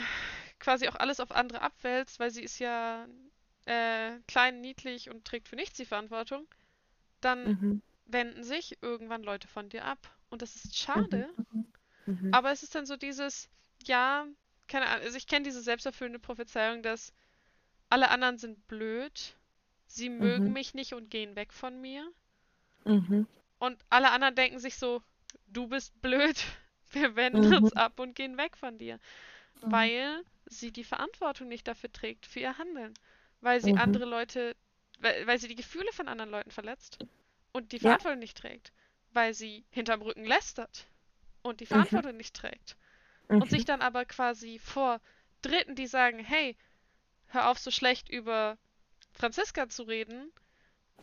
quasi 0.61 0.89
auch 0.89 0.97
alles 0.97 1.21
auf 1.21 1.33
andere 1.33 1.63
abwälzt, 1.63 2.21
weil 2.21 2.31
sie 2.31 2.43
ist 2.43 2.59
ja 2.59 3.07
äh, 3.67 4.19
klein, 4.29 4.61
niedlich 4.61 5.11
und 5.11 5.25
trägt 5.27 5.49
für 5.49 5.57
nichts 5.57 5.77
die 5.79 5.87
Verantwortung, 5.87 6.47
dann 7.21 7.57
Mhm. 7.61 7.83
wenden 8.07 8.45
sich 8.45 8.79
irgendwann 8.83 9.23
Leute 9.25 9.49
von 9.49 9.69
dir 9.71 9.85
ab. 9.85 9.99
Und 10.31 10.43
das 10.43 10.57
ist 10.57 10.77
schade, 10.79 11.29
Mhm. 11.53 11.67
Mhm. 12.07 12.31
aber 12.33 12.53
es 12.53 12.63
ist 12.63 12.75
dann 12.75 12.87
so 12.87 12.97
dieses, 12.97 13.49
ja, 13.85 14.27
keine 14.69 14.87
Ahnung, 14.87 15.05
also 15.05 15.17
ich 15.19 15.27
kenne 15.27 15.45
diese 15.45 15.63
selbsterfüllende 15.63 16.19
Prophezeiung, 16.19 16.83
dass 16.83 17.13
alle 17.91 18.11
anderen 18.11 18.39
sind 18.39 18.67
blöd, 18.69 19.37
sie 19.87 20.11
mögen 20.11 20.49
Mhm. 20.49 20.55
mich 20.55 20.75
nicht 20.75 20.95
und 20.95 21.11
gehen 21.11 21.37
weg 21.37 21.53
von 21.53 21.81
mir. 21.81 22.11
Mhm. 22.85 23.27
Und 23.61 23.79
alle 23.89 24.11
anderen 24.11 24.35
denken 24.35 24.59
sich 24.59 24.77
so, 24.77 25.03
du 25.47 25.69
bist 25.69 26.01
blöd, 26.01 26.37
wir 26.91 27.17
wenden 27.17 27.53
uns 27.55 27.73
Mhm. 27.73 27.75
ab 27.75 27.99
und 28.01 28.15
gehen 28.15 28.37
weg 28.37 28.57
von 28.57 28.79
dir. 28.79 28.99
Mhm. 29.63 29.91
Weil 29.91 30.25
sie 30.47 30.73
die 30.73 30.85
Verantwortung 30.85 31.49
nicht 31.49 31.69
dafür 31.69 31.93
trägt, 31.93 32.27
für 32.27 32.41
ihr 32.41 32.59
Handeln. 32.59 32.95
Weil 33.41 33.61
sie 33.61 33.77
Mhm. 33.77 33.77
andere 33.77 34.05
Leute, 34.07 34.57
weil, 35.01 35.27
weil 35.27 35.39
sie 35.39 35.49
die 35.49 35.55
Gefühle 35.57 35.93
von 35.93 36.09
anderen 36.09 36.31
Leuten 36.31 36.51
verletzt 36.51 37.01
und 37.53 37.73
die 37.73 37.81
Ja. 37.81 37.99
Verantwortung 37.99 38.19
nicht 38.21 38.39
trägt. 38.39 38.73
Weil 39.13 39.35
sie 39.35 39.65
hinterm 39.71 40.03
Rücken 40.03 40.25
lästert 40.25 40.89
und 41.43 41.61
die 41.61 41.67
Mhm. 41.71 42.01
Verantwortung 42.01 42.17
nicht 42.17 42.37
trägt. 42.37 42.77
Und 43.39 43.51
Mhm. 43.51 43.51
sich 43.51 43.65
dann 43.65 43.83
aber 43.83 44.05
quasi 44.07 44.59
vor 44.59 45.01
Dritten, 45.43 45.75
die 45.77 45.87
sagen, 45.87 46.19
hey, 46.21 46.57
hör 47.29 47.51
auf 47.51 47.59
so 47.59 47.71
schlecht 47.71 48.09
über 48.09 48.59
Franziska 49.13 49.69
zu 49.69 49.85
reden. 49.85 50.33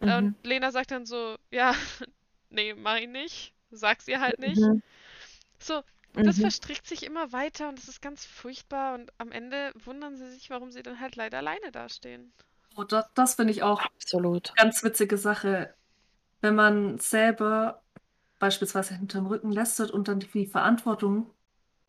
Mhm. 0.02 0.34
Und 0.34 0.36
Lena 0.44 0.72
sagt 0.72 0.92
dann 0.92 1.06
so, 1.06 1.38
ja, 1.52 1.74
nee, 2.50 2.74
mach 2.74 2.98
ich 2.98 3.08
nicht. 3.10 3.54
Sag's 3.72 4.08
ihr 4.08 4.22
halt 4.22 4.40
nicht. 4.40 4.72
Mhm. 4.72 4.82
So, 5.60 5.84
das 6.24 6.38
Mhm. 6.38 6.40
verstrickt 6.40 6.88
sich 6.88 7.04
immer 7.04 7.32
weiter 7.34 7.68
und 7.70 7.78
es 7.80 7.88
ist 7.90 8.02
ganz 8.02 8.26
furchtbar 8.26 8.96
und 8.96 9.12
am 9.20 9.32
Ende 9.34 9.74
wundern 9.84 10.16
sie 10.16 10.30
sich, 10.32 10.50
warum 10.50 10.72
sie 10.72 10.82
dann 10.84 11.00
halt 11.02 11.16
leider 11.18 11.40
alleine 11.40 11.72
dastehen. 11.74 12.34
Und 12.76 12.92
das, 12.92 13.06
das 13.14 13.36
finde 13.36 13.52
ich 13.52 13.64
auch 13.64 13.88
Absolut. 13.96 14.58
ganz 14.58 14.84
witzige 14.84 15.18
Sache, 15.18 15.76
wenn 16.42 16.56
man 16.56 17.00
selber 17.00 17.84
beispielsweise 18.40 18.96
hinterm 18.96 19.28
Rücken 19.28 19.52
lästert 19.52 19.92
und 19.92 20.08
dann 20.10 20.22
die 20.22 20.48
Verantwortung, 20.48 21.32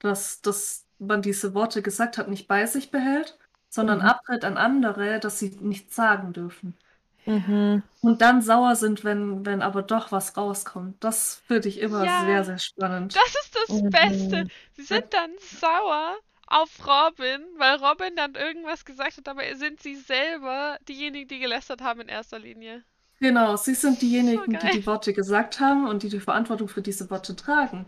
dass, 0.01 0.43
dass 0.43 0.87
man 0.99 1.23
diese 1.23 1.55
Worte 1.55 1.83
gesagt 1.83 2.19
hat, 2.19 2.29
nicht 2.29 2.49
bei 2.49 2.67
sich 2.67 2.91
behält, 2.93 3.39
sondern 3.71 4.01
Mhm. 4.01 4.03
abtritt 4.03 4.45
an 4.45 4.59
andere, 4.59 5.21
dass 5.21 5.39
sie 5.41 5.51
nichts 5.61 5.97
sagen 5.97 6.33
dürfen. 6.35 6.79
Mhm. 7.27 7.83
Und 8.01 8.21
dann 8.23 8.41
sauer 8.43 8.77
sind, 8.77 9.05
wenn, 9.05 9.45
wenn 9.47 9.63
aber 9.63 9.83
doch 9.83 10.13
was 10.13 10.37
rauskommt. 10.37 11.03
Das 11.03 11.37
finde 11.47 11.69
ich 11.69 11.81
immer 11.81 12.09
Ja. 12.09 12.09
sehr, 12.09 12.45
sehr 12.45 12.59
spannend. 12.59 13.15
Das 13.15 13.35
ist 13.45 13.57
das 13.57 13.83
Mhm. 13.83 13.91
Beste. 13.91 14.47
Sie 14.75 14.83
sind 14.85 15.05
dann 15.13 15.33
sauer 15.41 16.19
auf 16.47 16.87
Robin, 16.87 17.43
weil 17.59 17.77
Robin 17.77 18.17
dann 18.17 18.35
irgendwas 18.35 18.85
gesagt 18.85 19.19
hat, 19.19 19.29
aber 19.29 19.43
sind 19.57 19.81
sie 19.83 19.97
selber 19.97 20.79
diejenigen, 20.89 21.29
die 21.29 21.41
gelästert 21.41 21.81
haben 21.83 22.01
in 22.03 22.09
erster 22.09 22.39
Linie. 22.39 22.85
Genau, 23.21 23.57
sie 23.57 23.75
sind 23.75 24.01
diejenigen, 24.03 24.59
die 24.59 24.69
geil. 24.69 24.71
die 24.71 24.87
Worte 24.87 25.13
gesagt 25.15 25.59
haben 25.61 25.87
und 25.89 26.03
die 26.03 26.09
die 26.11 26.21
Verantwortung 26.21 26.69
für 26.69 26.83
diese 26.83 27.09
Worte 27.11 27.35
tragen. 27.37 27.87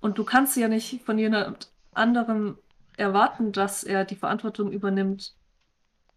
Und 0.00 0.18
du 0.18 0.24
kannst 0.24 0.56
ja 0.56 0.68
nicht 0.68 1.02
von 1.04 1.18
jemand 1.18 1.72
anderem 1.94 2.58
erwarten, 2.96 3.52
dass 3.52 3.84
er 3.84 4.04
die 4.06 4.16
Verantwortung 4.16 4.72
übernimmt, 4.72 5.34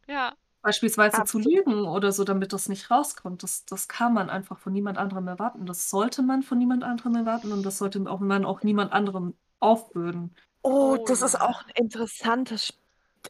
Ja, 0.07 0.35
beispielsweise 0.69 1.23
zu 1.23 1.39
Absolut. 1.39 1.45
lügen 1.45 1.85
oder 1.85 2.11
so, 2.11 2.23
damit 2.23 2.53
das 2.53 2.69
nicht 2.69 2.91
rauskommt. 2.91 3.43
Das, 3.43 3.65
das 3.65 3.87
kann 3.87 4.13
man 4.13 4.29
einfach 4.29 4.59
von 4.59 4.73
niemand 4.73 4.97
anderem 4.97 5.27
erwarten. 5.27 5.65
Das 5.65 5.89
sollte 5.89 6.21
man 6.23 6.43
von 6.43 6.57
niemand 6.57 6.83
anderem 6.83 7.15
erwarten 7.15 7.51
und 7.51 7.63
das 7.63 7.77
sollte 7.77 8.01
auch 8.09 8.19
man 8.19 8.45
auch 8.45 8.63
niemand 8.63 8.91
anderem 8.93 9.37
aufbürden. 9.59 10.35
Oh, 10.63 10.97
Oh 10.97 10.97
das 10.97 11.21
ist 11.21 11.39
auch 11.39 11.63
ein 11.63 11.71
interessanter, 11.75 12.55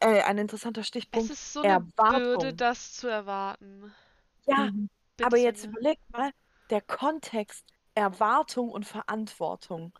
äh, 0.02 0.22
ein 0.24 0.38
interessanter 0.38 0.84
es 1.12 1.30
Stichpunkt. 1.30 1.30
ist 1.30 1.54
so 1.54 1.64
eine 1.64 1.82
Bürde, 2.08 2.54
Erwartung. 2.54 2.54
das 2.54 2.94
zu 2.96 3.08
erwarten. 3.08 3.96
Ja, 4.48 4.72
Mhm. 4.72 4.90
Aber 5.22 5.38
jetzt 5.38 5.66
überleg 5.66 6.00
mal, 6.10 6.32
der 6.70 6.82
Kontext, 6.82 7.66
Erwartung 7.96 8.70
und 8.72 8.86
Verantwortung. 8.86 9.98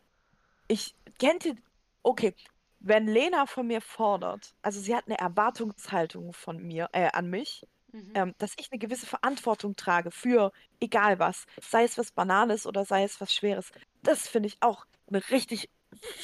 Ich 0.68 0.96
kennt 1.20 1.46
ihr, 1.46 1.56
okay, 2.04 2.36
wenn 2.80 3.08
Lena 3.08 3.46
von 3.46 3.68
mir 3.68 3.82
fordert, 3.82 4.54
also 4.62 4.80
sie 4.80 4.96
hat 4.96 5.06
eine 5.08 5.20
Erwartungshaltung 5.20 6.34
von 6.34 6.62
mir, 6.62 6.90
äh, 6.94 7.10
an 7.12 7.30
mich, 7.30 7.66
mhm. 7.92 8.12
ähm, 8.16 8.36
dass 8.38 8.54
ich 8.58 8.72
eine 8.72 8.80
gewisse 8.80 9.06
Verantwortung 9.06 9.76
trage 9.76 10.12
für 10.12 10.52
egal 10.80 11.20
was, 11.20 11.46
sei 11.62 11.84
es 11.84 11.98
was 11.98 12.12
Banales 12.12 12.66
oder 12.66 12.86
sei 12.86 13.04
es 13.04 13.20
was 13.20 13.34
Schweres. 13.34 13.72
Das 14.02 14.28
finde 14.28 14.48
ich 14.48 14.58
auch 14.62 14.86
ein 15.10 15.16
richtig 15.16 15.70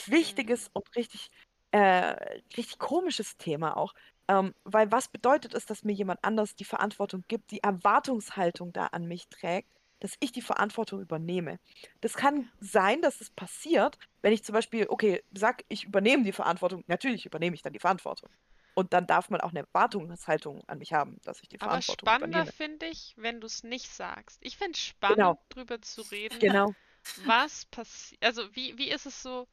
wichtiges 0.08 0.68
mhm. 0.68 0.72
und 0.74 0.96
richtig, 0.96 1.30
äh, 1.72 2.16
richtig 2.58 2.80
komisches 2.80 3.38
Thema 3.38 3.78
auch. 3.78 3.94
Ähm, 4.28 4.56
weil 4.64 4.92
was 4.92 5.08
bedeutet 5.08 5.54
es, 5.54 5.66
dass 5.66 5.84
mir 5.84 5.94
jemand 5.94 6.24
anders 6.24 6.56
die 6.56 6.66
Verantwortung 6.66 7.24
gibt, 7.28 7.52
die 7.52 7.62
Erwartungshaltung 7.62 8.74
da 8.74 8.88
an 8.88 9.06
mich 9.06 9.28
trägt, 9.30 9.72
dass 10.00 10.16
ich 10.20 10.32
die 10.32 10.42
Verantwortung 10.42 11.02
übernehme. 11.02 11.58
Das 12.02 12.14
kann 12.16 12.52
sein, 12.60 13.02
dass 13.02 13.22
es 13.22 13.30
passiert, 13.32 13.98
wenn 14.22 14.34
ich 14.34 14.44
zum 14.44 14.54
Beispiel, 14.54 14.88
okay, 14.90 15.24
sag, 15.34 15.64
ich 15.70 15.86
übernehme 15.86 16.24
die 16.24 16.34
Verantwortung. 16.34 16.84
Natürlich 16.88 17.26
übernehme 17.26 17.56
ich 17.56 17.62
dann 17.62 17.74
die 17.74 17.80
Verantwortung. 17.80 18.30
Und 18.76 18.94
dann 18.94 19.08
darf 19.08 19.30
man 19.30 19.42
auch 19.42 19.52
eine 19.52 19.62
Erwartungshaltung 19.62 20.62
an 20.68 20.80
mich 20.80 20.94
haben, 20.94 21.18
dass 21.24 21.42
ich 21.42 21.50
die 21.50 21.60
Aber 21.60 21.82
Verantwortung 21.82 22.12
spannender 22.12 22.46
finde 22.46 22.86
ich, 22.88 23.14
wenn 23.18 23.42
du 23.42 23.48
es 23.48 23.64
nicht 23.64 23.90
sagst. 23.90 24.40
Ich 24.42 24.56
finde 24.58 24.72
es 24.78 24.80
spannend, 24.80 25.38
Genau. 25.38 25.40
drüber 25.50 25.82
zu 25.82 26.02
reden, 26.04 26.40
Genau. 26.40 26.76
was 27.16 27.66
passiert. 27.66 28.24
Also, 28.24 28.56
wie, 28.56 28.78
wie 28.78 28.90
ist 28.90 29.06
es 29.06 29.22
so? 29.22 29.48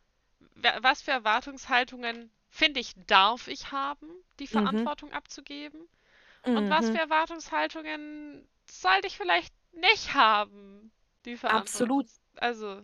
Was 0.80 1.02
für 1.02 1.12
Erwartungshaltungen, 1.12 2.32
finde 2.50 2.80
ich, 2.80 2.94
darf 3.06 3.48
ich 3.48 3.72
haben, 3.72 4.08
die 4.40 4.46
Mhm. 4.50 4.86
Verantwortung 4.86 5.12
abzugeben? 5.12 5.88
Und 6.52 6.70
was 6.70 6.88
Mhm. 6.88 6.90
für 6.90 6.98
Erwartungshaltungen 6.98 8.48
sollte 8.70 9.08
ich 9.08 9.16
vielleicht 9.18 9.54
nicht 9.72 10.14
haben, 10.14 10.92
die 11.24 11.36
Verantwortung? 11.36 11.62
Absolut. 11.62 12.06
Also, 12.36 12.82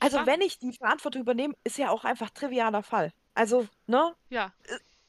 Also, 0.00 0.26
wenn 0.26 0.40
ich 0.40 0.58
die 0.58 0.72
Verantwortung 0.72 1.22
übernehme, 1.22 1.54
ist 1.64 1.78
ja 1.78 1.90
auch 1.90 2.04
einfach 2.04 2.30
trivialer 2.30 2.82
Fall. 2.82 3.12
Also, 3.34 3.68
ne? 3.86 4.14
Ja, 4.30 4.52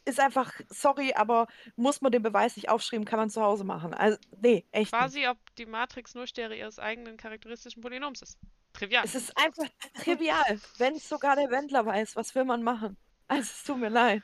Ist 0.06 0.20
einfach, 0.20 0.54
sorry, 0.70 1.14
aber 1.14 1.48
muss 1.78 2.02
man 2.02 2.12
den 2.12 2.22
Beweis 2.24 2.56
nicht 2.58 2.70
aufschreiben, 2.70 3.06
kann 3.06 3.20
man 3.20 3.30
zu 3.30 3.42
Hause 3.42 3.64
machen. 3.64 3.94
Also, 3.94 4.18
nee, 4.42 4.66
echt 4.72 4.92
nicht. 4.92 4.92
quasi, 4.92 5.28
ob 5.28 5.38
die 5.56 5.66
Matrix 5.66 6.14
nur 6.14 6.28
Stereo 6.28 6.58
ihres 6.58 6.78
eigenen 6.80 7.16
charakteristischen 7.18 7.82
Polynoms 7.82 8.22
ist. 8.22 8.38
Trivial. 8.74 9.04
Es 9.06 9.16
ist 9.16 9.38
einfach 9.38 9.68
trivial. 10.04 10.60
Wenn 10.78 10.96
es 10.96 11.08
sogar 11.08 11.36
der 11.36 11.50
Wendler 11.52 11.86
weiß, 11.86 12.16
was 12.16 12.36
will 12.36 12.44
man 12.46 12.64
machen? 12.64 12.98
Also, 13.28 13.44
es 13.44 13.64
tut 13.64 13.78
mir 13.78 13.90
leid. 13.90 14.24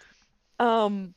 Ähm, 0.60 1.16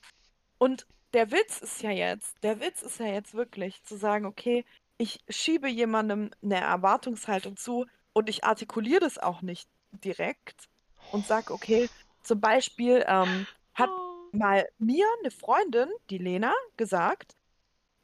und 0.59 0.87
der 1.13 1.31
Witz 1.33 1.61
ist 1.61 1.83
ja 1.83 1.91
jetzt, 1.91 2.37
der 2.43 2.61
Witz 2.61 2.83
ist 2.83 3.01
ja 3.01 3.07
jetzt 3.07 3.35
wirklich 3.35 3.83
zu 3.85 3.97
sagen, 3.97 4.27
okay, 4.27 4.65
ich 5.03 5.21
schiebe 5.29 5.69
jemandem 5.69 6.31
eine 6.43 6.61
Erwartungshaltung 6.61 7.57
zu 7.57 7.87
und 8.13 8.29
ich 8.29 8.45
artikuliere 8.45 9.01
das 9.01 9.19
auch 9.19 9.43
nicht 9.43 9.69
direkt 9.91 10.69
und 11.11 11.27
sage, 11.27 11.53
okay, 11.53 11.91
zum 12.23 12.41
Beispiel 12.41 13.05
ähm, 13.09 13.49
hat 13.75 13.91
Oh. 13.91 14.29
mal 14.31 14.69
mir 14.79 15.07
eine 15.21 15.33
Freundin, 15.33 15.89
die 16.11 16.19
Lena, 16.19 16.55
gesagt, 16.77 17.37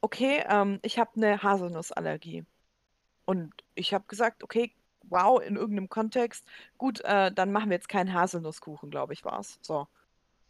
okay, 0.01 0.43
ähm, 0.47 0.79
ich 0.83 0.99
habe 0.99 1.11
eine 1.15 1.41
Haselnussallergie. 1.43 2.45
Und 3.25 3.53
ich 3.75 3.93
habe 3.93 4.05
gesagt, 4.07 4.43
okay, 4.43 4.73
wow, 5.03 5.41
in 5.41 5.55
irgendeinem 5.55 5.89
Kontext, 5.89 6.45
gut, 6.77 7.01
äh, 7.01 7.31
dann 7.33 7.51
machen 7.51 7.69
wir 7.69 7.75
jetzt 7.77 7.89
keinen 7.89 8.13
Haselnusskuchen, 8.13 8.89
glaube 8.91 9.13
ich, 9.13 9.23
war 9.25 9.39
es. 9.39 9.59
So. 9.61 9.87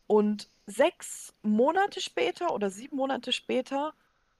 Und 0.08 0.50
sechs 0.68 1.34
Monate 1.44 2.02
später 2.02 2.54
oder 2.54 2.70
sieben 2.72 2.98
Monate 2.98 3.32
später 3.34 3.94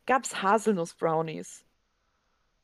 gab 0.08 0.26
es 0.26 0.42
Haselnuss-Brownies. 0.44 1.66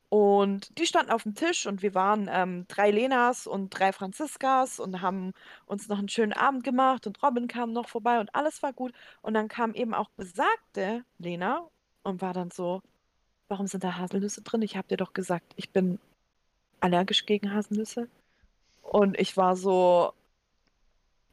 Und 0.08 0.78
die 0.78 0.86
standen 0.86 1.10
auf 1.10 1.24
dem 1.24 1.34
Tisch 1.34 1.66
und 1.66 1.82
wir 1.82 1.94
waren 1.94 2.28
ähm, 2.30 2.64
drei 2.68 2.90
Lenas 2.92 3.46
und 3.46 3.70
drei 3.70 3.92
Franziskas 3.92 4.78
und 4.78 5.00
haben 5.00 5.32
uns 5.66 5.88
noch 5.88 5.98
einen 5.98 6.08
schönen 6.08 6.32
Abend 6.32 6.62
gemacht 6.62 7.06
und 7.06 7.20
Robin 7.22 7.48
kam 7.48 7.72
noch 7.72 7.88
vorbei 7.88 8.20
und 8.20 8.32
alles 8.34 8.62
war 8.62 8.72
gut. 8.72 8.92
Und 9.22 9.34
dann 9.34 9.48
kam 9.48 9.74
eben 9.74 9.94
auch 9.94 10.08
besagte 10.10 11.04
Lena 11.18 11.68
und 12.04 12.22
war 12.22 12.32
dann 12.32 12.52
so, 12.52 12.82
warum 13.48 13.66
sind 13.66 13.82
da 13.82 13.96
Haselnüsse 13.96 14.42
drin? 14.42 14.62
Ich 14.62 14.76
habe 14.76 14.86
dir 14.86 14.96
doch 14.96 15.12
gesagt, 15.12 15.52
ich 15.56 15.70
bin 15.70 15.98
allergisch 16.80 17.26
gegen 17.26 17.52
Haselnüsse. 17.52 18.08
Und 18.82 19.18
ich 19.18 19.36
war 19.36 19.56
so, 19.56 20.12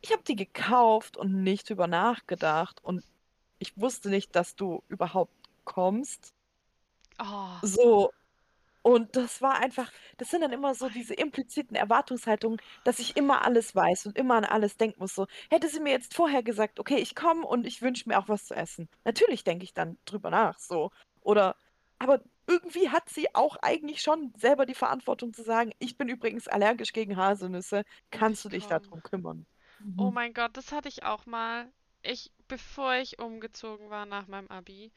ich 0.01 0.11
habe 0.11 0.23
die 0.23 0.35
gekauft 0.35 1.15
und 1.15 1.43
nicht 1.43 1.69
drüber 1.69 1.85
nachgedacht 1.85 2.83
und 2.83 3.03
ich 3.59 3.77
wusste 3.77 4.09
nicht, 4.09 4.35
dass 4.35 4.55
du 4.55 4.83
überhaupt 4.89 5.31
kommst. 5.63 6.33
Oh. 7.19 7.57
So. 7.61 8.11
Und 8.83 9.15
das 9.15 9.41
war 9.41 9.55
einfach, 9.59 9.91
das 10.17 10.29
sind 10.29 10.41
dann 10.41 10.51
immer 10.51 10.75
so 10.75 10.89
diese 10.89 11.13
impliziten 11.13 11.75
Erwartungshaltungen, 11.75 12.59
dass 12.83 12.99
ich 12.99 13.15
immer 13.15 13.45
alles 13.45 13.73
weiß 13.75 14.05
und 14.07 14.17
immer 14.17 14.35
an 14.35 14.45
alles 14.45 14.77
denken 14.77 14.99
muss. 14.99 15.15
So, 15.15 15.25
hätte 15.49 15.69
sie 15.69 15.79
mir 15.79 15.91
jetzt 15.91 16.13
vorher 16.15 16.43
gesagt, 16.43 16.79
okay, 16.79 16.97
ich 16.97 17.15
komme 17.15 17.45
und 17.47 17.65
ich 17.65 17.81
wünsche 17.81 18.09
mir 18.09 18.19
auch 18.19 18.27
was 18.29 18.45
zu 18.45 18.53
essen. 18.55 18.89
Natürlich 19.05 19.43
denke 19.45 19.63
ich 19.63 19.73
dann 19.73 19.97
drüber 20.05 20.29
nach, 20.29 20.59
so. 20.59 20.89
Oder, 21.21 21.55
aber 21.99 22.21
irgendwie 22.47 22.89
hat 22.89 23.09
sie 23.09 23.33
auch 23.35 23.55
eigentlich 23.61 24.01
schon 24.01 24.33
selber 24.37 24.65
die 24.65 24.75
Verantwortung 24.75 25.33
zu 25.33 25.43
sagen, 25.43 25.71
ich 25.79 25.97
bin 25.97 26.09
übrigens 26.09 26.47
allergisch 26.49 26.91
gegen 26.93 27.15
Haselnüsse, 27.17 27.83
kannst 28.11 28.43
du 28.45 28.49
dich 28.49 28.67
darum 28.67 29.01
kümmern? 29.01 29.45
Oh 29.97 30.11
Mhm. 30.11 30.11
mein 30.11 30.33
Gott, 30.33 30.55
das 30.57 30.71
hatte 30.71 30.89
ich 30.89 31.03
auch 31.03 31.25
mal. 31.25 31.71
Ich, 32.03 32.31
bevor 32.47 32.95
ich 32.95 33.19
umgezogen 33.19 33.89
war 33.89 34.05
nach 34.05 34.27
meinem 34.27 34.47
Abi, 34.49 34.91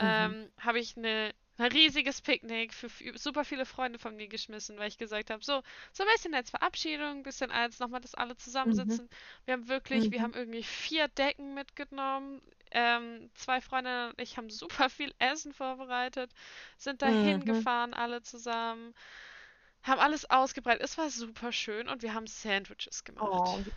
Mhm. 0.00 0.34
ähm, 0.34 0.52
habe 0.60 0.80
ich 0.80 0.96
eine, 0.96 1.34
ein 1.58 1.70
riesiges 1.72 2.20
Picknick 2.20 2.72
für 2.74 2.88
super 3.18 3.44
viele 3.44 3.64
Freunde 3.66 3.98
von 3.98 4.16
mir 4.16 4.28
geschmissen, 4.28 4.78
weil 4.78 4.88
ich 4.88 4.98
gesagt 4.98 5.30
habe, 5.30 5.44
so, 5.44 5.62
so 5.92 6.02
ein 6.04 6.08
bisschen 6.14 6.34
als 6.34 6.50
Verabschiedung, 6.50 7.18
ein 7.18 7.22
bisschen 7.22 7.50
als 7.50 7.78
nochmal, 7.80 8.00
dass 8.00 8.14
alle 8.14 8.36
zusammensitzen. 8.36 9.08
Wir 9.44 9.54
haben 9.54 9.68
wirklich, 9.68 10.10
wir 10.10 10.20
Mhm. 10.20 10.22
haben 10.22 10.34
irgendwie 10.34 10.62
vier 10.64 11.08
Decken 11.08 11.54
mitgenommen. 11.54 12.42
Ähm, 12.72 13.30
zwei 13.34 13.60
Freundinnen 13.60 14.10
und 14.10 14.20
ich 14.20 14.36
haben 14.36 14.50
super 14.50 14.90
viel 14.90 15.14
Essen 15.20 15.52
vorbereitet, 15.52 16.32
sind 16.76 17.02
dahin 17.02 17.44
Mhm. 17.44 17.44
gefahren, 17.44 17.94
alle 17.94 18.20
zusammen, 18.22 18.94
haben 19.82 20.00
alles 20.00 20.28
ausgebreitet. 20.30 20.82
Es 20.84 20.98
war 20.98 21.10
super 21.10 21.52
schön 21.52 21.88
und 21.88 22.02
wir 22.02 22.14
haben 22.14 22.26
Sandwiches 22.26 23.04
gemacht. 23.04 23.40
Oh, 23.40 23.62
wie 23.64 23.72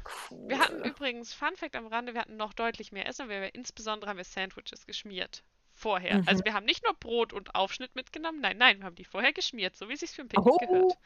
Wir 0.48 0.60
hatten 0.60 0.80
cool. 0.80 0.84
übrigens, 0.84 1.34
Fun 1.34 1.56
Fact 1.56 1.76
am 1.76 1.88
Rande, 1.88 2.14
wir 2.16 2.22
hatten 2.22 2.38
noch 2.38 2.54
deutlich 2.54 2.92
mehr 2.92 3.08
Essen, 3.08 3.30
weil 3.30 3.42
wir 3.42 3.56
insbesondere 3.56 4.10
haben 4.10 4.18
wir 4.18 4.24
Sandwiches 4.26 4.86
geschmiert. 4.88 5.44
Vorher. 5.78 6.24
Also 6.26 6.42
Mhm. 6.42 6.46
wir 6.46 6.54
haben 6.54 6.66
nicht 6.66 6.84
nur 6.84 6.94
Brot 6.96 7.34
und 7.34 7.54
Aufschnitt 7.56 7.96
mitgenommen, 7.96 8.42
nein, 8.42 8.58
nein, 8.58 8.80
wir 8.80 8.86
haben 8.86 8.96
die 8.96 9.06
vorher 9.06 9.32
geschmiert, 9.34 9.76
so 9.78 9.88
wie 9.90 9.94
es 9.94 10.00
sich 10.02 10.10
für 10.12 10.24
ein 10.24 10.28
Picknick 10.30 10.54
Oh, 10.54 10.58
gehört. 10.58 10.98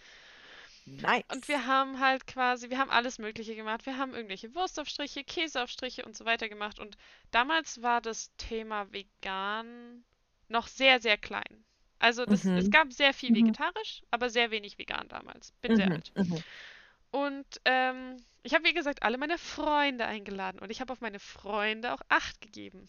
nice. 0.86 1.24
Und 1.32 1.48
wir 1.48 1.66
haben 1.68 2.00
halt 2.00 2.26
quasi, 2.28 2.70
wir 2.70 2.78
haben 2.78 2.90
alles 2.90 3.20
Mögliche 3.20 3.56
gemacht. 3.56 3.86
Wir 3.86 3.98
haben 3.98 4.14
irgendwelche 4.14 4.54
Wurstaufstriche, 4.56 5.24
Käseaufstriche 5.24 6.06
und 6.06 6.16
so 6.16 6.26
weiter 6.26 6.50
gemacht. 6.50 6.80
Und 6.80 6.98
damals 7.32 7.82
war 7.82 8.02
das 8.02 8.32
Thema 8.38 8.92
vegan 8.92 10.04
noch 10.48 10.68
sehr, 10.68 11.00
sehr 11.02 11.18
klein. 11.18 11.66
Also 12.00 12.26
das, 12.26 12.46
es 12.56 12.68
Mhm. 12.68 12.72
gab 12.72 12.94
sehr 12.94 13.14
viel 13.14 13.32
Mhm. 13.32 13.36
vegetarisch, 13.36 14.04
aber 14.12 14.30
sehr 14.30 14.52
wenig 14.52 14.78
vegan 14.78 15.08
damals. 15.10 15.52
Bin 15.62 15.76
sehr 15.76 15.88
Mhm. 15.88 15.92
alt. 15.92 16.12
Mhm. 16.16 16.44
Und 17.12 17.46
ähm, 17.66 18.18
ich 18.44 18.54
habe, 18.54 18.64
wie 18.64 18.74
gesagt, 18.74 19.04
alle 19.04 19.18
meine 19.18 19.38
Freunde 19.38 20.06
eingeladen 20.06 20.60
und 20.60 20.72
ich 20.72 20.82
habe 20.82 20.94
auf 20.94 21.02
meine 21.02 21.20
Freunde 21.20 21.94
auch 21.94 22.02
Acht 22.10 22.42
gegeben. 22.42 22.88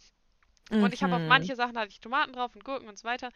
Und 0.79 0.95
ich 0.95 1.03
habe 1.03 1.17
auf 1.17 1.23
Mhm. 1.23 1.29
manche 1.29 1.57
Sachen 1.57 1.79
hatte 1.79 1.91
ich 1.91 2.01
Tomaten 2.01 2.33
drauf 2.33 2.55
und 2.55 2.65
Gurken 2.65 2.89
und 2.89 2.99
so 2.99 3.05
weiter. 3.05 3.31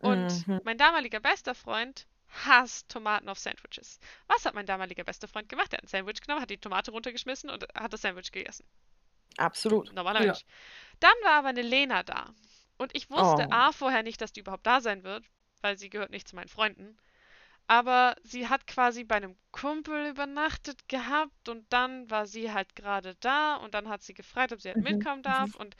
Und 0.00 0.46
Mhm. 0.46 0.60
mein 0.62 0.78
damaliger 0.78 1.20
bester 1.20 1.54
Freund 1.54 2.06
hasst 2.28 2.88
Tomaten 2.90 3.28
auf 3.28 3.38
Sandwiches. 3.38 3.98
Was 4.28 4.44
hat 4.46 4.54
mein 4.54 4.66
damaliger 4.66 5.04
bester 5.04 5.28
Freund 5.28 5.48
gemacht? 5.48 5.72
Er 5.72 5.78
hat 5.78 5.84
ein 5.84 5.88
Sandwich 5.88 6.20
genommen, 6.20 6.42
hat 6.42 6.50
die 6.50 6.58
Tomate 6.58 6.90
runtergeschmissen 6.92 7.50
und 7.50 7.66
hat 7.74 7.92
das 7.92 8.02
Sandwich 8.02 8.32
gegessen. 8.32 8.66
Absolut. 9.38 9.92
Normaler 9.92 10.20
Ja. 10.20 10.26
Mensch. 10.26 10.44
Dann 11.00 11.12
war 11.22 11.32
aber 11.32 11.48
eine 11.48 11.62
Lena 11.62 12.02
da. 12.02 12.34
Und 12.78 12.96
ich 12.96 13.10
wusste 13.10 13.46
Oh. 13.46 13.50
A 13.50 13.72
vorher 13.72 14.02
nicht, 14.02 14.20
dass 14.20 14.32
die 14.32 14.40
überhaupt 14.40 14.66
da 14.66 14.80
sein 14.80 15.04
wird, 15.04 15.24
weil 15.60 15.76
sie 15.78 15.90
gehört 15.90 16.10
nicht 16.10 16.28
zu 16.28 16.36
meinen 16.36 16.48
Freunden. 16.48 16.96
Aber 17.68 18.16
sie 18.22 18.48
hat 18.48 18.66
quasi 18.66 19.04
bei 19.04 19.16
einem 19.16 19.36
Kumpel 19.52 20.08
übernachtet 20.10 20.88
gehabt 20.88 21.48
und 21.48 21.72
dann 21.72 22.10
war 22.10 22.26
sie 22.26 22.52
halt 22.52 22.76
gerade 22.76 23.16
da 23.16 23.56
und 23.56 23.74
dann 23.74 23.88
hat 23.88 24.02
sie 24.02 24.14
gefragt, 24.14 24.52
ob 24.52 24.60
sie 24.60 24.68
halt 24.70 24.78
Mhm. 24.78 24.84
mitkommen 24.84 25.22
darf 25.22 25.54
und 25.54 25.76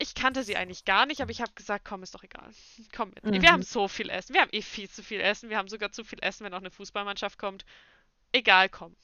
ich 0.00 0.14
kannte 0.14 0.42
sie 0.42 0.56
eigentlich 0.56 0.84
gar 0.84 1.06
nicht, 1.06 1.20
aber 1.20 1.30
ich 1.30 1.40
habe 1.40 1.52
gesagt, 1.52 1.84
komm, 1.84 2.02
ist 2.02 2.14
doch 2.14 2.24
egal. 2.24 2.50
Komm 2.96 3.10
mit. 3.10 3.22
Mhm. 3.24 3.42
Wir 3.42 3.52
haben 3.52 3.62
so 3.62 3.86
viel 3.86 4.08
Essen. 4.10 4.34
Wir 4.34 4.40
haben 4.40 4.50
eh 4.52 4.62
viel 4.62 4.88
zu 4.90 5.02
viel 5.02 5.20
Essen. 5.20 5.50
Wir 5.50 5.58
haben 5.58 5.68
sogar 5.68 5.92
zu 5.92 6.02
viel 6.04 6.18
Essen, 6.22 6.44
wenn 6.44 6.54
auch 6.54 6.58
eine 6.58 6.70
Fußballmannschaft 6.70 7.38
kommt. 7.38 7.64
Egal, 8.32 8.68
komm. 8.68 8.96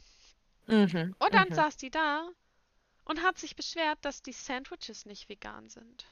Mhm. 0.66 1.14
Und 1.18 1.34
dann 1.34 1.48
Mhm. 1.50 1.54
saß 1.54 1.76
die 1.76 1.90
da 1.90 2.28
und 3.04 3.22
hat 3.22 3.38
sich 3.38 3.54
beschwert, 3.56 3.98
dass 4.02 4.22
die 4.22 4.32
Sandwiches 4.32 5.06
nicht 5.06 5.28
vegan 5.28 5.68
sind. 5.68 6.06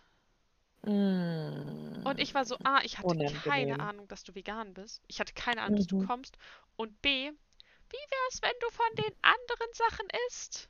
Und 0.83 2.21
ich 2.21 2.35
war 2.35 2.45
so, 2.45 2.59
A, 2.63 2.83
ich 2.85 2.99
hatte 2.99 3.17
keine 3.17 3.73
Unangenehm. 3.73 3.81
Ahnung, 3.81 4.09
dass 4.09 4.23
du 4.23 4.35
vegan 4.35 4.75
bist. 4.75 5.03
Ich 5.07 5.19
hatte 5.19 5.33
keine 5.33 5.63
Ahnung, 5.63 5.79
dass 5.79 5.87
du 5.87 6.03
Mhm. 6.03 6.07
kommst. 6.07 6.37
Und 6.77 7.01
B, 7.01 7.31
wie 7.31 7.97
wär's, 7.97 8.43
wenn 8.43 8.53
du 8.61 8.71
von 8.71 8.95
den 8.97 9.15
anderen 9.23 9.73
Sachen 9.73 10.07
isst? 10.29 10.69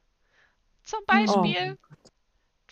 Zum 0.84 1.00
Oh. 1.08 1.42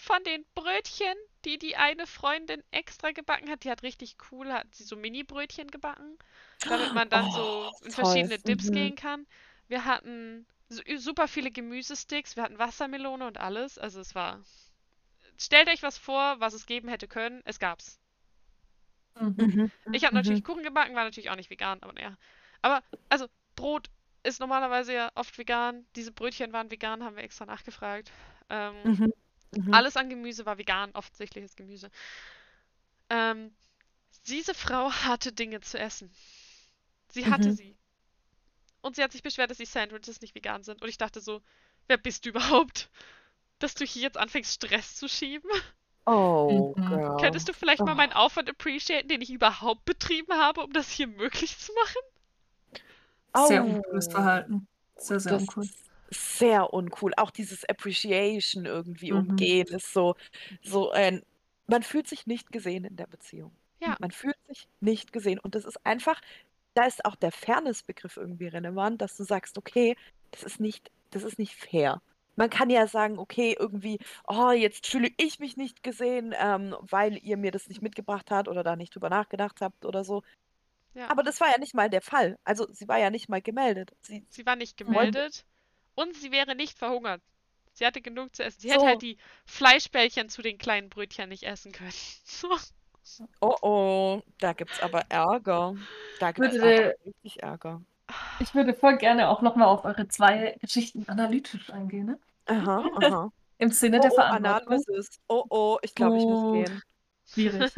Von 0.03 0.24
den 0.24 0.44
Brötchen, 0.57 1.14
die 1.44 1.59
die 1.59 1.76
eine 1.76 2.07
Freundin 2.09 2.64
extra 2.72 3.12
gebacken 3.12 3.48
hat. 3.48 3.62
Die 3.62 3.70
hat 3.70 3.84
richtig 3.84 4.16
cool, 4.30 4.53
hat 4.53 4.74
sie 4.74 4.82
so 4.82 4.96
Mini-Brötchen 4.96 5.70
gebacken, 5.70 6.18
damit 6.66 6.92
man 6.92 7.09
dann 7.09 7.30
so 7.30 7.72
Oh, 7.72 7.86
in 7.86 7.92
toll. 7.92 7.94
verschiedene 7.94 8.38
Dips 8.40 8.66
Mhm. 8.66 8.72
gehen 8.72 8.96
kann. 8.96 9.26
Wir 9.68 9.84
hatten 9.84 10.44
super 10.96 11.28
viele 11.28 11.53
Gemüsesticks, 11.53 12.34
wir 12.36 12.42
hatten 12.42 12.59
Wassermelone 12.59 13.26
und 13.28 13.38
alles. 13.38 13.78
Also 13.78 14.00
es 14.00 14.14
war. 14.16 14.40
Stellt 15.38 15.68
euch 15.68 15.82
was 15.82 15.98
vor, 15.98 16.40
was 16.40 16.55
es 16.55 16.66
geben 16.66 16.88
hätte 16.88 17.07
können. 17.09 17.42
Es 17.44 17.59
gab's. 17.61 18.00
Mhm. 19.20 19.70
Ich 19.92 20.05
habe 20.05 20.14
natürlich 20.14 20.42
mhm. 20.42 20.44
Kuchen 20.44 20.62
gebacken, 20.62 20.94
war 20.94 21.05
natürlich 21.05 21.30
auch 21.30 21.36
nicht 21.36 21.50
vegan, 21.50 21.82
aber 21.82 21.92
naja. 21.92 22.16
Aber, 22.62 22.82
also, 23.09 23.26
Brot 23.57 23.90
ist 24.22 24.40
normalerweise 24.40 24.94
ja 24.94 25.12
oft 25.14 25.36
vegan. 25.38 25.86
Diese 25.96 26.12
Brötchen 26.12 26.53
waren 26.53 26.70
vegan, 26.70 27.03
haben 27.05 27.16
wir 27.16 27.22
extra 27.24 27.44
nachgefragt. 27.46 28.11
Ähm, 28.50 28.74
mhm. 28.84 29.12
Mhm. 29.55 29.74
Alles 29.74 29.96
an 29.96 30.09
Gemüse 30.09 30.46
war 30.46 30.59
vegan, 30.59 30.90
offensichtliches 30.92 31.57
Gemüse. 31.57 31.90
Ähm, 33.11 33.53
diese 34.26 34.55
Frau 34.55 34.90
hatte 34.90 35.32
Dinge 35.32 35.61
zu 35.61 35.78
essen. 35.78 36.11
Sie 37.11 37.26
hatte 37.26 37.48
mhm. 37.48 37.57
sie. 37.57 37.76
Und 38.80 38.96
sie 38.96 39.03
hat 39.03 39.12
sich 39.12 39.22
beschwert, 39.22 39.50
dass 39.50 39.59
die 39.59 39.66
Sandwiches 39.66 40.20
nicht 40.20 40.34
vegan 40.34 40.62
sind. 40.62 40.82
Und 40.82 40.88
ich 40.88 40.98
dachte 40.98 41.20
so, 41.20 41.42
wer 41.86 41.98
bist 41.98 42.24
du 42.24 42.30
überhaupt? 42.30 42.90
Dass 43.59 43.74
du 43.74 43.84
hier 43.84 44.03
jetzt 44.03 44.16
anfängst, 44.18 44.55
Stress 44.55 44.96
zu 44.96 45.09
schieben? 45.09 45.50
Oh, 46.07 46.74
mhm. 46.76 46.88
girl. 46.88 47.16
Könntest 47.20 47.48
du 47.48 47.53
vielleicht 47.53 47.82
oh. 47.82 47.84
mal 47.84 47.94
meinen 47.94 48.12
Aufwand 48.12 48.50
appreciaten, 48.50 49.09
den 49.09 49.20
ich 49.20 49.30
überhaupt 49.30 49.84
betrieben 49.84 50.32
habe, 50.32 50.62
um 50.62 50.72
das 50.72 50.90
hier 50.90 51.07
möglich 51.07 51.57
zu 51.59 51.72
machen? 51.74 52.80
Oh. 53.34 53.46
Sehr 53.46 53.64
uncooles 53.64 54.09
Verhalten. 54.09 54.66
Sehr, 54.96 55.20
sehr 55.20 55.32
das 55.32 55.42
uncool. 55.42 55.68
Sehr 56.12 56.72
uncool. 56.72 57.12
Auch 57.16 57.30
dieses 57.30 57.64
Appreciation 57.64 58.66
irgendwie 58.66 59.12
mhm. 59.12 59.30
umgehen 59.30 59.68
ist 59.68 59.92
so, 59.92 60.16
so 60.62 60.90
ein. 60.90 61.22
Man 61.66 61.82
fühlt 61.82 62.08
sich 62.08 62.26
nicht 62.26 62.52
gesehen 62.52 62.84
in 62.84 62.96
der 62.96 63.06
Beziehung. 63.06 63.52
Ja. 63.80 63.96
Man 63.98 64.10
fühlt 64.10 64.36
sich 64.46 64.68
nicht 64.80 65.12
gesehen. 65.12 65.38
Und 65.38 65.54
das 65.54 65.64
ist 65.64 65.84
einfach, 65.84 66.20
da 66.74 66.84
ist 66.84 67.04
auch 67.04 67.16
der 67.16 67.32
Fairness-Begriff 67.32 68.16
irgendwie 68.16 68.46
relevant, 68.46 69.00
dass 69.00 69.16
du 69.16 69.24
sagst, 69.24 69.58
okay, 69.58 69.96
das 70.30 70.42
ist 70.42 70.60
nicht, 70.60 70.90
das 71.10 71.22
ist 71.22 71.38
nicht 71.38 71.54
fair. 71.54 72.00
Man 72.36 72.48
kann 72.48 72.70
ja 72.70 72.86
sagen, 72.86 73.18
okay, 73.18 73.56
irgendwie, 73.58 73.98
oh, 74.26 74.50
jetzt 74.50 74.86
fühle 74.86 75.10
ich 75.18 75.38
mich 75.38 75.56
nicht 75.56 75.82
gesehen, 75.82 76.34
ähm, 76.38 76.74
weil 76.80 77.18
ihr 77.18 77.36
mir 77.36 77.50
das 77.50 77.68
nicht 77.68 77.82
mitgebracht 77.82 78.30
habt 78.30 78.48
oder 78.48 78.62
da 78.62 78.76
nicht 78.76 78.94
drüber 78.94 79.10
nachgedacht 79.10 79.60
habt 79.60 79.84
oder 79.84 80.04
so. 80.04 80.22
Ja. 80.94 81.10
Aber 81.10 81.22
das 81.22 81.40
war 81.40 81.50
ja 81.50 81.58
nicht 81.58 81.74
mal 81.74 81.90
der 81.90 82.02
Fall. 82.02 82.38
Also 82.44 82.66
sie 82.72 82.88
war 82.88 82.98
ja 82.98 83.10
nicht 83.10 83.28
mal 83.28 83.42
gemeldet. 83.42 83.94
Sie, 84.00 84.24
sie 84.30 84.46
war 84.46 84.56
nicht 84.56 84.76
gemeldet 84.76 85.44
und 85.95 86.14
sie 86.16 86.32
wäre 86.32 86.55
nicht 86.55 86.78
verhungert. 86.78 87.22
Sie 87.74 87.86
hatte 87.86 88.03
genug 88.03 88.34
zu 88.36 88.45
essen. 88.45 88.61
Sie 88.61 88.68
so. 88.68 88.74
hätte 88.74 88.86
halt 88.86 89.03
die 89.03 89.16
Fleischbällchen 89.47 90.28
zu 90.28 90.43
den 90.43 90.59
kleinen 90.59 90.88
Brötchen 90.88 91.28
nicht 91.28 91.45
essen 91.45 91.72
können. 91.72 91.93
Oh 93.40 93.57
oh, 93.62 94.22
da 94.38 94.53
gibt's 94.53 94.80
aber 94.80 95.03
Ärger. 95.09 95.74
Da 96.20 96.30
gibt's 96.30 96.55
würde, 96.55 96.95
richtig 97.05 97.43
Ärger. 97.43 97.82
Ich 98.38 98.55
würde 98.55 98.74
voll 98.74 98.97
gerne 98.97 99.28
auch 99.28 99.43
nochmal 99.43 99.66
auf 99.66 99.84
eure 99.84 100.07
zwei 100.07 100.57
Geschichten 100.61 101.05
analytisch 101.09 101.70
eingehen. 101.70 102.07
Ne? 102.07 102.18
Aha, 102.47 102.84
aha. 103.03 103.32
Im 103.59 103.70
Sinne 103.70 103.99
oh, 103.99 104.03
der 104.03 104.12
oh, 104.12 104.14
Verantwortung. 104.14 104.66
Analysis. 104.68 105.20
Oh 105.28 105.45
oh, 105.49 105.78
ich 105.82 105.95
glaube, 105.95 106.18
ich 106.18 106.24
muss 106.24 106.43
oh, 106.43 106.53
gehen. 106.53 106.82
Schwierig. 107.26 107.72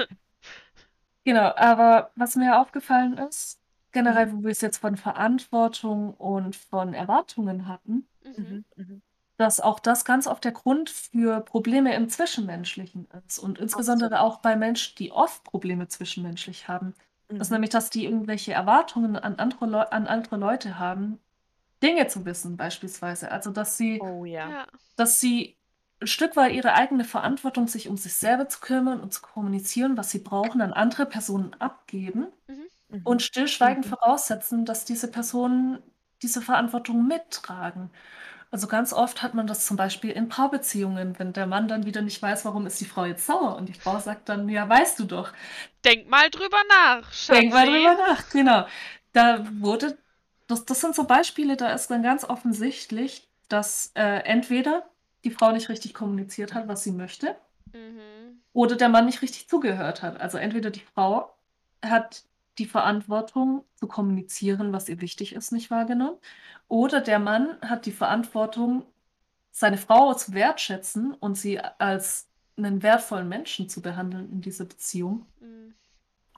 genau, 1.25 1.53
aber 1.57 2.11
was 2.17 2.37
mir 2.37 2.61
aufgefallen 2.61 3.19
ist, 3.19 3.59
generell, 3.95 4.30
wo 4.32 4.42
wir 4.42 4.51
es 4.51 4.61
jetzt 4.61 4.78
von 4.78 4.97
Verantwortung 4.99 6.12
und 6.12 6.55
von 6.55 6.92
Erwartungen 6.92 7.66
hatten, 7.66 8.07
mhm. 8.22 8.64
Mhm 8.76 9.03
dass 9.36 9.61
auch 9.61 9.80
das 9.80 10.05
ganz 10.05 10.26
oft 10.26 10.45
der 10.45 10.53
Grund 10.53 10.90
für 10.90 11.40
Probleme 11.40 11.95
im 11.95 12.09
Zwischenmenschlichen 12.09 13.09
ist 13.26 13.38
und 13.38 13.59
insbesondere 13.59 14.20
auch 14.20 14.38
bei 14.38 14.55
Menschen, 14.57 14.95
die 14.97 15.11
oft 15.11 15.42
Probleme 15.45 15.88
zwischenmenschlich 15.88 16.68
haben. 16.68 16.95
Das 17.28 17.49
ist 17.49 17.51
mhm. 17.51 17.57
nämlich, 17.57 17.70
dass 17.70 17.90
die 17.90 18.05
irgendwelche 18.05 18.53
Erwartungen 18.53 19.16
an 19.16 19.36
andere, 19.36 19.66
Leu 19.66 19.80
an 19.80 20.07
andere 20.07 20.36
Leute 20.36 20.78
haben, 20.78 21.18
Dinge 21.82 22.07
zu 22.07 22.24
wissen 22.24 22.57
beispielsweise. 22.57 23.32
Also, 23.32 23.51
dass 23.51 23.76
sie 23.76 24.01
Oh 24.01 24.24
ja. 24.24 24.66
dass 24.97 25.20
sie 25.20 25.57
ein 26.01 26.07
Stück 26.07 26.36
weit 26.36 26.53
ihre 26.53 26.74
eigene 26.74 27.05
Verantwortung, 27.05 27.66
sich 27.66 27.88
um 27.88 27.97
sich 27.97 28.14
selber 28.14 28.49
zu 28.49 28.61
kümmern 28.61 29.01
und 29.01 29.12
zu 29.12 29.22
kommunizieren, 29.22 29.97
was 29.97 30.11
sie 30.11 30.20
brauchen, 30.20 30.61
an 30.61 30.72
andere 30.72 31.07
Personen 31.07 31.55
abgeben 31.55 32.28
Mhm. 32.95 33.01
und 33.05 33.22
stillschweigend 33.22 33.86
Mhm. 33.86 33.90
voraussetzen, 33.90 34.64
dass 34.64 34.84
diese 34.84 35.09
Personen 35.09 35.82
diese 36.22 36.40
Verantwortung 36.40 37.07
mittragen. 37.07 37.90
Also 38.51 38.68
ganz 38.68 38.92
oft 38.92 39.22
hat 39.22 39.34
man 39.34 39.49
das 39.49 39.66
zum 39.66 39.76
Beispiel 39.76 40.11
in 40.11 40.28
Paarbeziehungen, 40.28 41.18
wenn 41.18 41.32
der 41.32 41.47
Mann 41.47 41.66
dann 41.66 41.86
wieder 41.86 42.03
nicht 42.03 42.22
weiß, 42.22 42.45
warum 42.45 42.66
ist 42.66 42.80
die 42.80 42.84
Frau 42.84 43.05
jetzt 43.05 43.26
sauer 43.26 43.57
und 43.57 43.68
die 43.68 43.74
Frau 43.74 43.99
sagt 43.99 44.28
dann, 44.28 44.49
ja, 44.49 44.68
weißt 44.68 44.99
du 45.01 45.05
doch. 45.05 45.32
Denk 45.84 46.09
mal 46.09 46.30
drüber 46.30 46.59
nach, 46.68 47.12
Schatzi. 47.12 47.40
Denk 47.40 47.53
mal 47.53 47.66
drüber 47.66 47.95
nach, 47.95 48.30
genau. 48.30 48.66
Da 49.12 49.45
wurde, 49.61 49.99
das, 50.47 50.64
das 50.64 50.80
sind 50.80 50.95
so 50.95 51.05
Beispiele, 51.05 51.57
da 51.57 51.72
ist 51.72 51.88
dann 51.90 52.05
ganz 52.05 52.24
offensichtlich, 52.24 53.28
dass 53.49 53.90
äh, 53.95 54.20
entweder 54.24 54.88
die 55.24 55.32
Frau 55.32 55.51
nicht 55.51 55.68
richtig 55.68 55.92
kommuniziert 55.92 56.55
hat, 56.55 56.68
was 56.68 56.84
sie 56.84 56.92
möchte, 56.92 57.34
mhm. 57.72 58.40
oder 58.53 58.76
der 58.76 58.88
Mann 58.88 59.07
nicht 59.07 59.20
richtig 59.20 59.49
zugehört 59.49 60.03
hat. 60.03 60.20
Also 60.20 60.38
entweder 60.38 60.70
die 60.70 60.84
Frau 60.95 61.34
hat 61.84 62.22
die 62.59 62.66
Verantwortung 62.66 63.64
zu 63.76 63.86
kommunizieren, 63.86 64.72
was 64.72 64.88
ihr 64.88 65.00
wichtig 65.00 65.34
ist, 65.34 65.52
nicht 65.52 65.70
wahrgenommen. 65.70 66.18
Oder 66.68 67.00
der 67.00 67.18
Mann 67.18 67.59
hat 67.61 67.86
die 67.86 67.92
Verantwortung, 67.92 68.84
seine 69.50 69.78
Frau 69.78 70.14
zu 70.14 70.34
wertschätzen 70.34 71.14
und 71.14 71.36
sie 71.36 71.61
als 71.61 72.28
einen 72.57 72.82
wertvollen 72.82 73.28
Menschen 73.28 73.68
zu 73.68 73.82
behandeln 73.82 74.30
in 74.30 74.40
dieser 74.40 74.64
Beziehung, 74.64 75.26
mhm. 75.40 75.74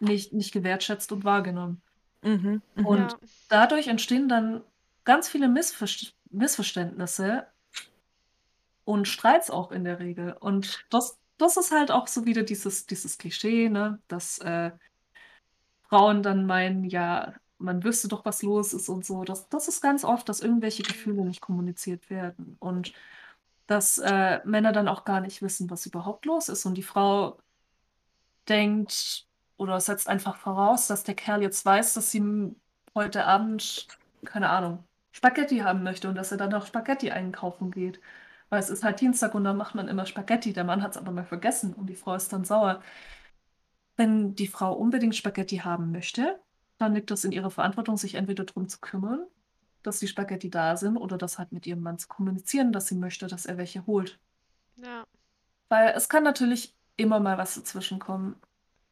nicht, 0.01 0.33
nicht 0.33 0.53
gewertschätzt 0.53 1.13
und 1.13 1.25
wahrgenommen. 1.25 1.81
Mhm. 2.23 2.63
Mhm. 2.75 2.87
Und 2.87 3.13
ja. 3.13 3.19
dadurch 3.49 3.89
entstehen 3.89 4.29
dann 4.29 4.63
ganz 5.05 5.29
viele 5.29 5.49
Missver 5.49 5.87
Missverständnisse 6.31 7.47
und 8.85 9.09
Streits 9.09 9.51
auch 9.51 9.73
in 9.73 9.85
der 9.85 10.01
Regel. 10.01 10.37
Und 10.39 10.85
das, 10.91 11.19
das 11.39 11.57
ist 11.57 11.73
halt 11.73 11.91
auch 11.91 12.09
so 12.09 12.27
wieder 12.27 12.43
dieses, 12.43 12.87
dieses 12.87 13.17
Klischee, 13.17 13.69
ne, 13.69 14.01
dass 14.09 14.39
äh, 14.39 14.73
Frauen 15.89 16.23
dann 16.23 16.47
meinen, 16.47 16.85
ja, 16.85 17.35
man 17.59 17.85
wüsste 17.85 18.09
doch, 18.09 18.25
was 18.25 18.43
los 18.43 18.73
ist 18.75 18.89
und 18.89 19.05
so. 19.05 19.25
Das, 19.25 19.49
das 19.49 19.69
ist 19.69 19.81
ganz 19.81 20.05
oft, 20.05 20.29
dass 20.29 20.41
irgendwelche 20.41 20.83
Gefühle 20.83 21.25
nicht 21.25 21.41
kommuniziert 21.41 22.11
werden 22.11 22.57
und 22.61 22.93
dass 23.67 23.99
äh, 23.99 24.41
Männer 24.45 24.73
dann 24.73 24.89
auch 24.89 25.05
gar 25.05 25.21
nicht 25.21 25.43
wissen, 25.43 25.71
was 25.71 25.87
überhaupt 25.87 26.25
los 26.27 26.49
ist. 26.49 26.67
Und 26.67 26.75
die 26.75 26.83
Frau 26.83 27.39
denkt 28.49 29.27
oder 29.57 29.81
setzt 29.81 30.09
einfach 30.09 30.37
voraus, 30.37 30.87
dass 30.87 31.05
der 31.05 31.15
Kerl 31.15 31.43
jetzt 31.43 31.65
weiß, 31.65 31.95
dass 31.95 32.11
sie 32.11 32.55
heute 32.95 33.25
Abend, 33.27 33.89
keine 34.25 34.51
Ahnung, 34.51 34.85
Spaghetti 35.13 35.59
haben 35.59 35.83
möchte 35.83 36.09
und 36.09 36.15
dass 36.17 36.31
er 36.33 36.39
dann 36.39 36.55
auch 36.55 36.67
Spaghetti 36.67 37.11
einkaufen 37.11 37.71
geht. 37.71 38.01
Weil 38.49 38.61
es 38.61 38.71
ist 38.71 38.85
halt 38.85 39.01
Dienstag 39.01 39.35
und 39.35 39.45
dann 39.45 39.57
macht 39.57 39.75
man 39.75 39.89
immer 39.89 40.07
Spaghetti. 40.07 40.53
Der 40.53 40.65
Mann 40.65 40.83
hat 40.83 40.93
es 40.93 40.97
aber 40.99 41.11
mal 41.13 41.25
vergessen 41.25 41.75
und 41.75 41.87
die 41.89 41.97
Frau 41.97 42.15
ist 42.15 42.33
dann 42.33 42.45
sauer. 42.45 42.83
Wenn 43.97 44.35
die 44.35 44.47
Frau 44.47 44.75
unbedingt 44.75 45.17
Spaghetti 45.17 45.59
haben 45.59 45.91
möchte, 45.91 46.39
dann 46.79 46.95
liegt 46.95 47.11
es 47.11 47.25
in 47.25 47.33
ihrer 47.33 47.51
Verantwortung, 47.51 47.97
sich 47.97 48.15
entweder 48.15 48.45
darum 48.45 48.69
zu 48.69 48.79
kümmern, 48.81 49.25
dass 49.83 49.99
die 49.99 50.09
Spaghetti 50.09 50.51
da 50.51 50.77
sind 50.77 50.97
oder 50.97 51.17
das 51.17 51.39
halt 51.39 51.53
mit 51.53 51.67
ihrem 51.67 51.81
Mann 51.81 51.99
zu 51.99 52.09
kommunizieren, 52.09 52.73
dass 52.73 52.89
sie 52.89 52.97
möchte, 52.97 53.27
dass 53.27 53.47
er 53.47 53.57
welche 53.57 53.87
holt. 53.87 54.19
Ja. 54.77 55.07
Weil 55.69 55.95
es 55.97 56.09
kann 56.09 56.23
natürlich 56.23 56.75
immer 56.97 57.21
mal 57.21 57.39
was 57.39 57.55
dazwischen 57.55 57.99
kommen. 57.99 58.37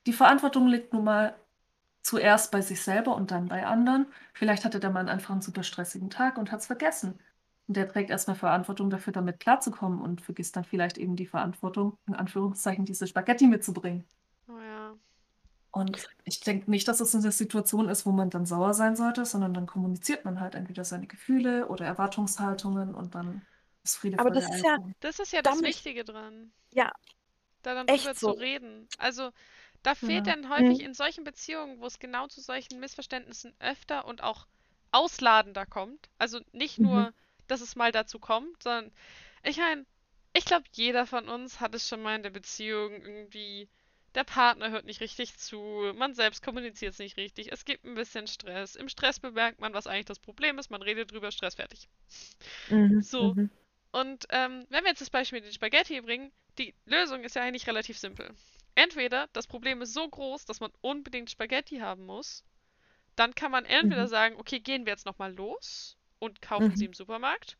Die 0.06 0.12
Verantwortung 0.12 0.68
liegt 0.68 0.92
nun 0.92 1.04
mal 1.04 1.34
zuerst 2.02 2.50
bei 2.52 2.60
sich 2.60 2.82
selber 2.82 3.14
und 3.14 3.30
dann 3.30 3.48
bei 3.48 3.66
anderen. 3.66 4.06
Vielleicht 4.34 4.64
hatte 4.64 4.80
der 4.80 4.90
Mann 4.90 5.08
einfach 5.08 5.30
einen 5.30 5.42
super 5.42 5.62
stressigen 5.62 6.10
Tag 6.10 6.38
und 6.38 6.52
hat 6.52 6.60
es 6.60 6.66
vergessen. 6.66 7.18
Und 7.66 7.76
der 7.76 7.88
trägt 7.88 8.10
erstmal 8.10 8.36
Verantwortung 8.36 8.90
dafür, 8.90 9.12
damit 9.12 9.40
klarzukommen 9.40 10.00
und 10.00 10.20
vergisst 10.20 10.56
dann 10.56 10.64
vielleicht 10.64 10.98
eben 10.98 11.16
die 11.16 11.26
Verantwortung, 11.26 11.96
in 12.06 12.14
Anführungszeichen, 12.14 12.84
diese 12.84 13.06
Spaghetti 13.06 13.46
mitzubringen. 13.46 14.04
Und 15.74 16.08
ich 16.24 16.38
denke 16.38 16.70
nicht, 16.70 16.86
dass 16.86 17.00
es 17.00 17.16
eine 17.16 17.32
Situation 17.32 17.88
ist, 17.88 18.06
wo 18.06 18.12
man 18.12 18.30
dann 18.30 18.46
sauer 18.46 18.74
sein 18.74 18.94
sollte, 18.94 19.26
sondern 19.26 19.54
dann 19.54 19.66
kommuniziert 19.66 20.24
man 20.24 20.38
halt 20.38 20.54
entweder 20.54 20.84
seine 20.84 21.08
Gefühle 21.08 21.66
oder 21.66 21.84
Erwartungshaltungen 21.84 22.94
und 22.94 23.16
dann 23.16 23.44
ist 23.82 23.96
Friede 23.96 24.20
Aber 24.20 24.30
das 24.30 24.48
ist 24.54 24.64
ja, 24.64 24.78
das 25.00 25.18
ist 25.18 25.32
ja 25.32 25.42
das 25.42 25.60
Wichtige 25.62 26.04
dran. 26.04 26.52
Ja. 26.72 26.92
Da 27.62 27.74
dann 27.74 27.88
drüber 27.88 28.14
so. 28.14 28.32
zu 28.32 28.38
reden. 28.38 28.86
Also, 28.98 29.32
da 29.82 29.96
fehlt 29.96 30.28
ja. 30.28 30.36
dann 30.36 30.48
häufig 30.48 30.78
mhm. 30.78 30.86
in 30.86 30.94
solchen 30.94 31.24
Beziehungen, 31.24 31.80
wo 31.80 31.86
es 31.86 31.98
genau 31.98 32.28
zu 32.28 32.40
solchen 32.40 32.78
Missverständnissen 32.78 33.52
öfter 33.58 34.04
und 34.04 34.22
auch 34.22 34.46
ausladender 34.92 35.66
kommt. 35.66 36.08
Also 36.18 36.38
nicht 36.52 36.78
nur, 36.78 37.08
mhm. 37.08 37.14
dass 37.48 37.60
es 37.60 37.74
mal 37.74 37.90
dazu 37.90 38.20
kommt, 38.20 38.62
sondern 38.62 38.92
ich 39.42 39.56
meine, 39.56 39.86
ich 40.34 40.44
glaube, 40.44 40.66
jeder 40.70 41.04
von 41.04 41.28
uns 41.28 41.58
hat 41.58 41.74
es 41.74 41.88
schon 41.88 42.00
mal 42.00 42.14
in 42.14 42.22
der 42.22 42.30
Beziehung 42.30 42.92
irgendwie 42.92 43.68
der 44.14 44.24
Partner 44.24 44.70
hört 44.70 44.84
nicht 44.86 45.00
richtig 45.00 45.36
zu, 45.36 45.92
man 45.96 46.14
selbst 46.14 46.42
kommuniziert 46.42 46.92
es 46.92 46.98
nicht 46.98 47.16
richtig, 47.16 47.52
es 47.52 47.64
gibt 47.64 47.84
ein 47.84 47.94
bisschen 47.94 48.26
Stress. 48.26 48.76
Im 48.76 48.88
Stress 48.88 49.20
bemerkt 49.20 49.60
man, 49.60 49.74
was 49.74 49.86
eigentlich 49.86 50.06
das 50.06 50.18
Problem 50.18 50.58
ist, 50.58 50.70
man 50.70 50.82
redet 50.82 51.12
drüber, 51.12 51.30
Stress 51.32 51.56
fertig. 51.56 51.88
Mhm, 52.68 53.00
so. 53.00 53.34
Mhm. 53.34 53.50
Und 53.92 54.26
ähm, 54.30 54.66
wenn 54.70 54.84
wir 54.84 54.90
jetzt 54.90 55.00
das 55.00 55.10
Beispiel 55.10 55.38
mit 55.38 55.46
den 55.46 55.52
Spaghetti 55.54 56.00
bringen, 56.00 56.32
die 56.58 56.74
Lösung 56.84 57.22
ist 57.24 57.36
ja 57.36 57.42
eigentlich 57.42 57.66
relativ 57.66 57.98
simpel. 57.98 58.34
Entweder 58.74 59.28
das 59.32 59.46
Problem 59.46 59.82
ist 59.82 59.94
so 59.94 60.08
groß, 60.08 60.46
dass 60.46 60.60
man 60.60 60.72
unbedingt 60.80 61.30
Spaghetti 61.30 61.78
haben 61.78 62.06
muss, 62.06 62.44
dann 63.16 63.34
kann 63.34 63.52
man 63.52 63.64
entweder 63.64 64.04
mhm. 64.04 64.10
sagen, 64.10 64.36
okay, 64.38 64.60
gehen 64.60 64.86
wir 64.86 64.92
jetzt 64.92 65.06
nochmal 65.06 65.32
los, 65.34 65.96
und 66.18 66.40
kaufen 66.42 66.70
Mhm. 66.70 66.76
sie 66.76 66.86
im 66.86 66.94
Supermarkt. 66.94 67.56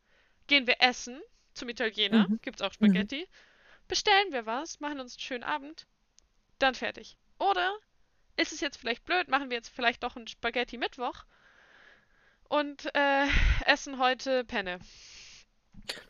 Gehen 0.46 0.66
wir 0.66 0.76
essen 0.80 1.20
zum 1.54 1.68
Italiener, 1.68 2.28
Mhm. 2.28 2.38
gibt's 2.42 2.62
auch 2.62 2.72
Spaghetti. 2.72 3.28
Bestellen 3.88 4.32
wir 4.32 4.46
was, 4.46 4.80
machen 4.80 5.00
uns 5.00 5.14
einen 5.14 5.20
schönen 5.20 5.44
Abend, 5.44 5.86
dann 6.58 6.74
fertig. 6.74 7.16
Oder 7.38 7.74
ist 8.36 8.52
es 8.52 8.60
jetzt 8.60 8.76
vielleicht 8.76 9.04
blöd, 9.04 9.28
machen 9.28 9.50
wir 9.50 9.56
jetzt 9.56 9.68
vielleicht 9.68 10.02
doch 10.02 10.16
einen 10.16 10.26
Spaghetti-Mittwoch 10.26 11.24
und 12.48 12.94
äh, 12.94 13.26
essen 13.66 13.98
heute 13.98 14.44
Penne. 14.44 14.78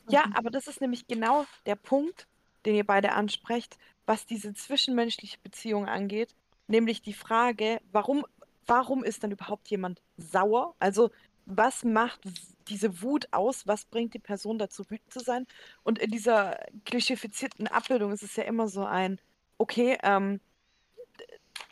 Ja, 0.09 0.25
aber 0.35 0.51
das 0.51 0.67
ist 0.67 0.81
nämlich 0.81 1.07
genau 1.07 1.47
der 1.67 1.77
Punkt, 1.77 2.27
den 2.65 2.75
ihr 2.75 2.87
beide 2.87 3.13
ansprecht, 3.13 3.77
was 4.07 4.27
diese 4.27 4.55
zwischenmenschliche 4.55 5.39
Beziehung 5.43 5.89
angeht, 5.89 6.35
nämlich 6.67 7.03
die 7.03 7.15
Frage, 7.15 7.81
warum, 7.93 8.27
warum 8.67 9.05
ist 9.05 9.23
dann 9.25 9.33
überhaupt 9.33 9.69
jemand 9.69 10.01
sauer? 10.17 10.75
Also, 10.79 11.11
was 11.47 11.85
macht 11.85 12.21
diese 12.69 13.03
Wut 13.03 13.29
aus? 13.33 13.67
Was 13.67 13.85
bringt 13.85 14.15
die 14.15 14.19
Person 14.19 14.59
dazu, 14.59 14.89
wütend 14.89 15.13
zu 15.13 15.21
sein? 15.21 15.47
Und 15.83 15.99
in 15.99 16.11
dieser 16.11 16.59
klischifizierten 16.87 17.67
Abbildung 17.69 18.13
ist 18.13 18.23
es 18.23 18.37
ja 18.37 18.45
immer 18.45 18.69
so 18.69 18.85
ein, 18.85 19.21
okay, 19.59 19.99
ähm, 20.03 20.41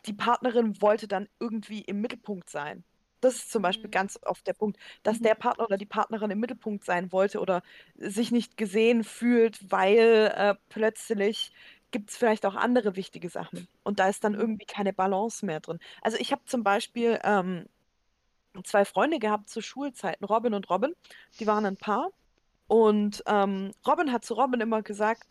die 0.06 0.12
Partnerin 0.12 0.80
wollte 0.82 1.08
dann 1.08 1.28
irgendwie 1.38 1.80
im 1.82 2.00
Mittelpunkt 2.00 2.50
sein. 2.50 2.84
Das 3.20 3.36
ist 3.36 3.52
zum 3.52 3.62
Beispiel 3.62 3.88
Mhm. 3.88 3.92
ganz 3.92 4.18
oft 4.24 4.46
der 4.46 4.52
Punkt, 4.54 4.78
dass 5.04 5.20
Mhm. 5.20 5.22
der 5.22 5.34
Partner 5.36 5.64
oder 5.64 5.76
die 5.76 5.86
Partnerin 5.86 6.30
im 6.30 6.40
Mittelpunkt 6.40 6.84
sein 6.84 7.12
wollte 7.12 7.40
oder 7.40 7.62
sich 7.96 8.32
nicht 8.32 8.56
gesehen 8.56 9.04
fühlt, 9.04 9.70
weil 9.70 10.32
äh, 10.34 10.54
plötzlich 10.68 11.52
gibt 11.92 12.10
es 12.10 12.16
vielleicht 12.16 12.46
auch 12.46 12.56
andere 12.56 12.96
wichtige 12.96 13.28
Sachen. 13.28 13.68
Und 13.84 14.00
da 14.00 14.08
ist 14.08 14.24
dann 14.24 14.34
Mhm. 14.34 14.40
irgendwie 14.40 14.66
keine 14.66 14.92
Balance 14.92 15.44
mehr 15.46 15.60
drin. 15.60 15.78
Also 16.00 16.16
ich 16.18 16.32
habe 16.32 16.42
zum 16.46 16.64
Beispiel 16.64 17.20
ähm, 17.22 17.66
zwei 18.64 18.84
Freunde 18.84 19.18
gehabt 19.18 19.48
zu 19.48 19.60
Schulzeiten, 19.62 20.24
Robin 20.24 20.54
und 20.54 20.68
Robin. 20.70 20.94
Die 21.40 21.46
waren 21.46 21.66
ein 21.66 21.76
Paar. 21.76 22.10
Und 22.68 23.22
ähm, 23.26 23.72
Robin 23.86 24.12
hat 24.12 24.24
zu 24.24 24.34
Robin 24.34 24.60
immer 24.60 24.82
gesagt, 24.82 25.24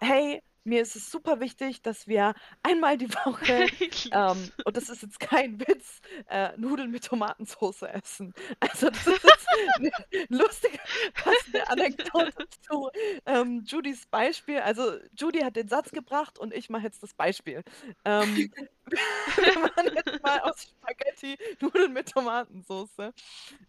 hey, 0.00 0.42
mir 0.64 0.82
ist 0.82 0.96
es 0.96 1.10
super 1.10 1.40
wichtig, 1.40 1.82
dass 1.82 2.06
wir 2.06 2.34
einmal 2.62 2.98
die 2.98 3.12
Woche 3.24 3.66
ähm, 4.12 4.50
und 4.64 4.76
das 4.76 4.88
ist 4.88 5.02
jetzt 5.02 5.20
kein 5.20 5.60
Witz, 5.60 6.00
äh, 6.28 6.50
Nudeln 6.56 6.90
mit 6.90 7.04
Tomatensauce 7.04 7.82
essen. 7.82 8.34
Also 8.60 8.90
das 8.90 9.06
ist 9.06 9.24
jetzt 9.24 9.46
eine 9.76 9.90
lustige, 10.28 10.78
passende 11.14 11.68
Anekdote 11.68 12.46
zu 12.60 12.90
ähm, 13.26 13.64
Judys 13.66 14.06
Beispiel. 14.06 14.60
Also 14.60 14.98
Judy 15.16 15.40
hat 15.40 15.56
den 15.56 15.68
Satz 15.68 15.90
gebracht 15.90 16.38
und 16.38 16.54
ich 16.54 16.70
mache 16.70 16.84
jetzt 16.84 17.02
das 17.02 17.12
Beispiel. 17.14 17.62
Ähm, 18.04 18.52
wir 18.86 19.58
machen 19.58 19.90
jetzt 19.94 20.22
mal 20.22 20.40
aus 20.40 20.62
Spaghetti 20.62 21.36
Nudeln 21.60 21.92
mit 21.92 22.10
Tomatensauce. 22.10 23.12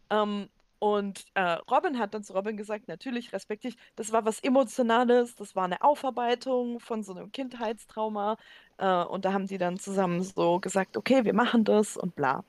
Ähm, 0.09 0.49
und 0.83 1.23
äh, 1.35 1.59
Robin 1.71 1.97
hat 1.97 2.13
dann 2.13 2.25
zu 2.25 2.33
Robin 2.33 2.57
gesagt, 2.57 2.89
natürlich 2.89 3.31
respektiere 3.31 3.73
ich, 3.73 3.79
das 3.95 4.11
war 4.11 4.25
was 4.25 4.41
Emotionales, 4.41 5.33
das 5.33 5.55
war 5.55 5.63
eine 5.63 5.81
Aufarbeitung 5.81 6.81
von 6.81 7.03
so 7.03 7.13
einem 7.13 7.31
Kindheitstrauma. 7.31 8.35
Äh, 8.79 9.05
und 9.05 9.23
da 9.23 9.31
haben 9.31 9.47
die 9.47 9.57
dann 9.57 9.79
zusammen 9.79 10.21
so 10.21 10.59
gesagt, 10.59 10.97
okay, 10.97 11.23
wir 11.23 11.33
machen 11.33 11.63
das 11.63 11.95
und 11.95 12.17
bla. 12.17 12.43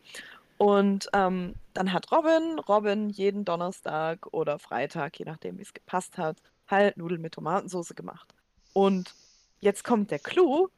Und 0.58 1.08
ähm, 1.12 1.54
dann 1.74 1.92
hat 1.92 2.10
Robin, 2.10 2.58
Robin 2.58 3.08
jeden 3.08 3.44
Donnerstag 3.44 4.26
oder 4.32 4.58
Freitag, 4.58 5.16
je 5.16 5.26
nachdem, 5.26 5.58
wie 5.58 5.62
es 5.62 5.72
gepasst 5.72 6.18
hat, 6.18 6.36
halt 6.66 6.96
Nudeln 6.96 7.22
mit 7.22 7.34
Tomatensauce 7.34 7.94
gemacht. 7.94 8.34
Und 8.72 9.14
jetzt 9.60 9.84
kommt 9.84 10.10
der 10.10 10.18
Clou, 10.18 10.70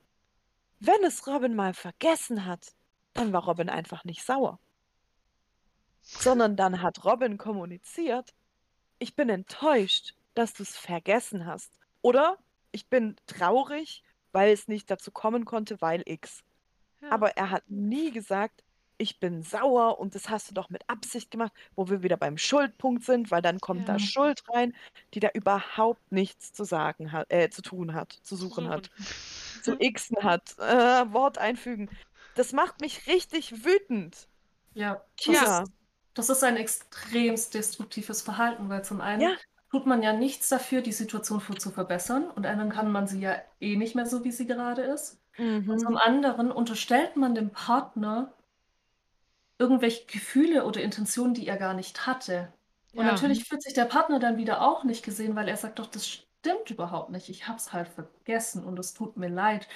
wenn 0.80 1.02
es 1.06 1.26
Robin 1.26 1.56
mal 1.56 1.72
vergessen 1.72 2.44
hat, 2.44 2.74
dann 3.14 3.32
war 3.32 3.46
Robin 3.46 3.70
einfach 3.70 4.04
nicht 4.04 4.22
sauer. 4.22 4.58
Sondern 6.06 6.56
dann 6.56 6.82
hat 6.82 7.04
Robin 7.04 7.36
kommuniziert, 7.36 8.32
ich 8.98 9.14
bin 9.14 9.28
enttäuscht, 9.28 10.14
dass 10.34 10.54
du 10.54 10.62
es 10.62 10.76
vergessen 10.76 11.46
hast. 11.46 11.72
Oder 12.02 12.38
ich 12.72 12.88
bin 12.88 13.16
traurig, 13.26 14.02
weil 14.32 14.52
es 14.52 14.68
nicht 14.68 14.90
dazu 14.90 15.10
kommen 15.10 15.44
konnte, 15.44 15.80
weil 15.80 16.02
X. 16.06 16.44
Ja. 17.00 17.10
Aber 17.10 17.36
er 17.36 17.50
hat 17.50 17.64
nie 17.68 18.12
gesagt, 18.12 18.62
ich 18.98 19.20
bin 19.20 19.42
sauer 19.42 19.98
und 19.98 20.14
das 20.14 20.30
hast 20.30 20.50
du 20.50 20.54
doch 20.54 20.70
mit 20.70 20.88
Absicht 20.88 21.30
gemacht, 21.30 21.52
wo 21.74 21.88
wir 21.88 22.02
wieder 22.02 22.16
beim 22.16 22.38
Schuldpunkt 22.38 23.04
sind, 23.04 23.30
weil 23.30 23.42
dann 23.42 23.60
kommt 23.60 23.88
da 23.88 23.94
Ja. 23.94 23.98
Schuld 23.98 24.42
rein, 24.48 24.74
die 25.12 25.20
da 25.20 25.28
überhaupt 25.34 26.12
nichts 26.12 26.52
zu 26.52 26.64
sagen 26.64 27.12
hat, 27.12 27.30
äh, 27.30 27.50
zu 27.50 27.62
tun 27.62 27.94
hat, 27.94 28.12
zu 28.22 28.36
suchen 28.36 28.68
hat, 28.68 28.90
zu 29.62 29.76
xen 29.76 30.22
hat, 30.22 30.58
äh, 30.58 31.12
Wort 31.12 31.38
einfügen. 31.38 31.90
Das 32.34 32.52
macht 32.52 32.80
mich 32.80 33.06
richtig 33.06 33.64
wütend. 33.64 34.28
Ja, 34.74 35.02
ist, 35.62 35.72
das 36.16 36.30
ist 36.30 36.44
ein 36.44 36.56
extremst 36.56 37.54
destruktives 37.54 38.22
Verhalten, 38.22 38.68
weil 38.68 38.84
zum 38.84 39.00
einen 39.00 39.28
Ja. 39.28 39.36
tut 39.70 39.86
man 39.86 40.02
ja 40.02 40.12
nichts 40.12 40.48
dafür, 40.48 40.82
die 40.82 40.92
Situation 40.92 41.40
zu 41.58 41.70
verbessern 41.70 42.30
und 42.30 42.44
dann 42.44 42.70
kann 42.70 42.90
man 42.92 43.06
sie 43.08 43.20
ja 43.20 43.36
eh 43.60 43.76
nicht 43.76 43.94
mehr 43.96 44.06
so, 44.06 44.24
wie 44.24 44.32
sie 44.32 44.46
gerade 44.46 44.82
ist. 44.82 45.22
Und 45.66 45.78
Mhm. 45.78 45.80
zum 45.80 45.96
anderen 45.96 46.50
unterstellt 46.52 47.16
man 47.16 47.34
dem 47.34 47.50
Partner 47.50 48.32
irgendwelche 49.58 50.06
Gefühle 50.06 50.64
oder 50.66 50.82
Intentionen, 50.82 51.34
die 51.34 51.46
er 51.46 51.56
gar 51.56 51.74
nicht 51.74 52.06
hatte. 52.06 52.52
Und 52.94 53.04
Ja. 53.04 53.06
natürlich 53.06 53.44
fühlt 53.44 53.62
sich 53.62 53.74
der 53.74 53.84
Partner 53.84 54.18
dann 54.18 54.36
wieder 54.38 54.62
auch 54.62 54.84
nicht 54.84 55.04
gesehen, 55.04 55.36
weil 55.36 55.48
er 55.48 55.56
sagt 55.56 55.78
doch, 55.78 55.86
das 55.86 56.08
stimmt 56.08 56.70
überhaupt 56.70 57.10
nicht. 57.10 57.28
Ich 57.28 57.46
habe 57.48 57.58
es 57.58 57.72
halt 57.72 57.88
vergessen 57.88 58.64
und 58.64 58.78
es 58.78 58.94
tut 58.94 59.16
mir 59.16 59.28
leid. 59.28 59.68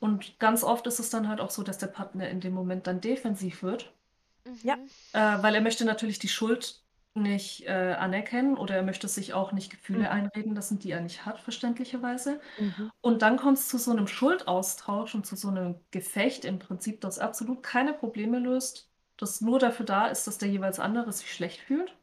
Und 0.00 0.38
ganz 0.38 0.64
oft 0.64 0.86
ist 0.86 0.98
es 1.00 1.10
dann 1.10 1.28
halt 1.28 1.40
auch 1.40 1.50
so, 1.50 1.62
dass 1.62 1.78
der 1.78 1.88
Partner 1.88 2.28
in 2.28 2.40
dem 2.40 2.54
Moment 2.54 2.86
dann 2.86 3.00
defensiv 3.00 3.62
wird, 3.62 3.92
Ja. 4.62 4.76
Mhm. 4.76 4.90
äh, 5.12 5.42
weil 5.42 5.54
er 5.54 5.60
möchte 5.60 5.84
natürlich 5.84 6.18
die 6.18 6.28
Schuld 6.28 6.82
nicht 7.14 7.66
äh, 7.66 7.94
anerkennen 7.98 8.56
oder 8.56 8.76
er 8.76 8.82
möchte 8.82 9.08
sich 9.08 9.34
auch 9.34 9.52
nicht 9.52 9.70
Gefühle 9.70 10.10
Mhm. 10.10 10.12
einreden 10.12 10.54
lassen, 10.54 10.78
die 10.78 10.90
er 10.92 11.00
nicht 11.00 11.26
hat, 11.26 11.40
verständlicherweise. 11.40 12.40
Mhm. 12.58 12.88
Und 13.02 13.22
dann 13.22 13.38
kommt 13.38 13.58
es 13.58 13.68
zu 13.68 13.78
so 13.78 13.92
einem 13.92 14.06
Schuldaustausch 14.08 15.14
und 15.14 15.26
zu 15.26 15.36
so 15.36 15.48
einem 15.48 15.80
Gefecht 15.92 16.44
im 16.44 16.58
Prinzip, 16.60 17.00
das 17.02 17.18
absolut 17.18 17.62
keine 17.62 17.94
Probleme 17.94 18.38
löst, 18.40 18.90
das 19.18 19.40
nur 19.40 19.58
dafür 19.60 19.86
da 19.86 20.06
ist, 20.08 20.26
dass 20.26 20.38
der 20.38 20.48
jeweils 20.50 20.80
andere 20.80 21.12
sich 21.12 21.32
schlecht 21.34 21.60
fühlt 21.62 21.96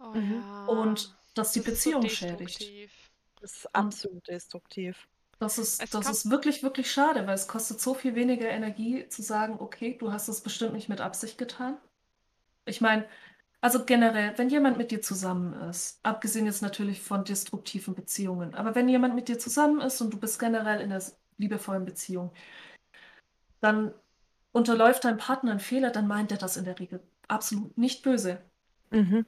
Oh 0.00 0.14
Mhm. 0.14 0.32
ja. 0.32 0.64
und 0.64 1.16
dass 1.34 1.52
die 1.52 1.60
Das 1.60 1.68
ist 1.68 1.82
so 1.82 1.92
Beziehung 1.92 2.08
schädigt. 2.08 2.74
Das 3.40 3.52
ist 3.52 3.74
absolut 3.74 4.26
destruktiv. 4.28 5.08
Das 5.38 5.58
ist, 5.58 5.82
Es 5.82 5.90
das 5.90 6.08
ist 6.08 6.30
wirklich, 6.30 6.62
wirklich 6.62 6.90
schade, 6.90 7.26
weil 7.26 7.34
es 7.34 7.48
kostet 7.48 7.80
so 7.80 7.94
viel 7.94 8.14
weniger 8.14 8.48
Energie 8.48 9.06
zu 9.08 9.22
sagen, 9.22 9.56
okay, 9.58 9.96
du 9.98 10.12
hast 10.12 10.28
es 10.28 10.40
bestimmt 10.40 10.72
nicht 10.72 10.88
mit 10.88 11.00
Absicht 11.00 11.36
getan. 11.36 11.76
Ich 12.64 12.80
meine, 12.80 13.06
also 13.60 13.84
generell, 13.84 14.36
wenn 14.38 14.48
jemand 14.48 14.78
mit 14.78 14.90
dir 14.90 15.02
zusammen 15.02 15.52
ist, 15.68 16.00
abgesehen 16.02 16.46
jetzt 16.46 16.62
natürlich 16.62 17.02
von 17.02 17.24
destruktiven 17.24 17.94
Beziehungen, 17.94 18.54
aber 18.54 18.74
wenn 18.74 18.88
jemand 18.88 19.14
mit 19.14 19.28
dir 19.28 19.38
zusammen 19.38 19.80
ist 19.80 20.00
und 20.00 20.12
du 20.12 20.18
bist 20.18 20.38
generell 20.38 20.80
in 20.80 20.92
einer 20.92 21.02
liebevollen 21.38 21.84
Beziehung, 21.84 22.32
dann 23.60 23.92
unterläuft 24.52 25.04
dein 25.04 25.18
Partner 25.18 25.50
einen 25.50 25.60
Fehler, 25.60 25.90
dann 25.90 26.06
meint 26.06 26.32
er 26.32 26.38
das 26.38 26.56
in 26.56 26.64
der 26.64 26.78
Regel 26.78 27.00
absolut 27.28 27.76
nicht 27.76 28.02
böse. 28.02 28.40
Mhm. 28.90 29.26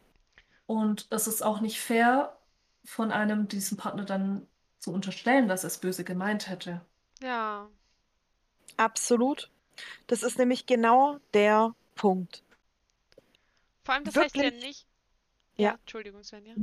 Und 0.66 1.06
es 1.10 1.26
ist 1.26 1.42
auch 1.42 1.60
nicht 1.60 1.80
fair, 1.80 2.36
von 2.84 3.12
einem 3.12 3.48
diesem 3.48 3.76
Partner 3.76 4.04
dann 4.04 4.46
zu 4.78 4.92
unterstellen, 4.92 5.48
dass 5.48 5.64
er 5.64 5.68
es 5.68 5.78
böse 5.78 6.04
gemeint 6.04 6.48
hätte. 6.48 6.80
Ja. 7.20 7.68
Absolut. 8.76 9.50
Das 10.06 10.22
ist 10.22 10.38
nämlich 10.38 10.66
genau 10.66 11.18
der 11.34 11.74
Punkt. 11.94 12.42
Vor 13.84 13.94
allem, 13.94 14.04
das 14.04 14.16
heißt 14.16 14.36
ja 14.36 14.42
Wirklich? 14.44 14.64
nicht. 14.64 14.86
Ja. 15.56 15.72
Entschuldigung, 15.72 16.22
Svenja. 16.22 16.54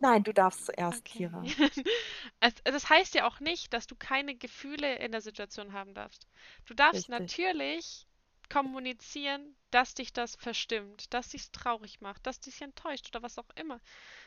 Nein, 0.00 0.22
du 0.22 0.34
darfst 0.34 0.66
zuerst, 0.66 0.98
Okay. 0.98 1.18
Kira. 1.18 1.42
Das 2.64 2.90
heißt 2.90 3.14
ja 3.14 3.26
auch 3.26 3.40
nicht, 3.40 3.72
dass 3.72 3.86
du 3.86 3.96
keine 3.96 4.34
Gefühle 4.34 4.96
in 4.96 5.12
der 5.12 5.22
Situation 5.22 5.72
haben 5.72 5.94
darfst. 5.94 6.26
Du 6.66 6.74
darfst 6.74 7.08
Richtig. 7.08 7.08
natürlich 7.08 8.06
kommunizieren, 8.50 9.56
dass 9.70 9.94
dich 9.94 10.12
das 10.12 10.36
verstimmt, 10.36 11.14
dass 11.14 11.30
dich 11.30 11.50
traurig 11.50 12.02
macht, 12.02 12.26
dass 12.26 12.40
dich 12.40 12.60
enttäuscht 12.60 13.08
oder 13.08 13.22
was 13.22 13.38
auch 13.38 13.48
immer. 13.54 13.80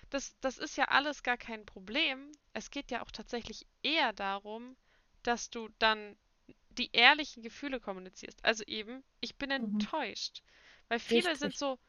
Das, 0.09 0.35
das 0.41 0.57
ist 0.57 0.77
ja 0.77 0.85
alles 0.85 1.23
gar 1.23 1.37
kein 1.37 1.65
Problem. 1.65 2.31
Es 2.53 2.71
geht 2.71 2.91
ja 2.91 3.01
auch 3.03 3.11
tatsächlich 3.11 3.65
eher 3.83 4.13
darum, 4.13 4.77
dass 5.23 5.49
du 5.49 5.69
dann 5.79 6.17
die 6.69 6.91
ehrlichen 6.93 7.43
Gefühle 7.43 7.79
kommunizierst. 7.79 8.43
Also 8.45 8.63
eben, 8.67 9.03
ich 9.21 9.35
bin 9.37 9.51
Mhm. 9.57 9.87
enttäuscht. 9.89 10.43
Weil 10.87 10.99
viele 10.99 11.35
sind 11.35 11.55
Richtig. 11.55 11.57
so, 11.57 11.79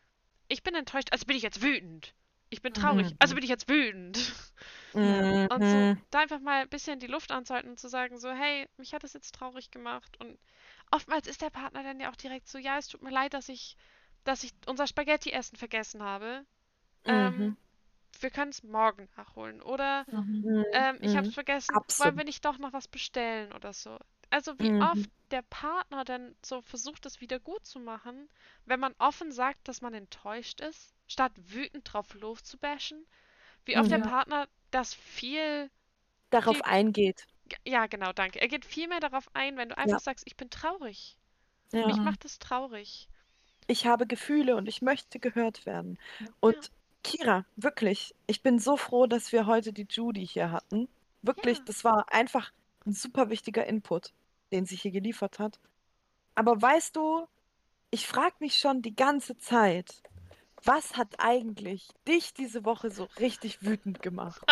ich 0.49 0.63
bin 0.63 0.75
enttäuscht, 0.75 1.13
also 1.13 1.27
bin 1.27 1.37
ich 1.37 1.43
jetzt 1.43 1.63
wütend. 1.63 2.15
Ich 2.51 2.63
bin 2.63 2.75
traurig, 2.75 3.15
also 3.19 3.35
Mhm. 3.35 3.37
bin 3.37 3.45
ich 3.45 3.51
jetzt 3.51 3.69
wütend. 3.69 4.19
Ja. 4.95 5.23
Und 5.49 5.67
so 5.67 5.87
Mhm. 5.87 6.03
da 6.11 6.21
einfach 6.21 6.41
mal 6.41 6.63
ein 6.63 6.69
bisschen 6.69 7.01
die 7.01 7.07
Luft 7.07 7.31
anzuhalten 7.33 7.71
und 7.71 7.79
zu 7.81 7.89
sagen, 7.89 8.19
so, 8.19 8.31
hey, 8.31 8.69
mich 8.79 8.95
hat 8.95 9.05
das 9.05 9.13
jetzt 9.15 9.35
traurig 9.35 9.71
gemacht. 9.71 10.17
Und 10.21 10.39
oftmals 10.91 11.27
ist 11.27 11.43
der 11.43 11.51
Partner 11.51 11.83
dann 11.83 12.01
ja 12.01 12.11
auch 12.11 12.17
direkt 12.17 12.49
so, 12.49 12.59
ja, 12.59 12.79
es 12.79 12.89
tut 12.89 13.03
mir 13.03 13.11
leid, 13.11 13.35
dass 13.35 13.49
ich, 13.49 13.77
dass 14.25 14.45
ich 14.45 14.53
unser 14.67 14.87
Spaghetti-Essen 14.87 15.57
vergessen 15.57 16.03
habe. 16.03 16.45
Ähm, 17.07 17.35
Mhm. 17.39 17.57
Wir 18.23 18.31
können 18.31 18.51
es 18.51 18.63
morgen 18.63 19.09
nachholen. 19.17 19.63
Oder 19.63 20.07
Mhm. 20.07 20.65
Ähm, 20.73 20.99
ich 21.03 21.17
habe 21.17 21.27
Mhm. 21.27 21.29
es 21.29 21.35
vergessen, 21.35 21.83
wollen 21.97 22.17
wir 22.17 22.25
Absolut. 22.25 22.25
nicht 22.25 22.45
doch 22.45 22.59
noch 22.59 22.73
was 22.73 22.89
bestellen 22.89 23.53
oder 23.55 23.73
so. 23.73 23.99
Also 24.31 24.59
wie 24.61 24.73
Mhm. 24.73 24.81
oft 24.81 25.11
der 25.31 25.43
Partner 25.43 26.05
dann 26.05 26.37
so 26.45 26.63
versucht, 26.63 27.07
es 27.07 27.21
wieder 27.23 27.41
gut 27.41 27.67
zu 27.67 27.81
machen, 27.81 28.29
wenn 28.67 28.81
man 28.81 28.95
offen 28.99 29.33
sagt, 29.33 29.69
dass 29.69 29.83
man 29.83 29.95
enttäuscht 29.95 30.61
ist. 30.61 30.95
statt 31.09 31.33
wütend 31.37 31.93
drauf 31.93 32.15
loszubashen, 32.15 33.07
wie 33.67 33.79
oft 33.79 33.91
der 33.91 33.99
Mhm. 33.99 34.01
Partner 34.01 34.49
das 34.73 34.95
viel, 34.95 35.71
Darauf 36.31 36.63
viel, 36.63 36.65
eingeht. 36.65 37.27
ja 37.65 37.87
genau, 37.87 38.13
danke. 38.13 38.41
Er 38.41 38.49
geht 38.49 38.65
viel 38.65 38.89
mehr 38.89 38.99
darauf 39.01 39.29
ein, 39.35 39.57
wenn 39.57 39.69
du 39.69 39.79
einfach 39.79 39.99
Ja. 39.99 40.01
sagst, 40.01 40.27
ich 40.27 40.37
bin 40.37 40.51
traurig. 40.51 41.17
Ja. 41.73 41.85
Mich 41.85 42.03
macht 42.03 42.25
es 42.27 42.39
traurig. 42.41 43.09
Ich 43.67 43.87
habe 43.87 44.07
Gefühle 44.07 44.57
und 44.57 44.67
ich 44.69 44.83
möchte 44.83 45.19
gehört 45.21 45.65
werden. 45.67 45.99
Ja. 46.21 46.29
Und 46.41 46.71
Kira, 47.03 47.45
wirklich, 47.57 48.15
ich 48.27 48.43
bin 48.43 48.59
so 48.59 48.77
froh, 48.77 49.07
dass 49.07 49.33
wir 49.33 49.47
heute 49.47 49.73
die 49.73 49.87
Judy 49.89 50.27
hier 50.27 50.51
hatten. 50.51 50.89
Wirklich, 51.23 51.59
Ja. 51.59 51.65
das 51.67 51.85
war 51.85 52.13
einfach 52.13 52.53
ein 52.87 52.93
super 52.93 53.31
wichtiger 53.31 53.67
Input, 53.67 54.13
den 54.53 54.67
sie 54.67 54.77
hier 54.77 54.91
geliefert 54.91 55.39
hat. 55.39 55.59
Aber 56.35 56.61
weißt 56.61 56.97
du, 56.97 57.27
ich 57.91 58.07
frage 58.07 58.37
mich 58.41 58.57
schon 58.59 58.83
die 58.83 58.95
ganze 58.97 59.37
Zeit, 59.39 60.03
was 60.65 60.97
hat 60.97 61.17
eigentlich 61.19 61.89
dich 62.07 62.35
diese 62.35 62.65
Woche 62.65 62.91
so 62.91 63.05
richtig 63.19 63.63
wütend 63.63 64.03
gemacht? 64.03 64.43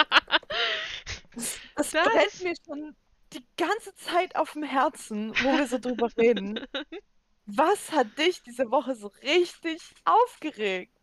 Das, 1.35 1.61
das 1.75 1.91
Das 1.91 2.05
brennt 2.05 2.43
mir 2.43 2.55
schon 2.65 2.97
die 3.33 3.45
ganze 3.57 3.95
Zeit 3.97 4.37
auf 4.37 4.53
dem 4.53 4.63
Herzen, 4.63 5.33
wo 5.43 5.57
wir 5.59 5.67
so 5.67 5.79
drüber 5.79 6.09
reden. 6.17 6.61
Was 7.49 7.93
hat 7.93 8.19
dich 8.19 8.43
diese 8.43 8.71
Woche 8.73 8.97
so 8.97 9.09
richtig 9.23 9.95
aufgeregt? 10.05 10.96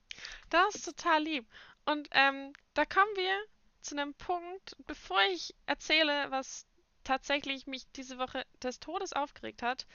Das 0.54 0.76
ist 0.76 0.86
total 0.86 1.24
lieb. 1.24 1.48
Und 1.86 2.08
ähm, 2.12 2.54
da 2.76 2.86
kommen 2.86 3.10
wir 3.16 3.36
zu 3.82 3.96
einem 3.96 4.14
Punkt, 4.14 4.76
bevor 4.86 5.20
ich 5.32 5.56
erzähle, 5.66 6.30
was 6.30 6.66
tatsächlich 7.04 7.68
mich 7.68 7.84
diese 7.94 8.18
Woche 8.20 8.46
des 8.62 8.80
Todes 8.80 9.14
aufgeregt 9.14 9.62
hat. 9.64 9.86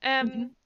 Ähm, 0.00 0.26
Mhm. 0.28 0.56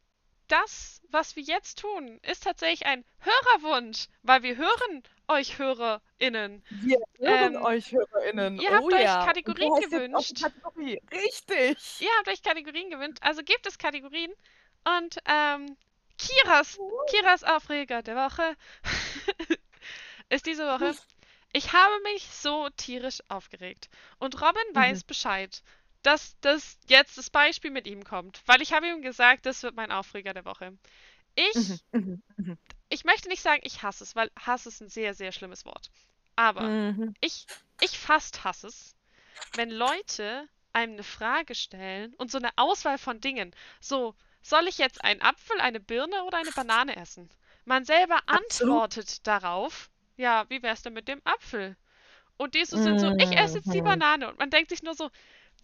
Das, 0.48 1.00
was 1.10 1.34
wir 1.34 1.42
jetzt 1.42 1.78
tun, 1.78 2.18
ist 2.22 2.44
tatsächlich 2.44 2.84
ein 2.86 3.04
Hörerwunsch, 3.20 4.08
weil 4.22 4.42
wir 4.42 4.56
hören 4.56 5.02
euch 5.28 5.58
HörerInnen. 5.58 6.62
Wir 6.68 6.98
hören 7.18 7.54
Ähm, 7.54 7.62
euch 7.62 7.90
HörerInnen. 7.92 8.58
ihr 8.60 8.70
habt 8.70 8.82
oh 8.84 8.94
euch 8.94 9.02
ja. 9.02 9.24
Kategorien 9.24 9.72
gewünscht. 9.80 10.42
Kategorie. 10.42 11.00
Richtig. 11.10 12.00
Ihr 12.00 12.10
habt 12.18 12.28
euch 12.28 12.42
Kategorien 12.42 12.90
gewünscht, 12.90 13.18
also 13.22 13.42
gibt 13.42 13.66
es 13.66 13.78
Kategorien. 13.78 14.32
Und 14.98 15.16
ähm, 15.24 15.76
Kiras, 16.18 16.78
Kiras 17.10 17.44
Aufreger 17.44 18.02
der 18.02 18.16
Woche 18.16 18.54
ist 20.30 20.46
diese 20.46 20.66
Woche. 20.66 20.96
Ich 21.52 21.72
habe 21.72 22.00
mich 22.04 22.26
so 22.28 22.68
tierisch 22.76 23.20
aufgeregt. 23.28 23.88
Und 24.18 24.40
Robin 24.40 24.62
Mhm. 24.74 24.74
weiß 24.74 25.04
Bescheid, 25.04 25.62
dass 26.02 26.38
das 26.40 26.78
jetzt 26.88 27.18
das 27.18 27.30
Beispiel 27.30 27.70
mit 27.70 27.86
ihm 27.86 28.04
kommt. 28.04 28.42
Weil 28.46 28.62
ich 28.62 28.72
habe 28.72 28.88
ihm 28.88 29.02
gesagt, 29.02 29.46
das 29.46 29.62
wird 29.62 29.76
mein 29.76 29.92
Aufreger 29.92 30.34
der 30.34 30.44
Woche. 30.44 30.76
Ich, 31.34 31.54
Mhm, 31.54 31.80
mhm, 31.92 32.22
mhm, 32.36 32.58
ich 32.88 33.04
möchte 33.04 33.28
nicht 33.28 33.42
sagen, 33.42 33.62
ich 33.64 33.82
hasse 33.82 34.04
es, 34.04 34.14
weil 34.16 34.30
Hass 34.38 34.66
ist 34.66 34.80
ein 34.80 34.88
sehr, 34.88 35.14
sehr 35.14 35.32
schlimmes 35.32 35.64
Wort. 35.64 35.90
Aber 36.36 36.76
mhm. 36.92 37.14
ich, 37.20 37.48
ich 37.80 37.98
fast 37.98 38.44
hasse 38.44 38.68
es, 38.68 38.96
wenn 39.52 39.70
Leute 39.70 40.48
einem 40.72 40.94
eine 40.94 41.04
Frage 41.04 41.54
stellen 41.54 42.14
und 42.16 42.30
so 42.30 42.38
eine 42.38 42.50
Auswahl 42.56 42.98
von 42.98 43.20
Dingen. 43.20 43.54
So, 43.80 44.14
soll 44.42 44.68
ich 44.68 44.78
jetzt 44.78 45.04
einen 45.04 45.22
Apfel, 45.22 45.60
eine 45.60 45.80
Birne 45.80 46.24
oder 46.24 46.38
eine 46.38 46.52
Banane 46.52 46.96
essen? 46.96 47.30
Man 47.64 47.84
selber 47.84 48.20
Absolut. 48.26 48.72
antwortet 48.74 49.26
darauf, 49.26 49.90
ja, 50.16 50.44
wie 50.48 50.62
wär's 50.62 50.82
denn 50.82 50.92
mit 50.92 51.08
dem 51.08 51.20
Apfel? 51.24 51.76
Und 52.36 52.54
die 52.54 52.64
so 52.64 52.76
sind 52.76 52.98
so, 52.98 53.12
ich 53.18 53.38
esse 53.38 53.58
jetzt 53.58 53.72
die. 53.72 53.82
Banane. 53.82 54.28
Und 54.28 54.38
man 54.38 54.50
denkt 54.50 54.70
sich 54.70 54.82
nur 54.82 54.94
so, 54.94 55.10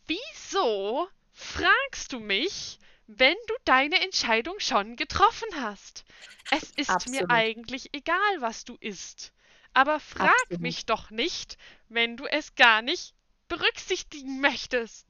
wieso 0.06 1.08
fragst 1.32 2.12
du 2.12 2.20
mich, 2.20 2.78
wenn 3.06 3.36
du 3.48 3.54
deine 3.64 4.00
Entscheidung 4.02 4.60
schon 4.60 4.96
getroffen 4.96 5.48
hast? 5.56 6.04
Es 6.50 6.70
ist 6.76 7.08
mir 7.08 7.22
Absolut. 7.24 7.30
eigentlich 7.30 7.94
egal, 7.94 8.40
was 8.40 8.64
du 8.64 8.76
isst. 8.80 9.32
Aber 9.74 9.98
frag 10.00 10.30
Absolut. 10.42 10.60
mich 10.60 10.86
doch 10.86 11.10
nicht, 11.10 11.58
wenn 11.88 12.16
du 12.16 12.26
es 12.26 12.54
gar 12.54 12.82
nicht 12.82 13.14
berücksichtigen 13.48 14.40
möchtest. 14.40 15.07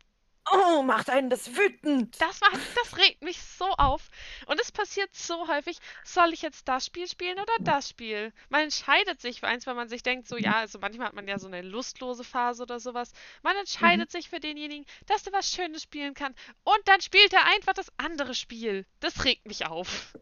Oh, 0.52 0.82
macht 0.82 1.10
einen 1.10 1.30
das 1.30 1.56
wütend. 1.56 2.20
Das 2.20 2.40
macht, 2.40 2.60
das 2.76 2.96
regt 2.96 3.22
mich 3.22 3.40
so 3.42 3.66
auf. 3.76 4.08
Und 4.46 4.60
es 4.60 4.72
passiert 4.72 5.14
so 5.14 5.48
häufig, 5.48 5.78
soll 6.04 6.32
ich 6.32 6.42
jetzt 6.42 6.68
das 6.68 6.86
Spiel 6.86 7.06
spielen 7.08 7.38
oder 7.38 7.52
das 7.60 7.88
Spiel? 7.90 8.32
Man 8.48 8.62
entscheidet 8.62 9.20
sich 9.20 9.40
für 9.40 9.46
eins, 9.48 9.66
weil 9.66 9.74
man 9.74 9.88
sich 9.88 10.02
denkt, 10.02 10.28
so 10.28 10.36
ja, 10.36 10.56
also 10.58 10.78
manchmal 10.78 11.08
hat 11.08 11.14
man 11.14 11.28
ja 11.28 11.38
so 11.38 11.46
eine 11.48 11.62
lustlose 11.62 12.24
Phase 12.24 12.62
oder 12.62 12.80
sowas. 12.80 13.12
Man 13.42 13.56
entscheidet 13.56 14.10
sich 14.10 14.28
für 14.30 14.40
denjenigen, 14.40 14.86
dass 15.06 15.26
er 15.26 15.32
was 15.32 15.50
Schönes 15.50 15.82
spielen 15.82 16.14
kann. 16.14 16.34
Und 16.64 16.80
dann 16.86 17.00
spielt 17.00 17.32
er 17.32 17.44
einfach 17.46 17.74
das 17.74 17.92
andere 17.98 18.34
Spiel. 18.34 18.86
Das 19.00 19.24
regt 19.24 19.46
mich 19.46 19.66
auf. 19.66 20.16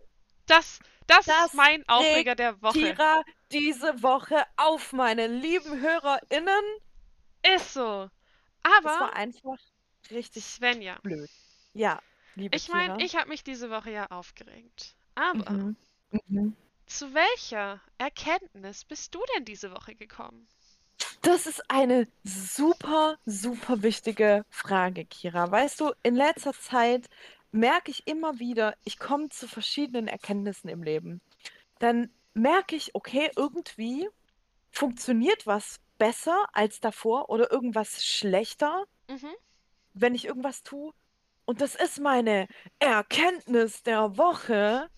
Das, 0.46 0.80
das, 1.06 1.26
Das 1.26 1.46
ist 1.46 1.54
mein 1.54 1.88
Aufreger 1.88 2.34
der 2.34 2.60
Woche. 2.62 2.94
Kira 2.94 3.22
diese 3.52 4.02
Woche 4.02 4.44
auf, 4.56 4.92
meine 4.92 5.26
lieben 5.28 5.80
HörerInnen. 5.80 6.64
Ist 7.54 7.72
so. 7.74 8.10
Das 8.82 8.98
Aber 8.98 9.00
war 9.00 9.12
einfach 9.14 9.58
richtig 10.10 10.44
Svenja, 10.44 11.00
blöd. 11.02 11.30
Ja, 11.74 12.00
liebe 12.34 12.56
ich 12.56 12.68
meine, 12.68 12.94
ich 12.98 13.16
habe 13.16 13.28
mich 13.28 13.44
diese 13.44 13.70
Woche 13.70 13.90
ja 13.90 14.06
aufgeregt. 14.10 14.94
Aber 15.14 15.44
Mhm. 15.50 15.76
Mhm. 16.28 16.56
zu 16.86 17.14
welcher 17.14 17.80
Erkenntnis 17.98 18.84
bist 18.84 19.14
du 19.14 19.20
denn 19.36 19.44
diese 19.44 19.70
Woche 19.70 19.94
gekommen? 19.94 20.48
Das 21.22 21.46
ist 21.46 21.62
eine 21.70 22.06
super, 22.24 23.18
super 23.26 23.82
wichtige 23.82 24.44
Frage, 24.48 25.04
Kira. 25.04 25.50
Weißt 25.50 25.80
du, 25.80 25.92
in 26.02 26.14
letzter 26.14 26.52
Zeit 26.52 27.08
merke 27.50 27.90
ich 27.90 28.06
immer 28.06 28.38
wieder, 28.38 28.74
ich 28.84 28.98
komme 28.98 29.28
zu 29.28 29.48
verschiedenen 29.48 30.08
Erkenntnissen 30.08 30.68
im 30.68 30.82
Leben. 30.82 31.20
Dann 31.78 32.10
merke 32.34 32.76
ich, 32.76 32.94
okay, 32.94 33.30
irgendwie 33.36 34.08
funktioniert 34.70 35.46
was 35.46 35.80
besser 35.98 36.46
als 36.52 36.80
davor 36.80 37.30
oder 37.30 37.50
irgendwas 37.52 38.04
schlechter, 38.04 38.84
Mhm. 39.08 39.36
Wenn 39.96 40.14
ich 40.14 40.26
irgendwas 40.26 40.62
tue. 40.62 40.92
Und 41.44 41.60
das 41.60 41.74
ist 41.74 42.00
meine 42.00 42.48
Erkenntnis 42.78 43.82
der 43.82 44.16
Woche. 44.16 44.88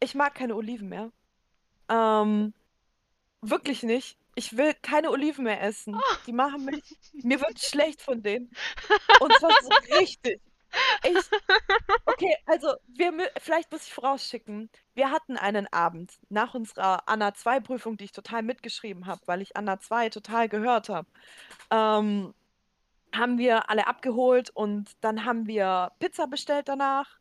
Ich 0.00 0.14
mag 0.14 0.34
keine 0.34 0.56
Oliven 0.56 0.88
mehr. 0.88 1.10
Ähm, 1.88 2.52
wirklich 3.40 3.82
nicht. 3.82 4.18
Ich 4.34 4.56
will 4.56 4.74
keine 4.74 5.10
Oliven 5.10 5.44
mehr 5.44 5.62
essen. 5.62 5.96
Die 6.26 6.32
machen 6.32 6.64
mich. 6.64 6.98
Mir 7.12 7.40
wird 7.40 7.60
schlecht 7.60 8.02
von 8.02 8.22
denen. 8.22 8.50
Und 9.20 9.32
zwar 9.34 9.52
so 9.62 9.96
richtig. 9.98 10.40
Ich, 11.04 11.16
okay, 12.06 12.36
also 12.46 12.74
wir, 12.88 13.12
vielleicht 13.38 13.70
muss 13.70 13.86
ich 13.86 13.94
vorausschicken. 13.94 14.70
Wir 14.94 15.12
hatten 15.12 15.36
einen 15.36 15.72
Abend 15.72 16.18
nach 16.28 16.54
unserer 16.54 17.08
Anna 17.08 17.32
2 17.32 17.60
Prüfung, 17.60 17.96
die 17.96 18.04
ich 18.04 18.12
total 18.12 18.42
mitgeschrieben 18.42 19.06
habe, 19.06 19.20
weil 19.26 19.40
ich 19.40 19.56
Anna 19.56 19.78
2 19.78 20.08
total 20.10 20.48
gehört 20.48 20.88
habe. 20.88 21.06
Ähm, 21.70 22.34
haben 23.16 23.38
wir 23.38 23.70
alle 23.70 23.86
abgeholt 23.86 24.50
und 24.50 24.90
dann 25.00 25.24
haben 25.24 25.46
wir 25.46 25.92
Pizza 25.98 26.26
bestellt 26.26 26.68
danach. 26.68 27.18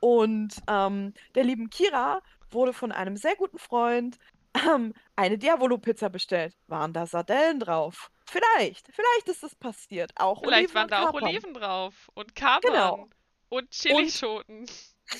Und 0.00 0.54
ähm, 0.68 1.12
der 1.34 1.44
lieben 1.44 1.68
Kira 1.70 2.22
wurde 2.50 2.72
von 2.72 2.90
einem 2.92 3.16
sehr 3.16 3.36
guten 3.36 3.58
Freund 3.58 4.18
ähm, 4.66 4.94
eine 5.16 5.38
Diavolo-Pizza 5.38 6.08
bestellt. 6.08 6.56
Waren 6.66 6.92
da 6.92 7.06
Sardellen 7.06 7.60
drauf? 7.60 8.10
Vielleicht, 8.26 8.88
vielleicht 8.92 9.28
ist 9.28 9.42
das 9.42 9.54
passiert. 9.54 10.12
Auch 10.16 10.40
Vielleicht 10.42 10.74
Oliven 10.74 10.74
waren 10.74 10.84
und 10.84 10.90
da 10.90 11.08
auch. 11.08 11.14
Oliven 11.14 11.54
drauf 11.54 12.10
und 12.14 12.34
Kapern 12.34 12.72
Genau. 12.72 13.08
und 13.48 13.70
Chilischoten. 13.70 14.66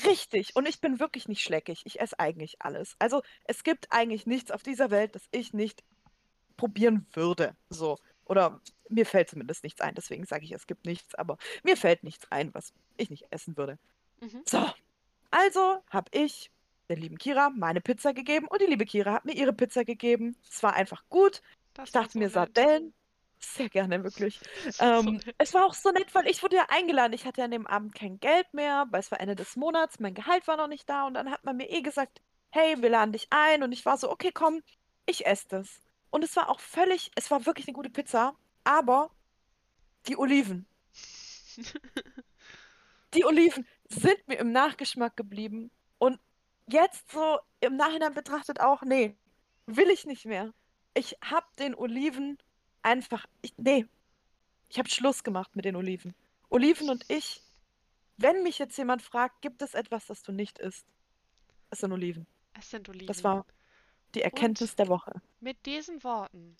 Richtig. 0.06 0.54
Und 0.54 0.68
ich 0.68 0.80
bin 0.80 1.00
wirklich 1.00 1.26
nicht 1.28 1.42
schleckig. 1.42 1.82
Ich 1.84 2.00
esse 2.00 2.18
eigentlich 2.18 2.56
alles. 2.62 2.94
Also 2.98 3.22
es 3.44 3.64
gibt 3.64 3.90
eigentlich 3.92 4.26
nichts 4.26 4.50
auf 4.50 4.62
dieser 4.62 4.90
Welt, 4.90 5.14
das 5.14 5.24
ich 5.32 5.52
nicht 5.52 5.82
probieren 6.56 7.06
würde. 7.12 7.56
So. 7.70 7.96
Oder 8.30 8.60
mir 8.88 9.06
fällt 9.06 9.28
zumindest 9.30 9.64
nichts 9.64 9.80
ein. 9.82 9.94
Deswegen 9.96 10.24
sage 10.24 10.44
ich, 10.44 10.52
es 10.52 10.66
gibt 10.68 10.86
nichts. 10.86 11.14
Aber 11.16 11.36
mir 11.64 11.76
fällt 11.76 12.04
nichts 12.04 12.26
ein, 12.30 12.54
was 12.54 12.72
ich 12.96 13.10
nicht 13.10 13.26
essen 13.30 13.56
würde. 13.56 13.78
Mhm. 14.20 14.46
So. 14.48 14.66
Also 15.32 15.82
habe 15.90 16.10
ich 16.12 16.50
der 16.88 16.96
lieben 16.96 17.18
Kira 17.18 17.50
meine 17.50 17.80
Pizza 17.80 18.12
gegeben 18.14 18.46
und 18.48 18.60
die 18.62 18.66
liebe 18.66 18.86
Kira 18.86 19.12
hat 19.14 19.24
mir 19.24 19.34
ihre 19.34 19.52
Pizza 19.52 19.84
gegeben. 19.84 20.36
Es 20.48 20.62
war 20.62 20.74
einfach 20.74 21.04
gut. 21.08 21.42
Das 21.74 21.88
Ich 21.88 21.92
dachte 21.92 22.12
so 22.12 22.18
mir, 22.18 22.30
nett. 22.34 22.34
Sardellen. 22.34 22.94
Sehr 23.38 23.68
gerne, 23.70 24.04
wirklich. 24.04 24.40
So 24.70 24.84
Ähm, 24.84 25.04
nett. 25.12 25.34
es 25.38 25.54
war 25.54 25.66
auch 25.66 25.74
so 25.74 25.90
nett, 25.92 26.14
weil 26.14 26.28
ich 26.28 26.42
wurde 26.42 26.56
ja 26.56 26.66
eingeladen. 26.68 27.12
Ich 27.14 27.26
hatte 27.26 27.42
an 27.44 27.50
dem 27.52 27.66
Abend 27.66 27.94
kein 27.94 28.20
Geld 28.20 28.52
mehr, 28.54 28.86
weil 28.90 29.00
es 29.00 29.10
war 29.10 29.20
Ende 29.20 29.36
des 29.36 29.56
Monats, 29.56 29.98
mein 30.00 30.14
Gehalt 30.14 30.46
war 30.48 30.56
noch 30.56 30.68
nicht 30.68 30.88
da 30.88 31.06
und 31.06 31.14
dann 31.14 31.30
hat 31.30 31.44
man 31.44 31.56
mir 31.56 31.70
eh 31.70 31.82
gesagt, 31.82 32.20
hey, 32.50 32.80
wir 32.82 32.90
laden 32.90 33.12
dich 33.12 33.28
ein 33.30 33.62
und 33.62 33.72
ich 33.72 33.84
war 33.86 33.96
so, 33.98 34.10
okay, 34.10 34.30
komm, 34.32 34.62
ich 35.06 35.26
esse 35.26 35.46
das. 35.48 35.80
Und 36.10 36.24
es 36.24 36.36
war 36.36 36.48
auch 36.48 36.60
völlig, 36.60 37.10
es 37.14 37.30
war 37.30 37.46
wirklich 37.46 37.66
eine 37.68 37.74
gute 37.74 37.90
Pizza, 37.90 38.36
aber 38.64 39.10
die 40.06 40.16
Oliven, 40.16 40.66
die 43.14 43.24
Oliven 43.24 43.66
sind 43.88 44.26
mir 44.26 44.38
im 44.38 44.52
Nachgeschmack 44.52 45.16
geblieben 45.16 45.70
und 45.98 46.18
jetzt 46.66 47.10
so 47.10 47.38
im 47.60 47.76
Nachhinein 47.76 48.14
betrachtet 48.14 48.60
auch, 48.60 48.82
nee, 48.82 49.16
will 49.66 49.90
ich 49.90 50.06
nicht 50.06 50.26
mehr. 50.26 50.52
Ich 50.94 51.16
hab 51.22 51.56
den 51.56 51.74
Oliven 51.74 52.38
einfach, 52.82 53.26
ich, 53.42 53.54
nee, 53.56 53.86
ich 54.68 54.78
habe 54.78 54.88
Schluss 54.88 55.22
gemacht 55.22 55.54
mit 55.54 55.64
den 55.64 55.76
Oliven. 55.76 56.14
Oliven 56.48 56.90
und 56.90 57.04
ich, 57.08 57.42
wenn 58.16 58.42
mich 58.42 58.58
jetzt 58.58 58.76
jemand 58.76 59.02
fragt, 59.02 59.42
gibt 59.42 59.62
es 59.62 59.74
etwas, 59.74 60.06
das 60.06 60.22
du 60.22 60.32
nicht 60.32 60.58
isst? 60.58 60.86
Es 61.70 61.80
sind 61.80 61.92
Oliven. 61.92 62.26
Es 62.58 62.70
sind 62.70 62.88
Oliven. 62.88 63.06
Das 63.06 63.22
war, 63.22 63.46
Die 64.14 64.22
Erkenntnis 64.22 64.74
der 64.74 64.88
Woche. 64.88 65.12
Mit 65.40 65.64
diesen 65.66 66.02
Worten, 66.02 66.56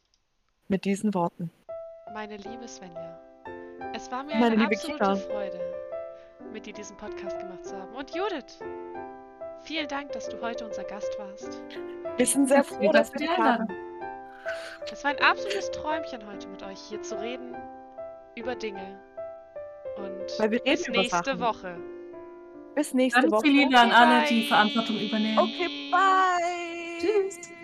Mit 0.68 0.84
diesen 0.84 1.12
Worten. 1.14 1.50
meine 2.14 2.36
liebe 2.36 2.66
Svenja, 2.68 3.18
es 3.92 4.10
war 4.10 4.22
mir 4.22 4.34
Meine 4.36 4.46
eine 4.46 4.54
liebe 4.56 4.74
absolute 4.76 4.98
Kira. 4.98 5.16
Freude, 5.16 5.60
mit 6.52 6.66
dir 6.66 6.72
diesen 6.72 6.96
Podcast 6.96 7.38
gemacht 7.38 7.64
zu 7.64 7.76
haben. 7.76 7.94
Und 7.96 8.14
Judith, 8.14 8.58
vielen 9.62 9.88
Dank, 9.88 10.12
dass 10.12 10.28
du 10.28 10.40
heute 10.40 10.64
unser 10.64 10.84
Gast 10.84 11.10
warst. 11.18 11.60
Wir 12.16 12.26
sind 12.26 12.48
sehr 12.48 12.62
froh, 12.62 12.78
vielen 12.78 12.92
dass 12.92 13.10
Dank 13.10 13.20
wir 13.20 13.26
dich 13.26 13.36
die 13.36 13.42
haben. 13.42 13.68
Es 14.92 15.04
war 15.04 15.10
ein 15.10 15.18
absolutes 15.20 15.70
Träumchen 15.72 16.26
heute 16.26 16.48
mit 16.48 16.62
euch 16.62 16.78
hier 16.80 17.02
zu 17.02 17.20
reden 17.20 17.54
über 18.36 18.54
Dinge. 18.54 19.00
Und 19.96 20.38
Weil 20.38 20.50
wir 20.52 20.60
reden 20.64 20.76
bis 20.76 20.86
über 20.88 20.98
nächste 20.98 21.24
Sachen. 21.36 21.40
Woche. 21.40 21.76
Bis 22.74 22.94
nächste 22.94 23.20
Ganz 23.22 23.32
Woche. 23.32 23.42
viel 23.42 23.64
Liebe 23.64 23.78
an 23.78 23.90
alle, 23.90 24.26
die. 24.28 24.46
Verantwortung 24.46 24.96
übernehmen. 24.98 25.38
Okay. 25.38 25.79
Tschüss. 27.00 27.50